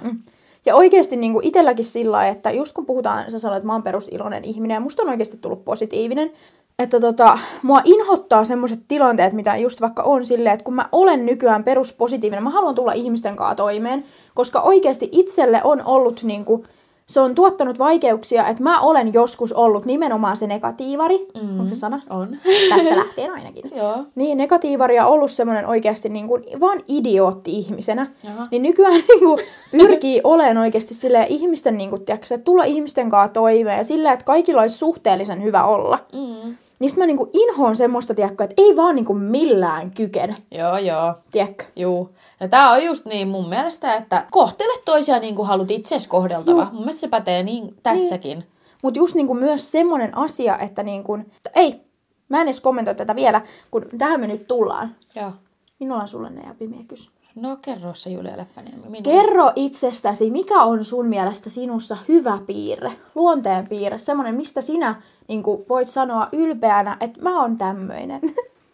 Ja 0.66 0.74
oikeasti 0.74 1.16
niin 1.16 1.32
kuin 1.32 1.46
itselläkin 1.46 1.84
sillä 1.84 2.28
että 2.28 2.50
just 2.50 2.72
kun 2.74 2.86
puhutaan, 2.86 3.30
sä 3.30 3.38
sanoit, 3.38 3.56
että 3.56 3.66
mä 3.66 3.72
oon 3.72 3.82
perusiloinen 3.82 4.44
ihminen 4.44 4.74
ja 4.74 4.80
musta 4.80 5.02
on 5.02 5.08
oikeasti 5.08 5.36
tullut 5.36 5.64
positiivinen. 5.64 6.32
Että 6.78 7.00
tota, 7.00 7.38
mua 7.62 7.80
inhottaa 7.84 8.44
semmoiset 8.44 8.80
tilanteet, 8.88 9.32
mitä 9.32 9.56
just 9.56 9.80
vaikka 9.80 10.02
on 10.02 10.24
silleen, 10.24 10.54
että 10.54 10.64
kun 10.64 10.74
mä 10.74 10.88
olen 10.92 11.26
nykyään 11.26 11.64
peruspositiivinen, 11.64 12.42
mä 12.42 12.50
haluan 12.50 12.74
tulla 12.74 12.92
ihmisten 12.92 13.36
kanssa 13.36 13.54
toimeen, 13.54 14.04
koska 14.34 14.60
oikeasti 14.60 15.08
itselle 15.12 15.60
on 15.64 15.82
ollut 15.84 16.22
niin 16.22 16.44
kuin, 16.44 16.64
se 17.06 17.20
on 17.20 17.34
tuottanut 17.34 17.78
vaikeuksia, 17.78 18.48
että 18.48 18.62
mä 18.62 18.80
olen 18.80 19.14
joskus 19.14 19.52
ollut 19.52 19.84
nimenomaan 19.84 20.36
se 20.36 20.46
negatiivari. 20.46 21.26
Mm. 21.42 21.60
Onko 21.60 21.68
se 21.68 21.74
sana? 21.74 22.00
On. 22.10 22.36
Tästä 22.68 22.96
lähtien 22.96 23.32
ainakin. 23.32 23.70
Joo. 23.76 23.96
Niin, 24.14 24.38
negatiivari 24.38 24.96
ja 24.96 25.06
ollut 25.06 25.30
semmoinen 25.30 25.66
oikeasti 25.66 26.08
niin 26.08 26.28
kuin, 26.28 26.44
vaan 26.60 26.80
idiootti 26.88 27.58
ihmisenä. 27.58 28.06
Jaha. 28.24 28.46
Niin 28.50 28.62
nykyään 28.62 28.94
niin 29.08 29.20
kuin, 29.20 29.38
pyrkii 29.70 30.20
olemaan 30.24 30.58
oikeasti 30.58 30.94
silleen 30.94 31.26
ihmisten, 31.28 31.78
niin 31.78 31.90
kuin, 31.90 32.04
tiedätkö, 32.04 32.34
että 32.34 32.44
tulla 32.44 32.64
ihmisten 32.64 33.10
kanssa 33.10 33.32
toimeen 33.32 33.78
ja 33.78 33.84
silleen, 33.84 34.12
että 34.12 34.24
kaikilla 34.24 34.60
olisi 34.60 34.78
suhteellisen 34.78 35.42
hyvä 35.42 35.64
olla. 35.64 35.98
Mm. 36.12 36.56
Niin 36.78 36.90
sit 36.90 36.98
mä 36.98 37.06
niin 37.06 37.16
kuin, 37.16 37.30
inhoon 37.32 37.76
semmoista, 37.76 38.14
tiedätkö, 38.14 38.44
että 38.44 38.62
ei 38.62 38.76
vaan 38.76 38.94
niin 38.94 39.04
kuin, 39.04 39.18
millään 39.18 39.90
kykene, 39.90 40.36
Joo, 40.50 40.78
joo. 40.78 41.14
tiedätkö. 41.30 41.64
Juu. 41.76 42.10
Ja 42.42 42.48
tää 42.48 42.70
on 42.70 42.84
just 42.84 43.04
niin 43.04 43.28
mun 43.28 43.48
mielestä, 43.48 43.94
että 43.94 44.26
kohtele 44.30 44.82
toisia 44.84 45.18
niin 45.18 45.34
kuin 45.34 45.48
haluat 45.48 45.70
itseesi 45.70 46.08
kohdeltava. 46.08 46.62
Juu. 46.62 46.72
Mun 46.72 46.80
mielestä 46.80 47.00
se 47.00 47.08
pätee 47.08 47.42
niin 47.42 47.76
tässäkin. 47.82 48.38
Niin. 48.38 48.48
Mutta 48.82 48.98
just 48.98 49.14
niin 49.14 49.26
kuin, 49.26 49.38
myös 49.38 49.72
semmoinen 49.72 50.16
asia, 50.16 50.58
että 50.58 50.82
niin 50.82 51.04
kuin, 51.04 51.32
ei, 51.54 51.80
mä 52.28 52.40
en 52.40 52.46
edes 52.46 52.60
kommentoi 52.60 52.94
tätä 52.94 53.16
vielä, 53.16 53.40
kun 53.70 53.86
tähän 53.98 54.20
me 54.20 54.26
nyt 54.26 54.46
tullaan. 54.46 54.96
Joo. 55.14 55.32
Minulla 55.80 56.02
on 56.02 56.08
sulle 56.08 56.30
ne 56.30 56.40
ja 56.40 56.54
kysymys. 56.88 57.10
No 57.34 57.56
kerro 57.62 57.94
se 57.94 58.10
Julia 58.10 58.36
Leppäniemi. 58.36 58.88
Minun. 58.88 59.02
Kerro 59.02 59.52
itsestäsi, 59.56 60.30
mikä 60.30 60.62
on 60.62 60.84
sun 60.84 61.06
mielestä 61.06 61.50
sinussa 61.50 61.96
hyvä 62.08 62.38
piirre, 62.46 62.92
luonteen 63.14 63.68
piirre, 63.68 63.98
semmoinen, 63.98 64.34
mistä 64.34 64.60
sinä 64.60 65.02
niin 65.28 65.42
kuin, 65.42 65.64
voit 65.68 65.88
sanoa 65.88 66.28
ylpeänä, 66.32 66.96
että 67.00 67.22
mä 67.22 67.40
oon 67.40 67.56
tämmöinen. 67.56 68.20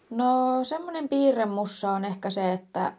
No 0.09 0.59
semmonen 0.63 1.09
piirre 1.09 1.45
mussa 1.45 1.91
on 1.91 2.05
ehkä 2.05 2.29
se, 2.29 2.53
että, 2.53 2.93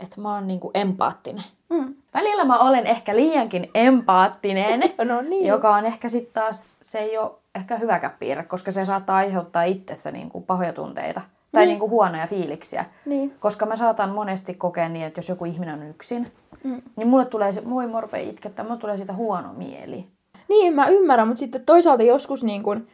että 0.00 0.20
mä 0.20 0.34
oon 0.34 0.46
niinku 0.46 0.70
empaattinen. 0.74 1.44
Mm. 1.70 1.94
Välillä 2.14 2.44
mä 2.44 2.58
olen 2.58 2.86
ehkä 2.86 3.16
liiankin 3.16 3.70
empaattinen, 3.74 4.80
No 5.04 5.20
niin. 5.22 5.46
joka 5.46 5.74
on 5.74 5.86
ehkä 5.86 6.08
sitten 6.08 6.42
taas, 6.42 6.76
se 6.82 6.98
ei 6.98 7.18
ole 7.18 7.30
ehkä 7.54 7.76
hyväkään 7.76 8.16
piirre, 8.18 8.44
koska 8.44 8.70
se 8.70 8.84
saattaa 8.84 9.16
aiheuttaa 9.16 9.62
itsessä 9.62 10.10
niinku 10.10 10.40
pahoja 10.40 10.72
tunteita 10.72 11.20
tai 11.52 11.62
Niin. 11.62 11.68
niinku 11.68 11.88
huonoja 11.88 12.26
fiiliksiä. 12.26 12.84
Niin. 13.06 13.34
Koska 13.40 13.66
mä 13.66 13.76
saatan 13.76 14.10
monesti 14.10 14.54
kokea 14.54 14.88
niin, 14.88 15.04
että 15.04 15.18
jos 15.18 15.28
joku 15.28 15.44
ihminen 15.44 15.74
on 15.74 15.88
yksin, 15.90 16.32
mm. 16.64 16.82
niin 16.96 17.08
mulle 17.08 17.24
tulee 17.24 17.52
se, 17.52 17.70
voi 17.70 17.86
morpe 17.86 18.20
itkettää, 18.22 18.64
mulle 18.64 18.78
tulee 18.80 18.96
siitä 18.96 19.12
huono 19.12 19.52
mieli. 19.52 20.06
Niin, 20.48 20.74
mä 20.74 20.86
ymmärrän, 20.86 21.28
mutta 21.28 21.38
sitten 21.38 21.64
toisaalta 21.64 22.02
joskus 22.02 22.44
niin 22.44 22.62
kuin, 22.62 22.88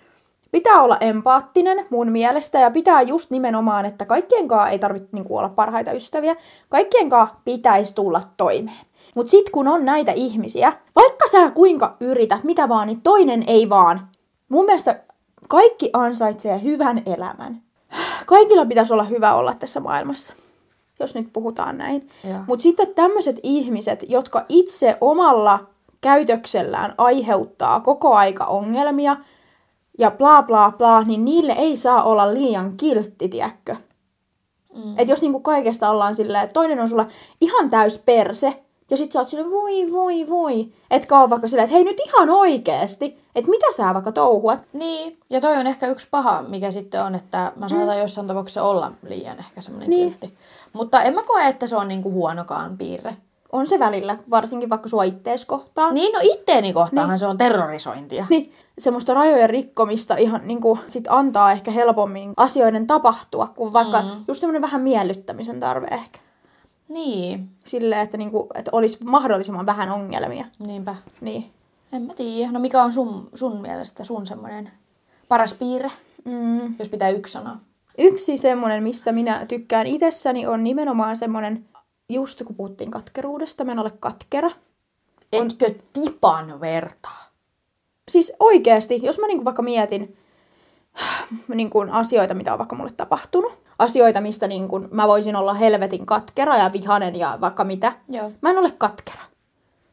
pitää 0.53 0.83
olla 0.83 0.97
empaattinen 1.01 1.87
mun 1.91 2.13
mielestä 2.13 2.59
ja 2.59 2.71
pitää 2.71 3.03
just 3.03 3.31
nimenomaan, 3.31 3.85
että 3.85 4.07
kaikkien 4.07 4.49
kanssa 4.49 4.69
ei 4.69 4.79
tarvitse 4.79 5.09
niin 5.13 5.27
olla 5.31 5.49
parhaita 5.49 5.93
ystäviä. 5.93 6.37
Kaikkien 6.69 7.09
kanssa 7.09 7.37
pitäisi 7.45 7.95
tulla 7.95 8.23
toimeen. 8.37 8.87
Mutta 9.15 9.31
sitten 9.31 9.53
kun 9.53 9.69
on 9.69 9.85
näitä 9.85 10.13
ihmisiä, 10.13 10.73
vaikka 10.97 11.29
sä 11.29 11.51
kuinka 11.51 11.97
yrität, 12.01 12.45
mitä 12.45 12.69
vaan, 12.69 12.87
niin 12.87 13.01
toinen 13.01 13.45
ei 13.47 13.69
vaan. 13.69 14.09
Mun 14.49 14.65
mielestä 14.65 15.01
kaikki 15.49 15.91
ansaitsee 15.93 16.63
hyvän 16.63 17.03
elämän. 17.07 17.63
Kaikilla 18.27 18.67
pitäisi 18.67 18.93
olla 18.93 19.05
hyvä 19.05 19.35
olla 19.35 19.55
tässä 19.55 19.81
maailmassa, 19.81 20.35
jos 21.01 21.15
nyt 21.15 21.33
puhutaan 21.33 21.79
näin. 21.79 22.09
Mutta 22.47 22.63
sitten 22.63 22.95
tämmöiset 22.95 23.41
ihmiset, 23.43 24.05
jotka 24.09 24.45
itse 24.49 24.97
omalla 25.01 25.67
käytöksellään 26.01 26.95
aiheuttaa 26.99 27.81
koko 27.81 28.15
aika 28.15 28.45
ongelmia 28.45 29.17
ja 30.01 30.11
bla 30.11 30.43
bla 30.43 30.73
bla, 30.79 31.03
niin 31.03 31.25
niille 31.25 31.53
ei 31.53 31.77
saa 31.77 32.03
olla 32.03 32.35
liian 32.35 32.77
kiltti, 32.77 33.29
tiedätkö? 33.29 33.77
Mm. 34.75 34.95
Et 34.99 35.09
jos 35.09 35.23
niinku 35.23 35.41
kaikesta 35.41 35.91
ollaan 35.91 36.17
silleen, 36.17 36.45
että 36.45 36.55
toinen 36.55 36.81
on 36.81 36.89
sulla 36.89 37.07
ihan 37.41 37.71
täys 37.71 37.99
perse, 37.99 38.63
Ja 38.91 38.97
sit 38.97 39.13
sä 39.13 39.19
oot 39.19 39.29
silleen, 39.29 39.51
voi, 39.51 39.93
voi, 39.93 40.29
voi. 40.29 40.73
Etkä 40.91 41.21
oo 41.21 41.31
vaikka 41.31 41.49
silleen, 41.49 41.65
että 41.65 41.75
hei 41.75 41.85
nyt 41.85 42.01
ihan 42.07 42.31
oikeesti, 42.31 43.19
että 43.35 43.51
mitä 43.51 43.67
sä 43.77 43.95
vaikka 43.95 44.13
touhuat. 44.13 44.63
Niin, 44.73 45.19
ja 45.31 45.41
toi 45.41 45.57
on 45.57 45.67
ehkä 45.67 45.87
yksi 45.87 46.09
paha, 46.11 46.43
mikä 46.43 46.71
sitten 46.71 47.03
on, 47.03 47.15
että 47.15 47.53
mä 47.57 47.69
saatan 47.69 47.95
mm. 47.95 48.01
jossain 48.01 48.27
tapauksessa 48.27 48.63
olla 48.63 48.93
liian 49.09 49.39
ehkä 49.39 49.61
semmoinen 49.61 49.91
Niin. 49.91 50.09
kiltti. 50.09 50.39
Mutta 50.73 51.03
en 51.03 51.15
mä 51.15 51.23
koe, 51.23 51.49
että 51.49 51.67
se 51.67 51.77
on 51.77 51.89
niinku 51.89 52.13
huonokaan 52.13 52.79
piirre. 52.79 53.17
On 53.53 53.67
se 53.67 53.79
välillä, 53.79 54.19
varsinkin 54.31 54.71
vaikka 54.71 54.89
sua 54.89 55.03
ittees 55.05 55.45
kohtaan. 55.45 55.95
Niin, 55.95 56.13
no 56.13 56.21
itteeni 56.23 56.73
kohtaanhan 56.73 57.19
se 57.19 57.27
on 57.27 57.39
terrorisointia. 57.39 58.27
Niin, 58.31 58.53
semmoista 58.79 59.15
rajojen 59.15 59.51
rikkomista 59.51 60.17
ihan 60.17 60.41
niin 60.45 60.61
kuin, 60.61 60.81
sit 60.89 61.05
antaa 61.09 61.53
ehkä 61.53 61.71
helpommin 61.71 62.33
asioiden 62.37 62.87
tapahtua, 62.87 63.47
kuin 63.57 63.73
vaikka 63.73 64.03
mm. 64.03 64.25
just 64.29 64.41
semmoinen 64.41 64.63
vähän 64.63 64.81
miellyttämisen 64.81 65.61
tarve 65.61 65.87
ehkä. 65.91 66.19
Niin, 66.89 67.49
Silleen, 67.65 68.01
että, 68.01 68.17
niin 68.17 68.31
kuin, 68.31 68.47
että 68.55 68.71
olisi 68.75 68.99
mahdollisimman 69.05 69.67
vähän 69.67 69.91
ongelmia. 69.91 70.45
niinpä. 70.67 70.95
Niin. 71.21 71.51
En 71.93 72.03
mä 72.03 72.15
tiedä. 72.15 72.53
No 72.53 72.61
mikä 72.61 72.83
on 72.83 72.93
sun, 72.93 73.29
sun 73.35 73.61
mielestä 73.61 74.05
sun 74.05 74.27
semmoinen 74.27 74.71
paras 75.29 75.55
piirre, 75.55 75.91
Mm. 76.25 76.75
jos 76.79 76.89
pitää 76.89 77.09
yksi 77.11 77.33
sanoa? 77.33 77.57
Yksi 77.99 78.37
semmoinen, 78.37 78.83
mistä 78.83 79.13
minä 79.13 79.47
tykkään 79.47 79.87
itsessäni, 79.87 80.47
on 80.47 80.65
nimenomaan 80.65 81.17
semmoinen, 81.17 81.65
just 82.11 82.43
kun 82.45 82.57
puhuttiin 82.57 82.91
katkeruudesta, 82.91 83.65
mä 83.65 83.73
en 83.73 83.79
ole 83.79 83.93
katkera. 84.01 84.51
Etkö 85.33 85.75
tipan 85.93 86.61
vertaa? 86.61 87.31
Siis 88.09 88.33
oikeasti, 88.41 89.01
jos 89.03 89.19
mä 89.19 89.27
niinku 89.27 89.45
vaikka 89.45 89.63
mietin 89.63 90.17
niinku 91.49 91.85
asioita, 91.91 92.35
mitä 92.35 92.53
on 92.53 92.59
vaikka 92.59 92.77
mulle 92.77 92.91
tapahtunut, 92.97 93.61
asioita, 93.79 94.21
mistä 94.21 94.47
niinku 94.47 94.81
mä 94.91 95.09
voisin 95.09 95.37
olla 95.37 95.55
helvetin 95.55 96.07
katkera 96.07 96.57
ja 96.57 96.71
vihanen 96.73 97.17
ja 97.17 97.39
vaikka 97.41 97.65
mitä, 97.65 97.93
Joo. 98.09 98.33
mä 98.43 98.51
en 98.51 98.59
ole 98.59 98.71
katkera. 98.79 99.23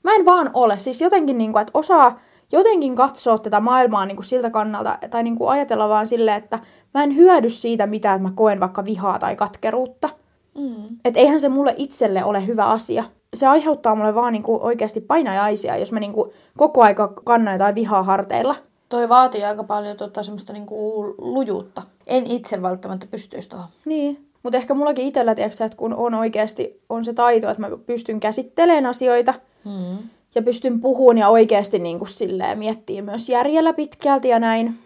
Mä 0.04 0.16
en 0.16 0.26
vaan 0.26 0.50
ole. 0.54 0.80
Siis 0.80 1.02
jotenkin, 1.02 1.38
niinku, 1.38 1.58
että 1.58 1.72
osaa 1.74 2.20
jotenkin 2.52 2.96
katsoa 2.96 3.38
tätä 3.38 3.60
maailmaa 3.60 4.06
niinku 4.06 4.24
siltä 4.24 4.50
kannalta, 4.50 4.98
tai 5.10 5.24
niinku 5.24 5.48
ajatella 5.48 5.90
vaan 5.90 6.08
silleen, 6.08 6.38
että 6.38 6.60
mä 6.94 7.04
en 7.04 7.16
hyödy 7.16 7.50
siitä 7.50 7.88
mitään, 7.88 8.16
että 8.16 8.30
mä 8.30 8.36
koen 8.36 8.60
vaikka 8.60 8.86
vihaa 8.86 9.20
tai 9.20 9.36
katkeruutta. 9.36 10.10
Mm. 10.58 10.98
Että 11.06 11.20
eihän 11.20 11.42
se 11.42 11.50
mulle 11.50 11.74
itselle 11.78 12.24
ole 12.24 12.48
hyvä 12.48 12.66
asia. 12.66 13.04
Se 13.34 13.48
aiheuttaa 13.48 13.96
mulle 13.96 14.16
vaan 14.16 14.34
niinku 14.34 14.60
oikeasti 14.62 15.02
painajaisia, 15.02 15.78
jos 15.78 15.92
mä 15.92 16.00
niinku 16.00 16.34
koko 16.58 16.82
aika 16.82 17.08
kannan 17.08 17.54
jotain 17.54 17.76
vihaa 17.76 18.04
harteilla. 18.04 18.56
Toi 18.90 19.10
vaatii 19.10 19.44
aika 19.44 19.64
paljon 19.64 19.98
tota, 19.98 20.24
semmoista 20.24 20.54
niinku 20.54 21.04
lujuutta. 21.18 21.82
En 22.08 22.28
itse 22.28 22.62
välttämättä 22.62 23.08
pystyisi 23.12 23.50
tuohon. 23.50 23.68
Niin. 23.86 24.28
Mutta 24.44 24.58
ehkä 24.58 24.74
mullakin 24.74 25.06
itsellä, 25.06 25.36
tiedätkö, 25.36 25.66
että 25.66 25.78
kun 25.78 25.96
on 25.96 26.14
oikeasti 26.14 26.82
on 26.90 27.04
se 27.04 27.14
taito, 27.14 27.50
että 27.50 27.62
mä 27.62 27.70
pystyn 27.86 28.20
käsittelemään 28.20 28.86
asioita 28.86 29.34
Mm. 29.66 29.98
ja 30.36 30.42
pystyn 30.42 30.82
puhumaan 30.82 31.18
ja 31.18 31.30
oikeasti 31.30 31.80
niin 31.80 32.00
kuin 32.00 32.10
silleen 32.10 32.60
miettii 32.60 33.02
myös 33.02 33.30
järjellä 33.30 33.74
pitkälti 33.74 34.28
ja 34.30 34.40
näin, 34.40 34.80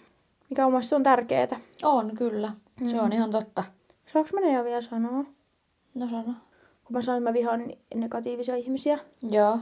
mikä 0.50 0.66
on 0.66 0.72
mielestäni 0.72 0.98
on 0.98 1.04
tärkeää. 1.04 1.48
On, 1.84 2.12
kyllä. 2.16 2.52
Se 2.84 3.02
on 3.02 3.14
ihan 3.14 3.32
totta. 3.32 3.64
Saanko 4.14 4.30
mä 4.34 4.42
ne 4.42 4.64
vielä 4.64 4.82
sanoa? 4.82 5.24
No 5.96 6.10
sano. 6.10 6.34
Kun 6.84 6.96
mä 6.98 7.02
sanon, 7.02 7.18
että 7.18 7.30
mä 7.30 7.34
vihaan 7.34 7.74
negatiivisia 7.96 8.56
ihmisiä. 8.56 9.00
Joo. 9.30 9.60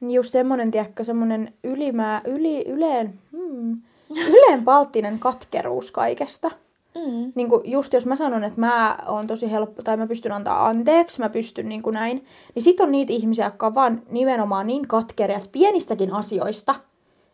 Niin 0.00 0.10
just 0.10 0.32
semmonen, 0.32 0.70
tiedätkö, 0.70 1.04
semmonen 1.04 1.52
ylimää, 1.64 2.20
yli, 2.24 2.68
yleen, 2.68 3.18
hmm, 3.32 3.82
yleenpalttinen 4.34 5.18
katkeruus 5.18 5.90
kaikesta. 5.90 6.50
Mm. 6.94 7.32
Niin 7.34 7.48
kuin 7.48 7.62
just 7.64 7.92
jos 7.92 8.06
mä 8.06 8.16
sanon, 8.16 8.44
että 8.44 8.60
mä 8.60 8.98
oon 9.06 9.26
tosi 9.26 9.50
helppo, 9.50 9.82
tai 9.82 9.96
mä 9.96 10.06
pystyn 10.06 10.32
antaa 10.32 10.66
anteeksi, 10.66 11.20
mä 11.20 11.28
pystyn 11.28 11.68
niin 11.68 11.82
kuin 11.82 11.94
näin, 11.94 12.24
niin 12.54 12.62
sit 12.62 12.80
on 12.80 12.92
niitä 12.92 13.12
ihmisiä, 13.12 13.44
jotka 13.44 13.66
on 13.66 13.74
vaan 13.74 14.02
nimenomaan 14.10 14.66
niin 14.66 14.88
katkeria, 14.88 15.36
että 15.36 15.48
pienistäkin 15.52 16.12
asioista 16.12 16.74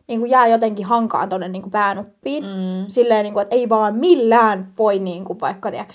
niin 0.07 0.19
kuin 0.19 0.31
jää 0.31 0.47
jotenkin 0.47 0.85
hankaan 0.85 1.29
tonne 1.29 1.47
niin 1.47 1.61
kuin 1.61 1.71
päänuppiin. 1.71 2.43
Mm. 2.43 2.85
Silleen, 2.87 3.23
niin 3.23 3.33
kuin, 3.33 3.41
että 3.41 3.55
ei 3.55 3.69
vaan 3.69 3.95
millään 3.95 4.73
voi 4.77 4.99
niin 4.99 5.25
kuin 5.25 5.39
vaikka, 5.39 5.71
tiedätkö 5.71 5.93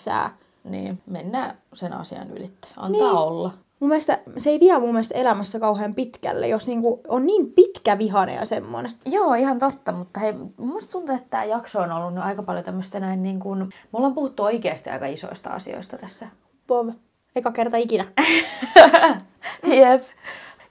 Niin, 0.65 1.03
mennään 1.07 1.59
sen 1.75 1.93
asian 1.93 2.31
ylitte. 2.31 2.69
Antaa 2.77 2.89
Niin. 2.89 3.17
olla. 3.17 3.51
Mun 3.81 3.89
mielestä 3.89 4.19
se 4.37 4.51
ei 4.51 4.61
vie 4.61 4.79
mun 4.79 4.93
mielestä 4.93 5.15
elämässä 5.15 5.61
kauhean 5.61 5.95
pitkälle, 5.95 6.49
jos 6.49 6.67
niinku 6.67 7.01
on 7.09 7.27
niin 7.27 7.53
pitkä 7.53 7.99
vihane 7.99 8.35
ja 8.35 8.45
semmonen. 8.47 8.93
Joo, 9.07 9.35
ihan 9.35 9.59
totta, 9.59 9.93
mutta 9.93 10.21
hei, 10.21 10.35
musta 10.57 10.93
tuntuu, 10.93 11.15
että 11.15 11.27
tämä 11.31 11.45
jakso 11.45 11.81
on 11.81 11.93
ollut 11.93 12.15
nyt 12.15 12.25
aika 12.25 12.43
paljon 12.43 12.65
tämmöistä 12.65 13.01
näin 13.01 13.23
niin 13.23 13.41
kuin, 13.41 13.59
me 13.59 13.73
ollaan 13.93 14.15
puhuttu 14.15 14.43
oikeasti 14.43 14.91
aika 14.91 15.07
isoista 15.07 15.51
asioista 15.51 15.99
tässä. 15.99 16.29
Pov. 16.67 16.89
Eka 17.37 17.53
kerta 17.53 17.77
ikinä. 17.77 18.05
Jep. 19.81 20.03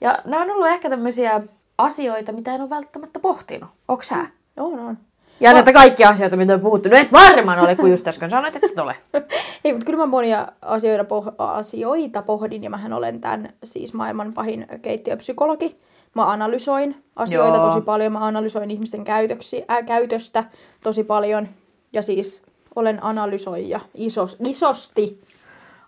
Ja 0.02 0.20
nämä 0.26 0.44
on 0.44 0.50
ollut 0.52 0.68
ehkä 0.68 0.89
tämmöisiä 0.89 1.42
asioita, 1.78 2.32
mitä 2.32 2.56
en 2.56 2.62
ole 2.62 2.70
välttämättä 2.70 3.20
pohtinut. 3.20 3.70
Onko 3.88 4.04
sä? 4.04 4.26
On, 4.58 4.80
on. 4.80 4.98
Ja 5.42 5.54
näitä 5.54 5.74
kaikkia 5.74 6.10
asioita, 6.10 6.38
mitä 6.38 6.54
on 6.54 6.60
puhuttu. 6.60 6.89
No 6.89 6.98
et 6.98 7.12
varmaan 7.12 7.60
ole, 7.60 7.76
kun 7.76 7.92
just 7.92 8.08
äsken 8.08 8.30
sanoit, 8.30 8.56
että 8.56 8.68
et 8.68 8.80
ole. 8.80 8.96
Ei, 9.64 9.74
mutta 9.74 9.86
kyllä 9.86 10.00
mä 10.00 10.06
monia 10.06 10.48
asioita, 10.62 11.04
poh- 11.04 11.34
asioita 11.38 12.22
pohdin, 12.22 12.64
ja 12.64 12.70
mähän 12.70 12.94
olen 12.94 13.22
tämän 13.22 13.50
siis 13.64 13.94
maailman 13.94 14.34
pahin 14.34 14.68
keittiöpsykologi. 14.82 15.78
Mä 16.16 16.32
analysoin 16.32 17.04
asioita 17.18 17.58
Joo. 17.58 17.66
tosi 17.66 17.82
paljon, 17.82 18.12
mä 18.12 18.26
analysoin 18.26 18.72
ihmisten 18.72 19.04
käytöksi, 19.04 19.66
äh, 19.72 19.86
käytöstä 19.86 20.44
tosi 20.84 21.04
paljon. 21.04 21.48
Ja 21.94 22.02
siis 22.02 22.44
olen 22.76 23.04
analysoija 23.04 23.80
isos, 23.96 24.38
isosti. 24.48 25.22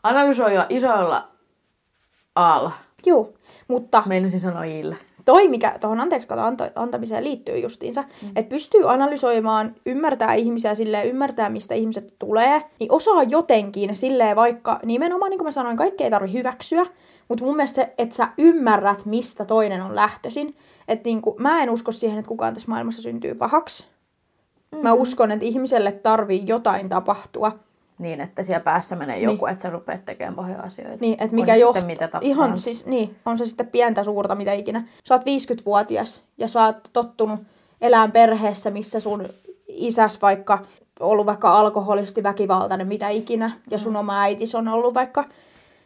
Analysoija 0.03 0.65
isoilla 0.69 1.27
aalla. 2.35 2.71
Juu, 3.05 3.37
mutta 3.67 4.03
Meinasin 4.05 4.39
sanoa 4.39 4.63
illä. 4.63 4.95
Toi, 5.25 5.47
mikä 5.47 5.77
tuohon 5.81 5.99
anteeksi 5.99 6.27
anto, 6.37 6.63
antamiseen 6.75 7.23
liittyy 7.23 7.57
justiinsa, 7.57 8.01
mm. 8.01 8.29
että 8.35 8.49
pystyy 8.49 8.91
analysoimaan, 8.91 9.75
ymmärtää 9.85 10.33
ihmisiä 10.33 10.75
silleen, 10.75 11.07
ymmärtää 11.07 11.49
mistä 11.49 11.75
ihmiset 11.75 12.13
tulee, 12.19 12.61
niin 12.79 12.91
osaa 12.91 13.23
jotenkin 13.23 13.95
silleen 13.95 14.35
vaikka, 14.35 14.79
nimenomaan 14.85 15.29
niin 15.29 15.37
kuin 15.37 15.47
mä 15.47 15.51
sanoin, 15.51 15.77
kaikkea 15.77 16.05
ei 16.05 16.11
tarvitse 16.11 16.37
hyväksyä, 16.37 16.85
mutta 17.29 17.43
mun 17.43 17.55
mielestä 17.55 17.75
se, 17.75 17.93
että 17.97 18.15
sä 18.15 18.27
ymmärrät, 18.37 19.05
mistä 19.05 19.45
toinen 19.45 19.81
on 19.81 19.95
lähtöisin, 19.95 20.55
että 20.87 21.09
niin 21.09 21.21
kuin, 21.21 21.35
mä 21.39 21.63
en 21.63 21.69
usko 21.69 21.91
siihen, 21.91 22.19
että 22.19 22.29
kukaan 22.29 22.53
tässä 22.53 22.69
maailmassa 22.69 23.01
syntyy 23.01 23.35
pahaksi. 23.35 23.85
Mm-hmm. 23.85 24.83
Mä 24.83 24.93
uskon, 24.93 25.31
että 25.31 25.45
ihmiselle 25.45 25.91
tarvii 25.91 26.43
jotain 26.47 26.89
tapahtua, 26.89 27.59
Niin, 27.97 28.21
että 28.21 28.43
siellä 28.43 28.63
päässä 28.63 28.95
menee 28.95 29.19
joku, 29.19 29.45
että 29.45 29.61
sä 29.61 29.69
rupeat 29.69 30.05
tekemään 30.05 30.35
pahoja 30.35 30.59
asioita. 30.59 30.97
Niin, 31.01 31.23
että 31.23 31.35
mikä 31.35 31.55
johtaa, 31.55 31.85
mitä 31.85 32.09
ihan 32.21 32.57
siis, 32.57 32.85
niin, 32.85 33.15
on 33.25 33.37
se 33.37 33.45
sitten 33.45 33.67
pientä 33.67 34.03
suurta, 34.03 34.35
mitä 34.35 34.53
ikinä. 34.53 34.87
Sä 35.03 35.13
oot 35.13 35.21
50-vuotias 35.21 36.23
ja 36.37 36.47
sä 36.47 36.65
oot 36.65 36.89
tottunut 36.93 37.39
elämään 37.81 38.11
perheessä, 38.11 38.71
missä 38.71 38.99
sun 38.99 39.29
isäs 39.67 40.21
vaikka 40.21 40.59
ollut 40.99 41.25
vaikka 41.25 41.59
alkoholisti, 41.59 42.23
väkivaltainen, 42.23 42.87
mitä 42.87 43.09
ikinä, 43.09 43.51
ja 43.71 43.77
sun 43.77 43.95
oma 43.95 44.21
äitis 44.21 44.55
on 44.55 44.67
ollut 44.67 44.93
vaikka 44.93 45.23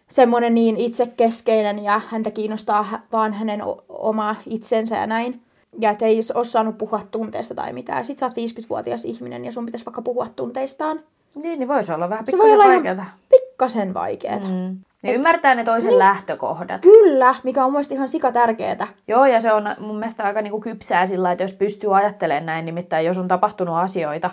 semmoinen 0.08 0.56
niin 0.56 0.78
itsekeskeinen 0.78 1.84
ja 1.84 2.02
häntä 2.08 2.32
kiinnostaa 2.32 3.02
vaan 3.12 3.34
hänen 3.34 3.62
oma 3.90 4.36
itsensä 4.46 4.96
ja 4.96 5.08
näin. 5.08 5.42
Ja 5.80 5.90
et 5.90 6.02
ei 6.02 6.22
ole 6.34 6.46
saanut 6.46 6.78
puhua 6.78 7.02
tunteista 7.12 7.56
tai 7.56 7.74
mitään. 7.74 8.06
Sitten 8.06 8.32
sä 8.34 8.42
oot 8.42 8.66
50-vuotias 8.66 9.06
ihminen 9.06 9.46
ja 9.46 9.52
sun 9.52 9.66
pitäisi 9.66 9.86
vaikka 9.86 10.02
puhua 10.02 10.28
tunteistaan. 10.36 11.00
Niin, 11.42 11.60
niin 11.60 11.68
voisi 11.68 11.92
olla 11.92 12.10
vähän 12.10 12.26
Se 12.26 12.38
voi 12.38 12.46
pikkusen 12.46 12.60
olla 12.60 12.74
vaikeaa. 12.74 12.94
ihan 12.94 13.08
pikkasen 13.30 13.94
vaikeeta. 13.94 14.48
Mm. 14.48 14.54
Mm. 14.54 14.78
Niin 15.02 15.16
ymmärtää 15.16 15.56
ne 15.56 15.64
toisen 15.64 15.90
niin. 15.90 16.00
lähtökohdat. 16.00 16.82
Kyllä, 16.82 17.36
mikä 17.44 17.60
on 17.60 17.66
mun 17.66 17.74
mielestä 17.74 17.94
ihan 17.94 18.10
sika 18.10 18.32
tärkeetä. 18.32 18.88
Joo, 19.08 19.26
ja 19.26 19.40
se 19.40 19.54
on 19.54 19.64
mun 19.80 20.00
mielestä 20.00 20.24
aika 20.24 20.42
niinku 20.42 20.60
kypsää 20.60 21.06
sillä 21.06 21.32
että 21.32 21.44
jos 21.44 21.54
pystyy 21.54 21.98
ajattelemaan 21.98 22.46
näin, 22.46 22.66
nimittäin 22.66 23.06
jos 23.06 23.18
on 23.18 23.28
tapahtunut 23.28 23.76
asioita, 23.78 24.32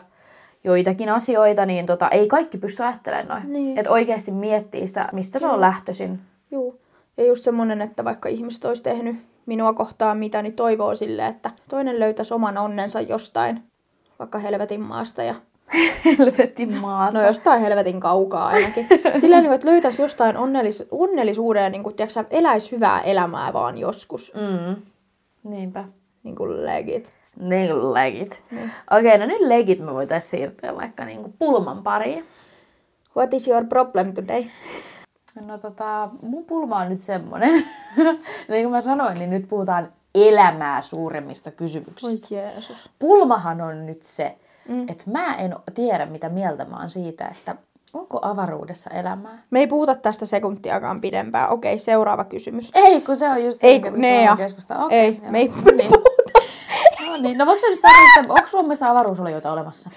joitakin 0.65 1.09
asioita, 1.09 1.67
niin 1.67 1.87
tota, 1.87 2.09
ei 2.09 2.29
kaikki 2.29 2.59
pysty 2.59 2.83
ajattelemaan 2.83 3.29
noin. 3.29 3.53
Niin. 3.53 3.79
Että 3.79 3.91
oikeasti 3.91 4.31
miettii 4.31 4.87
sitä, 4.87 5.09
mistä 5.13 5.39
se 5.39 5.47
on 5.47 5.61
lähtöisin. 5.61 6.21
Juu. 6.51 6.81
Ja 7.17 7.27
just 7.27 7.45
semmonen, 7.45 7.83
että 7.83 8.05
vaikka 8.05 8.29
ihmiset 8.29 8.65
olisi 8.65 8.83
tehnyt 8.83 9.17
minua 9.47 9.73
kohtaan 9.73 10.19
mitä, 10.19 10.43
niin 10.43 10.57
toivoo 10.57 10.95
sille, 10.95 11.27
että 11.27 11.51
toinen 11.69 12.01
löytäisi 12.01 12.35
oman 12.35 12.59
onnensa 12.59 13.01
jostain, 13.01 13.63
vaikka 14.19 14.39
helvetin 14.39 14.81
maasta 14.81 15.23
ja 15.23 15.35
Helvetin 16.05 16.81
maasta. 16.81 17.21
no 17.21 17.27
jostain 17.27 17.61
helvetin 17.61 18.01
kaukaa 18.01 18.47
ainakin. 18.47 18.87
Silleen, 19.21 19.43
niin 19.43 19.49
kuin, 19.49 19.55
että 19.55 19.69
löytäisi 19.69 20.03
jostain 20.03 20.37
onnellis- 20.37 20.89
onnellisuuden 20.91 21.73
niin 21.73 21.83
kuin, 21.83 21.97
tiedätkö, 21.97 22.25
eläisi 22.31 22.73
hyvää 22.73 23.01
elämää 23.01 23.53
vaan 23.53 23.79
joskus. 23.79 24.33
Mm. 24.35 24.83
Niinpä. 25.45 25.85
Niin 26.23 26.37
kuin 26.37 26.67
legit. 26.67 27.13
Niin 27.37 27.95
legit. 27.95 28.43
Okei, 28.99 29.19
no 29.19 29.27
nyt 29.27 29.41
legit 29.41 29.79
me 29.79 29.95
voitaisiin 29.95 30.31
siirtyä 30.31 30.77
vaikka 30.77 31.05
niinku 31.05 31.35
pulman 31.39 31.83
pariin. 31.83 32.27
What 33.17 33.35
is 33.35 33.49
your 33.49 33.65
problem 33.65 34.15
today? 34.15 34.45
No 35.41 35.59
tota, 35.59 36.09
mun 36.23 36.45
pulma 36.45 36.79
on 36.79 36.89
nyt 36.89 37.01
semmonen. 37.01 37.67
niin 38.49 38.63
kuin 38.63 38.71
mä 38.71 38.81
sanoin, 38.81 39.19
niin 39.19 39.31
nyt 39.31 39.49
puhutaan 39.49 39.89
elämää 40.15 40.83
suuremmista 40.83 41.51
kysymyksistä. 41.51 42.27
Oi 42.35 42.39
Jeesus. 42.39 42.91
Pulmahan 42.99 43.61
on 43.61 43.87
nyt 43.87 44.03
se, 44.03 44.37
mm. 44.69 44.89
että 44.89 45.05
mä 45.07 45.35
en 45.35 45.57
tiedä, 45.75 46.07
mitä 46.07 46.29
mieltä 46.29 46.65
mä 46.65 46.77
oon 46.77 46.91
siitä, 46.91 47.29
että 47.29 47.57
Onko 47.95 48.19
avaruudessa 48.23 48.91
elämää? 48.91 49.43
Me 49.51 49.59
ei 49.61 49.67
puhuta 49.67 49.95
tästä 49.95 50.27
sekuntiakaan 50.27 51.01
pidempään. 51.01 51.51
Okei, 51.51 51.79
seuraava 51.79 52.25
kysymys. 52.25 52.71
Ei, 52.75 53.01
kun 53.01 53.17
se 53.17 53.29
on 53.29 53.45
just 53.45 53.61
se, 53.61 53.67
Ei, 53.67 53.81
kun 53.81 53.93
ne 54.01 54.23
ja- 54.23 54.37
keskustella. 54.37 54.85
Okei, 54.85 54.99
ei, 55.01 55.19
joo. 55.23 55.31
me 55.33 55.39
ei 55.39 55.49
niin. 55.77 55.91
No 57.11 57.17
niin, 57.23 57.39
no 57.39 57.47
voiko 57.47 57.61
sä 57.61 57.67
nyt 57.67 57.79
sanoa, 57.81 57.97
että 58.21 58.33
onko 58.33 58.47
sun 58.47 58.65
mielestä 58.65 58.91
avaruusolioita 58.91 59.53
olemassa? 59.53 59.91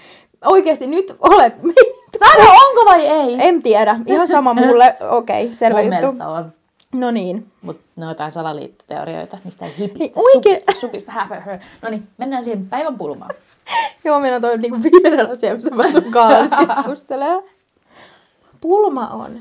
Oikeesti 0.44 0.86
nyt 0.86 1.16
olet... 1.20 1.54
Sano, 2.18 2.50
onko 2.68 2.84
vai 2.84 3.06
ei? 3.06 3.36
en 3.40 3.62
tiedä. 3.62 3.96
Ihan 4.06 4.28
sama 4.28 4.54
mulle. 4.54 4.96
Okei, 5.10 5.52
selvä 5.54 5.82
Mun 5.82 5.92
juttu. 6.02 6.24
on. 6.24 6.52
No 6.94 7.10
niin. 7.10 7.52
Mutta 7.62 7.82
ne 7.96 8.04
on 8.04 8.10
jotain 8.10 8.32
salaliittoteorioita, 8.32 9.38
mistä 9.44 9.64
ei 9.64 9.72
hipistä, 9.78 9.98
Niin 9.98 10.12
oikein- 10.36 10.54
supista, 10.56 10.80
supista, 10.80 11.12
häpö, 11.12 11.58
No 11.82 11.90
niin, 11.90 12.08
mennään 12.18 12.44
siihen 12.44 12.66
päivän 12.66 12.98
pulmaan. 12.98 13.30
Joo, 14.04 14.20
meillä 14.20 14.36
on 14.36 14.42
toi 14.42 14.58
niinku 14.58 14.82
viimeinen 14.82 15.30
asia, 15.30 15.54
mistä 15.54 15.74
mä 15.74 15.90
sun 15.90 16.02
nyt 16.02 16.66
keskustelee. 16.66 17.42
Pulma 18.60 19.08
on. 19.08 19.40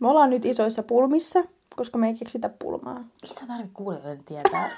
Me 0.00 0.08
ollaan 0.08 0.30
nyt 0.30 0.46
isoissa 0.46 0.82
pulmissa, 0.82 1.44
koska 1.76 1.98
me 1.98 2.08
ei 2.08 2.14
keksitä 2.14 2.48
pulmaa. 2.48 3.04
Mistä 3.22 3.46
tarvitse 3.46 3.70
kuulijoiden 3.74 4.24
tietää? 4.24 4.70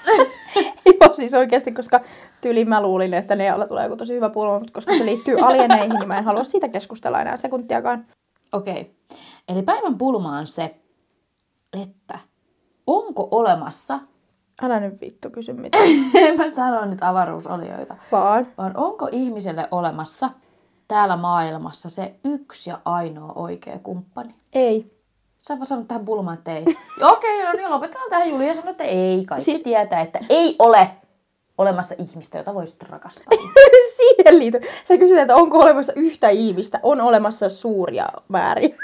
Joo, 1.01 1.13
siis 1.13 1.33
oikeasti, 1.33 1.71
koska 1.71 1.99
tyyliin 2.41 2.69
mä 2.69 2.81
luulin, 2.81 3.13
että 3.13 3.35
ne 3.35 3.49
alla 3.49 3.67
tulee 3.67 3.83
joku 3.83 3.95
tosi 3.95 4.13
hyvä 4.13 4.29
pulma, 4.29 4.59
mutta 4.59 4.73
koska 4.73 4.93
se 4.93 5.05
liittyy 5.05 5.39
alieneihin, 5.41 5.89
niin 5.89 6.07
mä 6.07 6.17
en 6.17 6.23
halua 6.23 6.43
siitä 6.43 6.67
keskustella 6.67 7.21
enää 7.21 7.35
sekuntiakaan. 7.35 8.05
Okei. 8.53 8.81
Okay. 8.81 9.17
Eli 9.49 9.63
päivän 9.63 9.97
pulma 9.97 10.37
on 10.37 10.47
se, 10.47 10.75
että 11.83 12.19
onko 12.87 13.27
olemassa, 13.31 13.99
Älä 14.61 14.79
nyt 14.79 15.01
vittu 15.01 15.29
kysy 15.29 15.53
mitään. 15.61 15.83
en 16.15 16.37
mä 16.37 16.49
sano 16.49 16.85
nyt 16.85 17.03
avaruusolioita, 17.03 17.95
Vaan. 18.11 18.47
vaan 18.57 18.77
onko 18.77 19.09
ihmiselle 19.11 19.67
olemassa 19.71 20.29
täällä 20.87 21.15
maailmassa 21.15 21.89
se 21.89 22.15
yksi 22.25 22.69
ja 22.69 22.79
ainoa 22.85 23.33
oikea 23.35 23.79
kumppani? 23.79 24.33
Ei. 24.53 24.97
Sä 25.39 25.53
vaan 25.55 25.65
sanonut 25.65 25.87
tähän 25.87 26.05
pulmaan, 26.05 26.37
että 26.37 26.55
ei. 26.55 26.61
Okei, 27.01 27.41
okay, 27.41 27.45
no 27.45 27.51
niin, 27.53 27.71
lopetetaan 27.71 28.09
tähän. 28.09 28.29
Julia 28.29 28.53
sanoi, 28.53 28.71
että 28.71 28.83
ei. 28.83 29.25
Kaikki 29.25 29.43
siis... 29.45 29.63
Tietää, 29.63 30.01
että 30.01 30.19
ei 30.29 30.55
ole 30.59 30.89
olemassa 31.57 31.95
ihmistä, 31.97 32.37
jota 32.37 32.53
voisit 32.53 32.83
rakastaa. 32.83 33.25
Siihen 33.97 34.39
liity. 34.39 34.59
Sä 34.87 34.97
kysyt, 34.97 35.17
että 35.17 35.35
onko 35.35 35.59
olemassa 35.59 35.93
yhtä 35.95 36.29
ihmistä. 36.29 36.79
On 36.83 37.01
olemassa 37.01 37.49
suuria 37.49 38.07
määriä. 38.27 38.75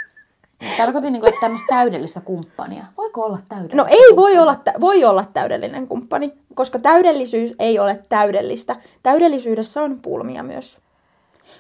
Tarkoitin, 0.78 1.14
niin 1.14 1.28
että 1.28 1.42
tämmöistä 1.42 1.68
täydellistä 1.70 2.22
kumppania. 2.22 2.84
Voiko 2.98 3.22
olla 3.22 3.38
täydellistä? 3.50 3.78
No 3.78 3.86
ei 3.90 4.16
voi 4.16 4.38
olla, 4.38 4.56
tä- 4.56 4.74
voi 4.80 5.04
olla 5.04 5.26
täydellinen 5.34 5.88
kumppani, 5.88 6.34
koska 6.54 6.80
täydellisyys 6.80 7.54
ei 7.60 7.80
ole 7.80 8.04
täydellistä. 8.10 8.76
Täydellisyydessä 9.04 9.82
on 9.82 10.00
pulmia 10.02 10.44
myös. 10.44 10.78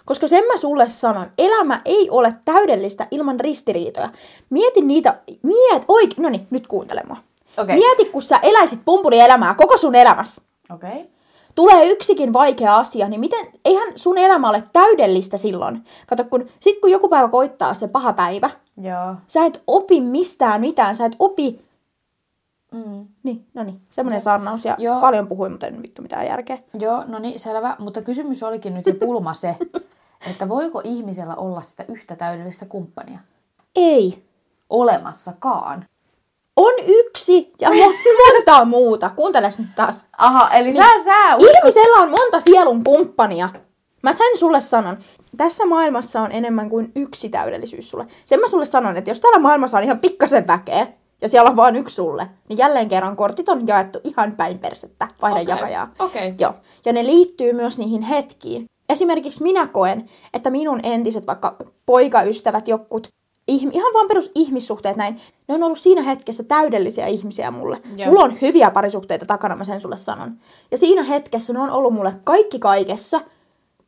Koska 0.06 0.28
sen 0.28 0.46
mä 0.46 0.58
sulle 0.58 0.90
sanon, 0.90 1.32
elämä 1.38 1.82
ei 1.86 2.10
ole 2.10 2.34
täydellistä 2.46 3.08
ilman 3.12 3.40
ristiriitoja. 3.40 4.10
Mieti 4.50 4.82
niitä, 4.82 5.20
miet, 5.44 5.84
oik, 5.88 6.18
no 6.18 6.30
niin, 6.30 6.48
nyt 6.50 6.68
kuuntele 6.68 7.02
mua. 7.08 7.18
Okei. 7.58 7.76
Mieti, 7.76 8.06
kun 8.06 8.22
sä 8.22 8.40
eläisit 8.42 8.80
pumpulielämää 8.86 9.54
koko 9.54 9.78
sun 9.78 9.96
elämässä. 9.96 10.42
Okei. 10.74 10.90
Okay. 10.90 11.06
Tulee 11.56 11.86
yksikin 11.86 12.34
vaikea 12.34 12.76
asia, 12.76 13.10
niin 13.10 13.20
miten, 13.20 13.48
eihän 13.66 13.88
sun 13.96 14.18
elämä 14.18 14.50
ole 14.50 14.64
täydellistä 14.74 15.38
silloin. 15.38 15.84
Kato, 16.08 16.24
kun, 16.24 16.46
sit 16.60 16.82
kun 16.82 16.92
joku 16.92 17.10
päivä 17.10 17.28
koittaa 17.28 17.74
se 17.74 17.88
paha 17.88 18.14
päivä, 18.14 18.50
Joo. 18.78 19.16
sä 19.28 19.46
et 19.46 19.64
opi 19.68 20.02
mistään 20.02 20.62
mitään, 20.62 20.96
sä 20.96 21.06
et 21.06 21.16
opi 21.20 21.60
Mm. 22.74 23.08
Niin, 23.24 23.48
no 23.54 23.64
niin, 23.64 23.82
semmoinen 23.90 24.22
sannaus. 24.22 24.66
Ja 24.66 24.76
Joo. 24.80 25.02
paljon 25.02 25.28
puhuin, 25.28 25.52
mutta 25.52 25.68
en 25.68 25.82
vittu 25.82 26.02
mitään 26.02 26.26
järkeä. 26.26 26.58
Joo, 26.80 27.04
no 27.08 27.20
niin, 27.20 27.40
selvä. 27.40 27.76
Mutta 27.80 28.02
kysymys 28.02 28.44
olikin 28.44 28.74
nyt 28.74 28.86
jo 28.86 28.94
pulma 28.94 29.34
se, 29.34 29.56
että 30.30 30.50
voiko 30.50 30.82
ihmisellä 30.84 31.36
olla 31.36 31.62
sitä 31.62 31.86
yhtä 31.88 32.16
täydellistä 32.16 32.66
kumppania? 32.66 33.20
Ei. 33.76 34.24
Olemassakaan. 34.70 35.86
On 36.56 36.74
yksi 36.88 37.52
ja 37.62 37.70
mon- 37.70 38.34
monta 38.36 38.66
muuta. 38.66 39.10
Kuunteles 39.16 39.60
nyt 39.60 39.68
taas. 39.76 40.06
Aha, 40.18 40.50
eli 40.54 40.64
niin. 40.64 40.74
sä, 40.74 41.04
sä 41.06 41.16
Ihmisellä 41.40 41.96
on 42.04 42.10
monta 42.10 42.40
sielun 42.40 42.84
kumppania. 42.84 43.50
Mä 44.04 44.14
sen 44.14 44.38
sulle 44.38 44.62
sanon. 44.62 44.98
Tässä 45.38 45.66
maailmassa 45.66 46.22
on 46.22 46.32
enemmän 46.32 46.70
kuin 46.70 46.92
yksi 46.96 47.30
täydellisyys 47.30 47.90
sulle. 47.90 48.06
Sen 48.26 48.40
mä 48.40 48.48
sulle 48.48 48.66
sanon, 48.66 48.98
että 48.98 49.10
jos 49.12 49.20
täällä 49.20 49.40
maailmassa 49.40 49.78
on 49.78 49.84
ihan 49.84 50.00
pikkasen 50.00 50.48
väkeä, 50.48 50.88
ja 51.22 51.30
siellä 51.30 51.50
on 51.50 51.56
vain 51.56 51.76
yksi 51.76 51.96
sulle, 51.96 52.28
niin 52.50 52.58
jälleen 52.58 52.88
kerran 52.88 53.16
kortit 53.16 53.50
on 53.50 53.68
jaettu 53.68 54.00
ihan 54.04 54.32
päin 54.32 54.60
persettä. 54.60 55.08
Vaihda 55.22 55.40
Okei, 55.42 55.52
jakajaa. 55.56 55.92
okei. 56.00 56.34
Joo. 56.40 56.54
Ja 56.86 56.94
ne 56.94 57.06
liittyy 57.06 57.54
myös 57.54 57.78
niihin 57.78 58.02
hetkiin. 58.02 58.66
Esimerkiksi 58.90 59.44
minä 59.44 59.68
koen, 59.68 60.10
että 60.34 60.50
minun 60.50 60.80
entiset 60.84 61.28
vaikka 61.28 61.56
poikaystävät, 61.86 62.68
jotkut, 62.68 63.08
ihm- 63.08 63.12
ihan 63.48 63.94
vaan 63.94 64.08
perus 64.08 64.32
ihmissuhteet 64.36 64.98
näin, 64.98 65.20
ne 65.48 65.56
on 65.56 65.64
ollut 65.64 65.80
siinä 65.80 66.02
hetkessä 66.02 66.44
täydellisiä 66.44 67.08
ihmisiä 67.08 67.52
mulle. 67.52 67.82
Joo. 67.98 68.10
Mulla 68.10 68.24
on 68.24 68.42
hyviä 68.42 68.72
parisuhteita 68.72 69.26
takana, 69.26 69.56
mä 69.56 69.64
sen 69.64 69.80
sulle 69.80 69.98
sanon. 69.98 70.38
Ja 70.72 70.78
siinä 70.78 71.04
hetkessä 71.04 71.54
ne 71.54 71.60
on 71.60 71.70
ollut 71.70 71.94
mulle 71.94 72.16
kaikki 72.24 72.60
kaikessa. 72.60 73.22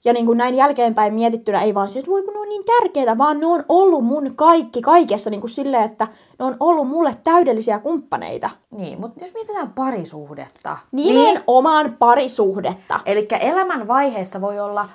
Ja 0.06 0.14
niin 0.14 0.26
kuin 0.26 0.38
näin 0.38 0.56
jälkeenpäin 0.56 1.14
mietittynä 1.14 1.62
ei 1.62 1.74
vaan 1.74 1.88
se, 1.88 2.00
että 2.00 2.12
voi 2.12 2.24
kun 2.24 2.34
ne 2.34 2.40
on 2.40 2.50
niin 2.50 2.66
tärkeitä, 2.66 3.18
vaan 3.18 3.40
ne 3.40 3.46
on 3.46 3.64
ollut 3.70 4.06
mun 4.06 4.36
kaikki 4.36 4.82
kaikessa 4.82 5.30
niin 5.30 5.42
kuin 5.42 5.52
silleen, 5.52 5.84
että 5.84 6.08
ne 6.40 6.46
on 6.46 6.58
ollut 6.60 6.88
mulle 6.88 7.18
täydellisiä 7.24 7.80
kumppaneita. 7.80 8.50
Niin, 8.72 9.02
mutta 9.02 9.20
jos 9.22 9.34
mietitään 9.34 9.74
parisuhdetta. 9.74 10.78
Nimenomaan 10.92 11.96
parisuhdetta. 12.00 13.00
Eli 13.06 13.28
elämän 13.40 13.88
vaiheessa 13.88 14.42
voi 14.42 14.60
olla 14.60 14.86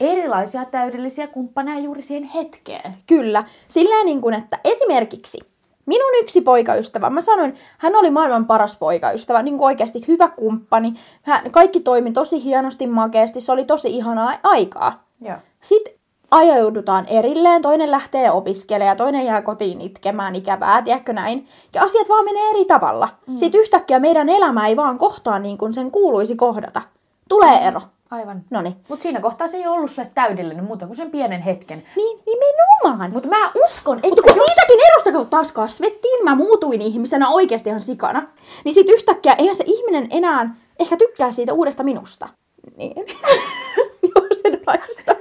erilaisia 0.00 0.64
täydellisiä 0.64 1.26
kumppaneja 1.26 1.78
juuri 1.78 2.02
siihen 2.02 2.30
hetkeen. 2.34 2.94
Kyllä. 3.06 3.44
Silleen 3.68 4.06
niin 4.06 4.20
kuin, 4.20 4.34
että 4.34 4.58
esimerkiksi 4.64 5.38
minun 5.86 6.10
yksi 6.20 6.40
poikaystävä, 6.40 7.10
mä 7.10 7.20
sanoin, 7.20 7.54
hän 7.78 7.96
oli 7.96 8.10
maailman 8.10 8.46
paras 8.46 8.76
poikaystävä, 8.76 9.42
niin 9.42 9.58
kuin 9.58 9.66
oikeasti 9.66 10.04
hyvä 10.08 10.28
kumppani. 10.28 10.94
Hän, 11.22 11.50
kaikki 11.50 11.80
toimi 11.80 12.12
tosi 12.12 12.44
hienosti, 12.44 12.86
makeasti, 12.86 13.40
se 13.40 13.52
oli 13.52 13.64
tosi 13.64 13.96
ihanaa 13.96 14.34
aikaa. 14.42 15.04
Joo. 15.20 15.36
Sitten 15.60 15.94
ajaudutaan 16.30 17.06
erilleen, 17.06 17.62
toinen 17.62 17.90
lähtee 17.90 18.30
opiskelemaan 18.30 18.88
ja 18.88 18.96
toinen 18.96 19.24
jää 19.24 19.42
kotiin 19.42 19.80
itkemään 19.80 20.34
ikävää, 20.34 20.82
tiedätkö 20.82 21.12
näin. 21.12 21.46
Ja 21.74 21.82
asiat 21.82 22.08
vaan 22.08 22.24
menee 22.24 22.50
eri 22.50 22.64
tavalla. 22.64 23.08
Mm. 23.26 23.36
Sitten 23.36 23.60
yhtäkkiä 23.60 24.00
meidän 24.00 24.28
elämä 24.28 24.66
ei 24.66 24.76
vaan 24.76 24.98
kohtaa 24.98 25.38
niin 25.38 25.58
kuin 25.58 25.74
sen 25.74 25.90
kuuluisi 25.90 26.36
kohdata. 26.36 26.82
Tulee 27.28 27.58
ero. 27.68 27.80
Aivan. 28.10 28.44
Noniin. 28.50 28.76
Mutta 28.88 29.02
siinä 29.02 29.20
kohtaa 29.20 29.46
se 29.46 29.56
ei 29.56 29.66
ollut 29.66 29.90
sulle 29.90 30.08
täydellinen 30.14 30.64
muuta 30.64 30.86
kuin 30.86 30.96
sen 30.96 31.10
pienen 31.10 31.40
hetken. 31.40 31.82
Niin, 31.96 32.18
nimenomaan. 32.26 33.10
Mutta 33.12 33.28
mä 33.28 33.50
uskon, 33.64 33.96
että 33.96 34.08
Mutta 34.08 34.22
kun 34.22 34.32
siitäkin 34.32 34.86
erosta 34.86 35.12
kun 35.12 35.26
taas 35.26 35.52
kasvettiin, 35.52 36.24
mä 36.24 36.34
muutuin 36.34 36.80
ihmisenä 36.80 37.28
oikeasti 37.28 37.68
ihan 37.68 37.82
sikana, 37.82 38.28
niin 38.64 38.72
sit 38.72 38.88
yhtäkkiä 38.88 39.34
eihän 39.38 39.56
se 39.56 39.64
ihminen 39.66 40.06
enää 40.10 40.54
ehkä 40.78 40.96
tykkää 40.96 41.32
siitä 41.32 41.52
uudesta 41.52 41.82
minusta. 41.82 42.28
Niin. 42.76 42.94
Joo, 44.14 44.26
sen 44.42 44.60
naista. 44.66 45.16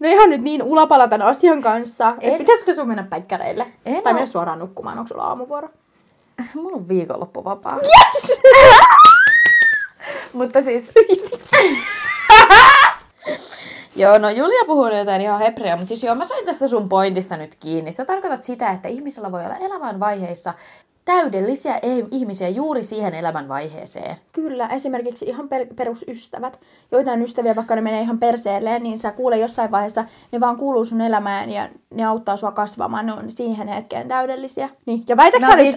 No 0.00 0.08
ihan 0.08 0.30
nyt 0.30 0.42
niin 0.42 0.62
ulapala 0.62 1.08
tämän 1.08 1.26
asian 1.26 1.60
kanssa. 1.60 2.14
En. 2.20 2.32
Et 2.32 2.38
pitäisikö 2.38 2.74
sun 2.74 2.88
mennä 2.88 3.02
päikkäreille? 3.02 3.66
En 3.86 4.02
tai 4.02 4.12
mennä 4.12 4.26
suoraan 4.26 4.58
nukkumaan, 4.58 4.98
onko 4.98 5.08
sulla 5.08 5.24
aamuvuoro? 5.24 5.68
Mulla 6.54 6.76
on 6.76 6.88
viikonloppu 6.88 7.44
vapaa. 7.44 7.76
Yes! 7.76 8.40
Mutta 10.34 10.62
siis... 10.62 10.92
joo, 13.96 14.18
no 14.18 14.30
Julia 14.30 14.64
puhuu 14.66 14.88
jotain 14.88 15.22
ihan 15.22 15.38
hebreaa, 15.38 15.76
mutta 15.76 15.88
siis 15.88 16.04
joo, 16.04 16.14
mä 16.14 16.24
sain 16.24 16.44
tästä 16.44 16.68
sun 16.68 16.88
pointista 16.88 17.36
nyt 17.36 17.54
kiinni. 17.54 17.92
Sä 17.92 18.04
tarkoitat 18.04 18.42
sitä, 18.42 18.70
että 18.70 18.88
ihmisellä 18.88 19.32
voi 19.32 19.44
olla 19.44 19.56
elämän 19.56 20.00
vaiheissa 20.00 20.54
täydellisiä 21.04 21.78
ihmisiä 22.10 22.48
juuri 22.48 22.82
siihen 22.84 23.14
elämän 23.14 23.48
vaiheeseen. 23.48 24.16
Kyllä, 24.32 24.66
esimerkiksi 24.66 25.24
ihan 25.24 25.48
per, 25.48 25.66
perusystävät. 25.76 26.60
Joitain 26.92 27.22
ystäviä, 27.22 27.56
vaikka 27.56 27.74
ne 27.74 27.80
menee 27.80 28.00
ihan 28.00 28.18
perseelleen, 28.18 28.82
niin 28.82 28.98
sä 28.98 29.12
kuule 29.12 29.38
jossain 29.38 29.70
vaiheessa, 29.70 30.04
ne 30.32 30.40
vaan 30.40 30.56
kuuluu 30.56 30.84
sun 30.84 31.00
elämään 31.00 31.50
ja 31.50 31.68
ne 31.94 32.04
auttaa 32.04 32.36
sua 32.36 32.52
kasvamaan. 32.52 33.06
Ne 33.06 33.12
on 33.12 33.30
siihen 33.30 33.68
hetkeen 33.68 34.08
täydellisiä. 34.08 34.68
Niin. 34.86 35.02
Ja 35.08 35.16
väitäksä 35.16 35.48
No 35.48 35.56
nyt, 35.56 35.76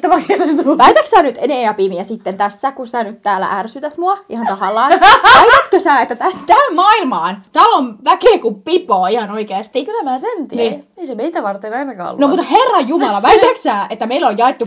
väitäksä 0.78 1.18
sä 1.18 1.24
nyt 1.24 1.38
Ene 1.38 1.62
ja 1.62 1.74
Pimiä 1.74 2.04
sitten 2.04 2.38
tässä, 2.38 2.72
kun 2.72 2.88
sä 2.88 3.04
nyt 3.04 3.22
täällä 3.22 3.48
ärsytät 3.52 3.98
mua 3.98 4.18
ihan 4.30 4.48
tahallaan? 4.48 4.92
Väitätkö 5.40 5.80
sä, 5.80 6.02
että 6.02 6.16
tässä 6.16 6.46
tähän 6.48 6.76
maailmaan, 6.76 7.44
täällä 7.54 7.78
on 7.78 7.98
väkeä 8.06 8.40
kuin 8.42 8.62
pipoa 8.62 9.08
ihan 9.08 9.32
oikeasti? 9.32 9.86
Kyllä 9.86 10.04
mä 10.04 10.18
sen 10.18 10.48
tiedän. 10.48 10.72
Niin. 10.72 10.72
Niin. 10.72 10.88
Ei 10.98 11.06
se 11.06 11.16
meitä 11.16 11.44
varten 11.44 11.74
ainakaan 11.74 12.10
ollut. 12.10 12.20
No 12.20 12.28
mutta 12.28 12.44
herra 12.44 12.80
Jumala, 12.80 13.22
väitätkö 13.22 13.58
sä, 13.58 13.88
että 13.90 14.06
meillä 14.06 14.28
on 14.28 14.38
jaettu 14.38 14.66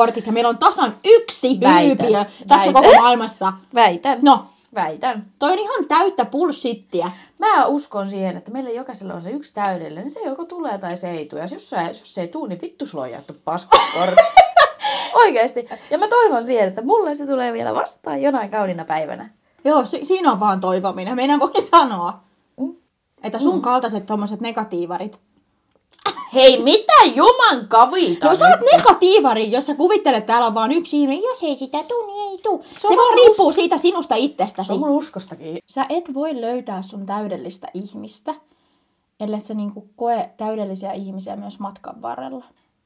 paskakortit 0.00 0.26
ja 0.26 0.32
meillä 0.32 0.48
on 0.50 0.58
tasan 0.58 0.96
yksi 1.04 1.58
Väitän. 1.60 1.86
hyypiö 1.86 2.24
tässä 2.48 2.72
Väitän. 2.72 2.82
koko 2.82 3.00
maailmassa? 3.00 3.52
Väitän. 3.74 4.18
No, 4.22 4.44
Väitän. 4.74 5.26
toi 5.38 5.52
on 5.52 5.58
ihan 5.58 5.84
täyttä 5.84 6.24
bullshittiä. 6.24 7.10
Mä 7.38 7.66
uskon 7.66 8.08
siihen, 8.08 8.36
että 8.36 8.50
meillä 8.50 8.70
jokaisella 8.70 9.14
on 9.14 9.22
se 9.22 9.30
yksi 9.30 9.54
täydellinen. 9.54 10.10
Se 10.10 10.20
joko 10.20 10.44
tulee 10.44 10.78
tai 10.78 10.96
se 10.96 11.10
ei 11.10 11.26
tule. 11.26 11.40
Ja 11.40 11.46
jos 11.52 11.70
se, 11.70 11.76
jos 11.88 12.14
se 12.14 12.20
ei 12.20 12.28
tule, 12.28 12.48
niin 12.48 12.60
vittu 12.62 12.86
sulla 12.86 13.04
on 13.04 13.10
jaettu. 13.10 13.32
Oikeesti. 15.14 15.68
Ja 15.90 15.98
mä 15.98 16.08
toivon 16.08 16.46
siihen, 16.46 16.68
että 16.68 16.82
mulle 16.82 17.14
se 17.14 17.26
tulee 17.26 17.52
vielä 17.52 17.74
vastaan 17.74 18.22
jonain 18.22 18.50
kaunina 18.50 18.84
päivänä. 18.84 19.30
Joo, 19.64 19.86
si- 19.86 20.04
siinä 20.04 20.32
on 20.32 20.40
vaan 20.40 20.60
toivominen. 20.60 21.16
Meidän 21.16 21.40
voi 21.40 21.62
sanoa. 21.62 22.20
Mm. 22.60 22.74
Että 23.22 23.38
sun 23.38 23.54
mm. 23.54 23.60
kaltaiset 23.60 24.06
tommoset 24.06 24.40
negatiivarit. 24.40 25.20
Hei, 26.34 26.62
mitä 26.62 26.92
juman 27.14 27.68
kavita 27.68 28.26
No 28.26 28.34
sä 28.34 28.44
oot 28.44 28.60
negatiivari, 28.72 29.52
jos 29.52 29.66
sä 29.66 29.74
kuvittelet, 29.74 30.18
että 30.18 30.26
täällä 30.26 30.46
on 30.46 30.54
vaan 30.54 30.72
yksi 30.72 31.00
ihminen. 31.00 31.22
Jos 31.22 31.42
ei 31.42 31.56
sitä 31.56 31.82
tuu, 31.82 32.06
niin 32.06 32.30
ei 32.30 32.38
tuu. 32.38 32.64
Se, 32.76 32.88
on 32.88 32.96
vaan 32.96 33.14
riippuu 33.14 33.52
siitä 33.52 33.78
sinusta 33.78 34.14
itsestäsi. 34.14 34.66
Se 34.66 34.72
on 34.72 34.78
mun 34.78 34.88
uskostakin. 34.88 35.58
Sä 35.66 35.86
et 35.88 36.14
voi 36.14 36.40
löytää 36.40 36.82
sun 36.82 37.06
täydellistä 37.06 37.68
ihmistä, 37.74 38.34
ellei 39.20 39.40
sä 39.40 39.54
niinku 39.54 39.88
koe 39.96 40.30
täydellisiä 40.36 40.92
ihmisiä 40.92 41.36
myös 41.36 41.58
matkan 41.58 42.02
varrella. 42.02 42.44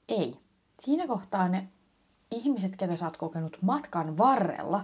Ei. 0.08 0.36
Siinä 0.80 1.06
kohtaa 1.06 1.48
ne 1.48 1.68
ihmiset, 2.30 2.76
ketä 2.76 2.96
sä 2.96 3.04
oot 3.04 3.16
kokenut 3.16 3.58
matkan 3.60 4.18
varrella, 4.18 4.80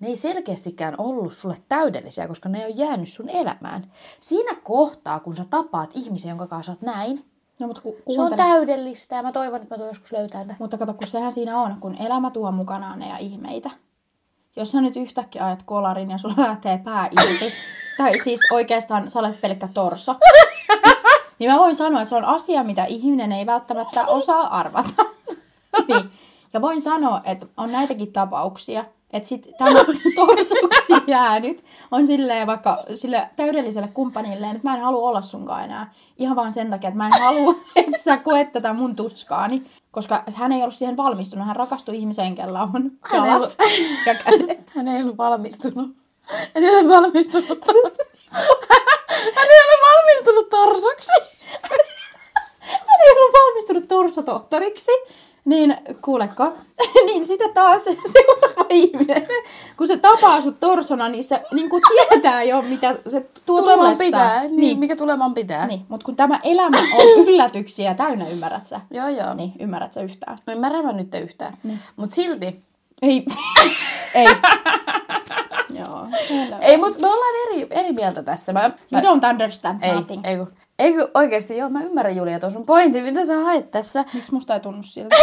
ne 0.00 0.08
ei 0.08 0.16
selkeästikään 0.16 0.94
ollut 0.98 1.32
sulle 1.32 1.56
täydellisiä, 1.68 2.28
koska 2.28 2.48
ne 2.48 2.58
ei 2.58 2.66
ole 2.66 2.74
jäänyt 2.74 3.08
sun 3.08 3.28
elämään. 3.28 3.92
Siinä 4.20 4.54
kohtaa, 4.54 5.20
kun 5.20 5.36
sä 5.36 5.44
tapaat 5.50 5.90
ihmisen, 5.94 6.28
jonka 6.28 6.46
kanssa 6.46 6.72
oot 6.72 6.82
näin, 6.82 7.24
No, 7.60 7.66
mutta 7.66 7.82
ku, 7.82 7.90
se 7.90 7.96
on 7.98 8.28
kuuntele. 8.28 8.36
täydellistä 8.36 9.16
ja 9.16 9.22
mä 9.22 9.32
toivon, 9.32 9.62
että 9.62 9.74
mä 9.74 9.78
tuon 9.78 9.88
joskus 9.88 10.12
löytää 10.12 10.40
tämän. 10.40 10.56
Mutta 10.58 10.78
kato, 10.78 10.94
kun 10.94 11.06
sehän 11.06 11.32
siinä 11.32 11.60
on, 11.60 11.76
kun 11.80 11.96
elämä 12.00 12.30
tuo 12.30 12.52
mukanaan 12.52 12.98
ne 12.98 13.08
ja 13.08 13.18
ihmeitä. 13.18 13.70
Jos 14.56 14.72
sä 14.72 14.80
nyt 14.80 14.96
yhtäkkiä 14.96 15.44
ajat 15.44 15.62
kolarin 15.62 16.10
ja 16.10 16.18
sulla 16.18 16.34
lähtee 16.38 16.78
pää 16.78 17.08
irti, 17.20 17.52
tai 17.98 18.18
siis 18.18 18.40
oikeastaan 18.52 19.10
sä 19.10 19.18
olet 19.18 19.40
pelkkä 19.40 19.68
torso, 19.74 20.14
niin 21.38 21.50
mä 21.50 21.58
voin 21.58 21.74
sanoa, 21.74 22.00
että 22.00 22.08
se 22.08 22.16
on 22.16 22.24
asia, 22.24 22.64
mitä 22.64 22.84
ihminen 22.84 23.32
ei 23.32 23.46
välttämättä 23.46 24.06
osaa 24.06 24.58
arvata. 24.58 25.04
niin. 25.88 26.10
Ja 26.52 26.60
voin 26.60 26.80
sanoa, 26.80 27.20
että 27.24 27.46
on 27.56 27.72
näitäkin 27.72 28.12
tapauksia, 28.12 28.84
että 29.12 29.28
sit 29.28 29.48
tämä 29.58 29.70
torsoksi 30.16 30.92
jäänyt 31.06 31.64
on 31.90 32.06
silleen 32.06 32.46
vaikka 32.46 32.78
sille 32.96 33.28
täydelliselle 33.36 33.88
kumppanilleen, 33.94 34.56
että 34.56 34.68
mä 34.68 34.76
en 34.76 34.82
halua 34.82 35.08
olla 35.08 35.22
sunkaan 35.22 35.64
enää. 35.64 35.92
Ihan 36.18 36.36
vaan 36.36 36.52
sen 36.52 36.70
takia, 36.70 36.88
että 36.88 36.98
mä 36.98 37.06
en 37.06 37.22
halua, 37.22 37.54
että 37.76 37.98
sä 37.98 38.16
koet 38.16 38.52
tätä 38.52 38.72
mun 38.72 38.96
tuskaani. 38.96 39.62
Koska 39.90 40.22
hän 40.34 40.52
ei 40.52 40.62
ollut 40.62 40.74
siihen 40.74 40.96
valmistunut. 40.96 41.46
Hän 41.46 41.56
rakastui 41.56 41.96
ihmiseen, 41.96 42.34
kellä 42.34 42.62
on 42.62 42.90
Hän 43.00 43.24
ei 43.24 43.30
jalat 43.30 43.56
ollut- 43.58 44.06
ja 44.06 44.14
kädet. 44.14 44.70
Hän 44.76 44.88
ei 44.88 45.02
ollut 45.02 45.18
valmistunut. 45.18 45.90
Hän 46.54 46.64
ei 46.64 46.76
ole 46.76 46.88
valmistunut. 46.88 47.66
Hän 49.34 49.48
ei 49.50 49.64
ole 49.64 49.80
valmistunut 49.80 50.48
torsoksi. 50.50 51.12
hän 52.70 53.00
ei 53.06 53.12
ollut 53.12 53.32
valmistunut 53.32 53.88
torsotohtoriksi. 53.88 54.90
Niin, 55.46 55.76
kuuleko? 56.04 56.52
niin 57.06 57.26
sitten 57.26 57.54
taas 57.54 57.84
se 57.84 57.96
seuraava 58.12 58.66
ihminen, 58.70 59.26
kun 59.76 59.88
se 59.88 59.96
tapaa 59.96 60.40
sut 60.40 60.60
torsona, 60.60 61.08
niin 61.08 61.24
se 61.24 61.42
niin 61.52 61.70
kuin 61.70 61.82
tietää 61.88 62.42
jo, 62.42 62.62
mitä 62.62 62.94
se 63.08 63.26
tuo 63.46 63.60
Tulemaan 63.62 63.98
pitää. 63.98 64.42
Niin, 64.44 64.56
Niin. 64.56 64.78
mikä 64.78 64.96
tulemaan 64.96 65.34
pitää. 65.34 65.66
niin. 65.66 65.80
Mutta 65.88 66.04
kun 66.04 66.16
tämä 66.16 66.40
elämä 66.42 66.76
on 66.78 67.06
yllätyksiä 67.28 67.94
täynnä, 67.94 68.24
ymmärrät 68.28 68.64
sä? 68.64 68.80
Joo, 68.90 69.08
joo. 69.08 69.34
Niin, 69.34 69.52
ymmärrät 69.60 69.92
sä 69.92 70.00
yhtään? 70.00 70.38
No 70.46 70.52
Ymmärrän 70.52 70.84
mä 70.84 70.92
nyt 70.92 71.14
yhtään. 71.14 71.56
Niin. 71.62 71.78
Mutta 71.96 72.14
silti. 72.14 72.60
Ei. 73.02 73.24
ei. 74.14 74.26
Joo, 75.78 76.06
selvä. 76.28 76.58
Ei, 76.60 76.76
mutta 76.76 76.98
me 77.00 77.06
ollaan 77.08 77.34
eri, 77.46 77.66
eri 77.70 77.92
mieltä 77.92 78.22
tässä. 78.22 78.52
Mä, 78.52 78.70
mä, 78.90 79.00
You 79.00 79.14
don't 79.16 79.30
understand 79.30 79.82
ei, 79.82 79.92
nothing. 79.94 80.26
ei, 80.26 80.36
kun, 80.36 80.52
ei 80.78 80.92
kun 80.92 81.08
oikeasti, 81.14 81.56
joo, 81.56 81.70
mä 81.70 81.82
ymmärrän 81.82 82.16
Julia 82.16 82.40
tuon 82.40 82.52
sun 82.52 82.66
pointin, 82.66 83.04
mitä 83.04 83.24
sä 83.24 83.40
haet 83.40 83.70
tässä. 83.70 84.04
Miksi 84.14 84.32
musta 84.34 84.54
ei 84.54 84.60
tunnu 84.60 84.82
siltä? 84.82 85.16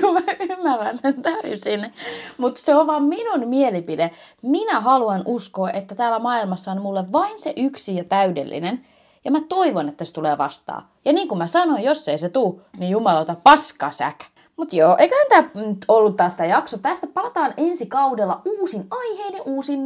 kun 0.00 0.14
mä 0.14 0.20
ymmärrän 0.54 0.96
sen 0.96 1.22
täysin. 1.22 1.92
Mutta 2.38 2.60
se 2.60 2.74
on 2.74 2.86
vaan 2.86 3.02
minun 3.02 3.48
mielipide. 3.48 4.10
Minä 4.42 4.80
haluan 4.80 5.22
uskoa, 5.24 5.70
että 5.70 5.94
täällä 5.94 6.18
maailmassa 6.18 6.70
on 6.70 6.82
mulle 6.82 7.12
vain 7.12 7.38
se 7.38 7.52
yksi 7.56 7.96
ja 7.96 8.04
täydellinen. 8.04 8.86
Ja 9.24 9.30
mä 9.30 9.40
toivon, 9.48 9.88
että 9.88 10.04
se 10.04 10.12
tulee 10.12 10.38
vastaan. 10.38 10.82
Ja 11.04 11.12
niin 11.12 11.28
kuin 11.28 11.38
mä 11.38 11.46
sanoin, 11.46 11.84
jos 11.84 12.08
ei 12.08 12.18
se 12.18 12.28
tuu, 12.28 12.62
niin 12.78 12.90
jumalauta 12.90 13.36
paskasäk. 13.42 14.24
Mut 14.56 14.72
joo, 14.72 14.96
eiköhän 14.98 15.26
tää 15.28 15.50
nyt 15.54 15.84
ollut 15.88 16.16
taas 16.16 16.34
tää 16.34 16.46
jakso. 16.46 16.78
Tästä 16.78 17.06
palataan 17.06 17.54
ensi 17.56 17.86
kaudella 17.86 18.42
uusin 18.44 18.86
aiheen 18.90 19.34
ja 19.34 19.42
uusin 19.42 19.80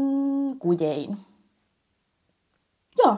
kujein. 0.58 1.16
Joo. 2.98 3.16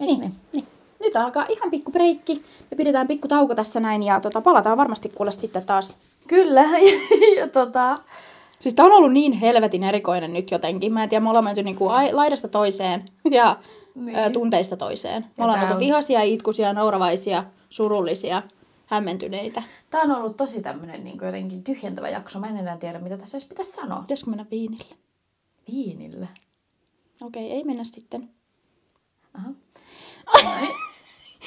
Eiks 0.00 0.18
niin? 0.18 0.34
niin. 0.52 0.66
Nyt 1.02 1.16
alkaa 1.16 1.46
ihan 1.48 1.70
pikku 1.70 1.92
breikki. 1.92 2.42
Me 2.70 2.76
pidetään 2.76 3.08
pikku 3.08 3.28
tauko 3.28 3.54
tässä 3.54 3.80
näin 3.80 4.02
ja 4.02 4.20
tota, 4.20 4.40
palataan 4.40 4.76
varmasti 4.78 5.08
kuule 5.08 5.32
sitten 5.32 5.66
taas. 5.66 5.98
Kyllä. 6.28 6.64
ja 7.38 7.48
tota... 7.48 7.98
Siis 8.60 8.74
tää 8.74 8.84
on 8.86 8.92
ollut 8.92 9.12
niin 9.12 9.32
helvetin 9.32 9.84
erikoinen 9.84 10.32
nyt 10.32 10.50
jotenkin. 10.50 10.92
Mä 10.92 11.02
en 11.02 11.08
tiedä, 11.08 11.22
me 11.22 11.28
ollaan 11.28 11.44
menty 11.44 11.62
niinku 11.62 11.88
ai- 11.88 12.12
laidasta 12.12 12.48
toiseen 12.48 13.04
ja 13.30 13.56
Niin. 13.94 14.18
ä, 14.18 14.30
tunteista 14.30 14.76
toiseen. 14.76 15.22
Me 15.22 15.28
Ja 15.38 15.44
ollaan 15.44 15.60
oltu 15.60 15.72
on- 15.72 15.78
vihaisia, 15.80 16.22
itkuisia, 16.22 16.72
nauravaisia, 16.72 17.44
surullisia, 17.68 18.42
hämmentyneitä. 18.86 19.62
Tää 19.90 20.00
on 20.00 20.10
ollut 20.10 20.36
tosi 20.36 20.62
tämmönen 20.62 21.04
niin 21.04 21.18
jotenkin 21.22 21.64
tyhjentävä 21.64 22.08
jakso. 22.08 22.40
Mä 22.40 22.46
en 22.48 22.56
enää 22.56 22.76
tiedä, 22.76 22.98
mitä 22.98 23.16
tässä 23.18 23.38
edes 23.38 23.48
pitäisi 23.48 23.72
sanoa. 23.72 24.00
Pitäisikö 24.00 24.30
mennä 24.30 24.46
viinille? 24.50 24.94
Viinille. 25.72 26.28
Okei, 27.22 27.52
ei 27.52 27.64
mennä 27.64 27.84
sitten. 27.84 28.28
Aha. 29.34 29.50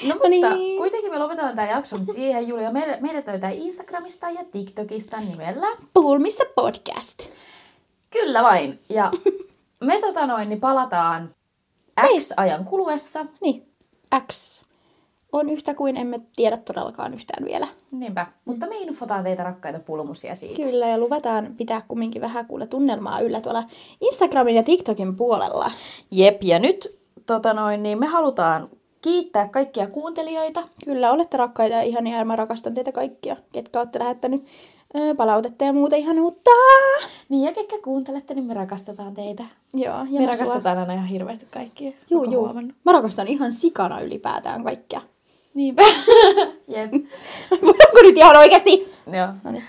No, 0.04 0.16
niin. 0.30 0.46
mutta 0.46 0.56
niin. 0.56 0.78
kuitenkin 0.78 1.12
me 1.12 1.20
lopetetaan 1.20 1.56
tämä 1.56 1.68
jakso 1.68 1.98
siihen, 2.16 2.48
Julia. 2.48 2.72
Meidät, 2.72 3.02
meidät 3.02 3.28
löytää 3.28 3.50
Instagramista 3.50 4.30
ja 4.30 4.44
TikTokista 4.52 5.20
nimellä. 5.20 5.68
Pulmissa 5.94 6.44
podcast. 6.56 7.30
Kyllä 8.10 8.44
vain. 8.44 8.80
Ja 8.90 9.12
me 9.80 10.02
tota 10.02 10.28
noin, 10.28 10.50
niin 10.50 10.62
palataan 10.62 11.36
X-ajan 12.20 12.66
kuluessa. 12.66 13.26
Niin, 13.42 13.68
X 14.32 14.64
on 15.32 15.50
yhtä 15.50 15.74
kuin 15.74 15.98
emme 15.98 16.20
tiedä 16.36 16.58
todellakaan 16.58 17.14
yhtään 17.14 17.46
vielä. 17.46 17.68
Niinpä. 17.92 18.28
Mutta 18.46 18.68
me 18.68 18.78
infotaan 18.78 19.24
teitä 19.24 19.44
rakkaita 19.44 19.80
pulmusia 19.80 20.36
siitä. 20.36 20.64
Kyllä, 20.64 20.88
ja 20.88 20.98
luvataan 20.98 21.48
pitää 21.58 21.82
kumminkin 21.88 22.22
vähän 22.22 22.46
kuule 22.46 22.68
tunnelmaa 22.68 23.20
yllä 23.20 23.42
tuolla 23.42 23.64
Instagramin 24.02 24.56
ja 24.56 24.64
TikTokin 24.64 25.16
puolella. 25.16 25.72
Jep, 26.12 26.44
ja 26.44 26.60
nyt 26.60 26.98
tota 27.26 27.54
noin, 27.54 27.84
niin 27.84 28.00
me 28.00 28.06
halutaan 28.06 28.70
kiittää 29.06 29.48
kaikkia 29.48 29.88
kuuntelijoita. 29.88 30.64
Kyllä, 30.86 31.12
olette 31.12 31.38
rakkaita 31.38 31.76
ja 31.76 31.82
ihania 31.82 32.18
ja 32.18 32.26
mä 32.26 32.36
rakastan 32.36 32.74
teitä 32.74 32.92
kaikkia, 32.92 33.36
ketkä 33.52 33.80
olette 33.80 34.00
lähettänyt 34.00 34.46
palautetta 35.18 35.64
ja 35.66 35.74
muuta 35.74 35.96
ihanuutta. 35.96 36.52
Niin 37.30 37.44
ja 37.44 37.54
ketkä 37.54 37.76
kuuntelette, 37.84 38.34
niin 38.34 38.46
me 38.46 38.54
rakastetaan 38.54 39.14
teitä. 39.14 39.44
Joo, 39.74 39.98
ja 40.10 40.20
me 40.20 40.26
rakastetaan 40.26 40.78
aina 40.78 40.94
ihan 40.94 41.08
hirveästi 41.08 41.48
kaikkia. 41.52 41.92
Juu, 42.10 42.24
juu. 42.24 42.44
huomannut? 42.44 42.76
Mä 42.86 42.92
rakastan 42.92 43.28
ihan 43.28 43.54
sikana 43.54 44.02
ylipäätään 44.02 44.64
kaikkea. 44.64 45.02
Niinpä. 45.54 45.84
Jep. 46.76 46.92
Voidaanko 47.52 48.02
nyt 48.02 48.18
ihan 48.18 48.38
oikeasti? 48.38 48.94
Joo. 49.18 49.28
No 49.44 49.52
niin. 49.52 49.64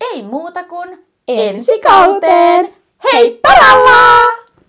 Ei 0.00 0.22
muuta 0.22 0.64
kuin 0.64 1.06
Ensi 1.28 1.80
kauteen! 1.80 2.66
kauteen! 2.66 2.74
Hei 3.12 3.40
paralla! 3.42 4.45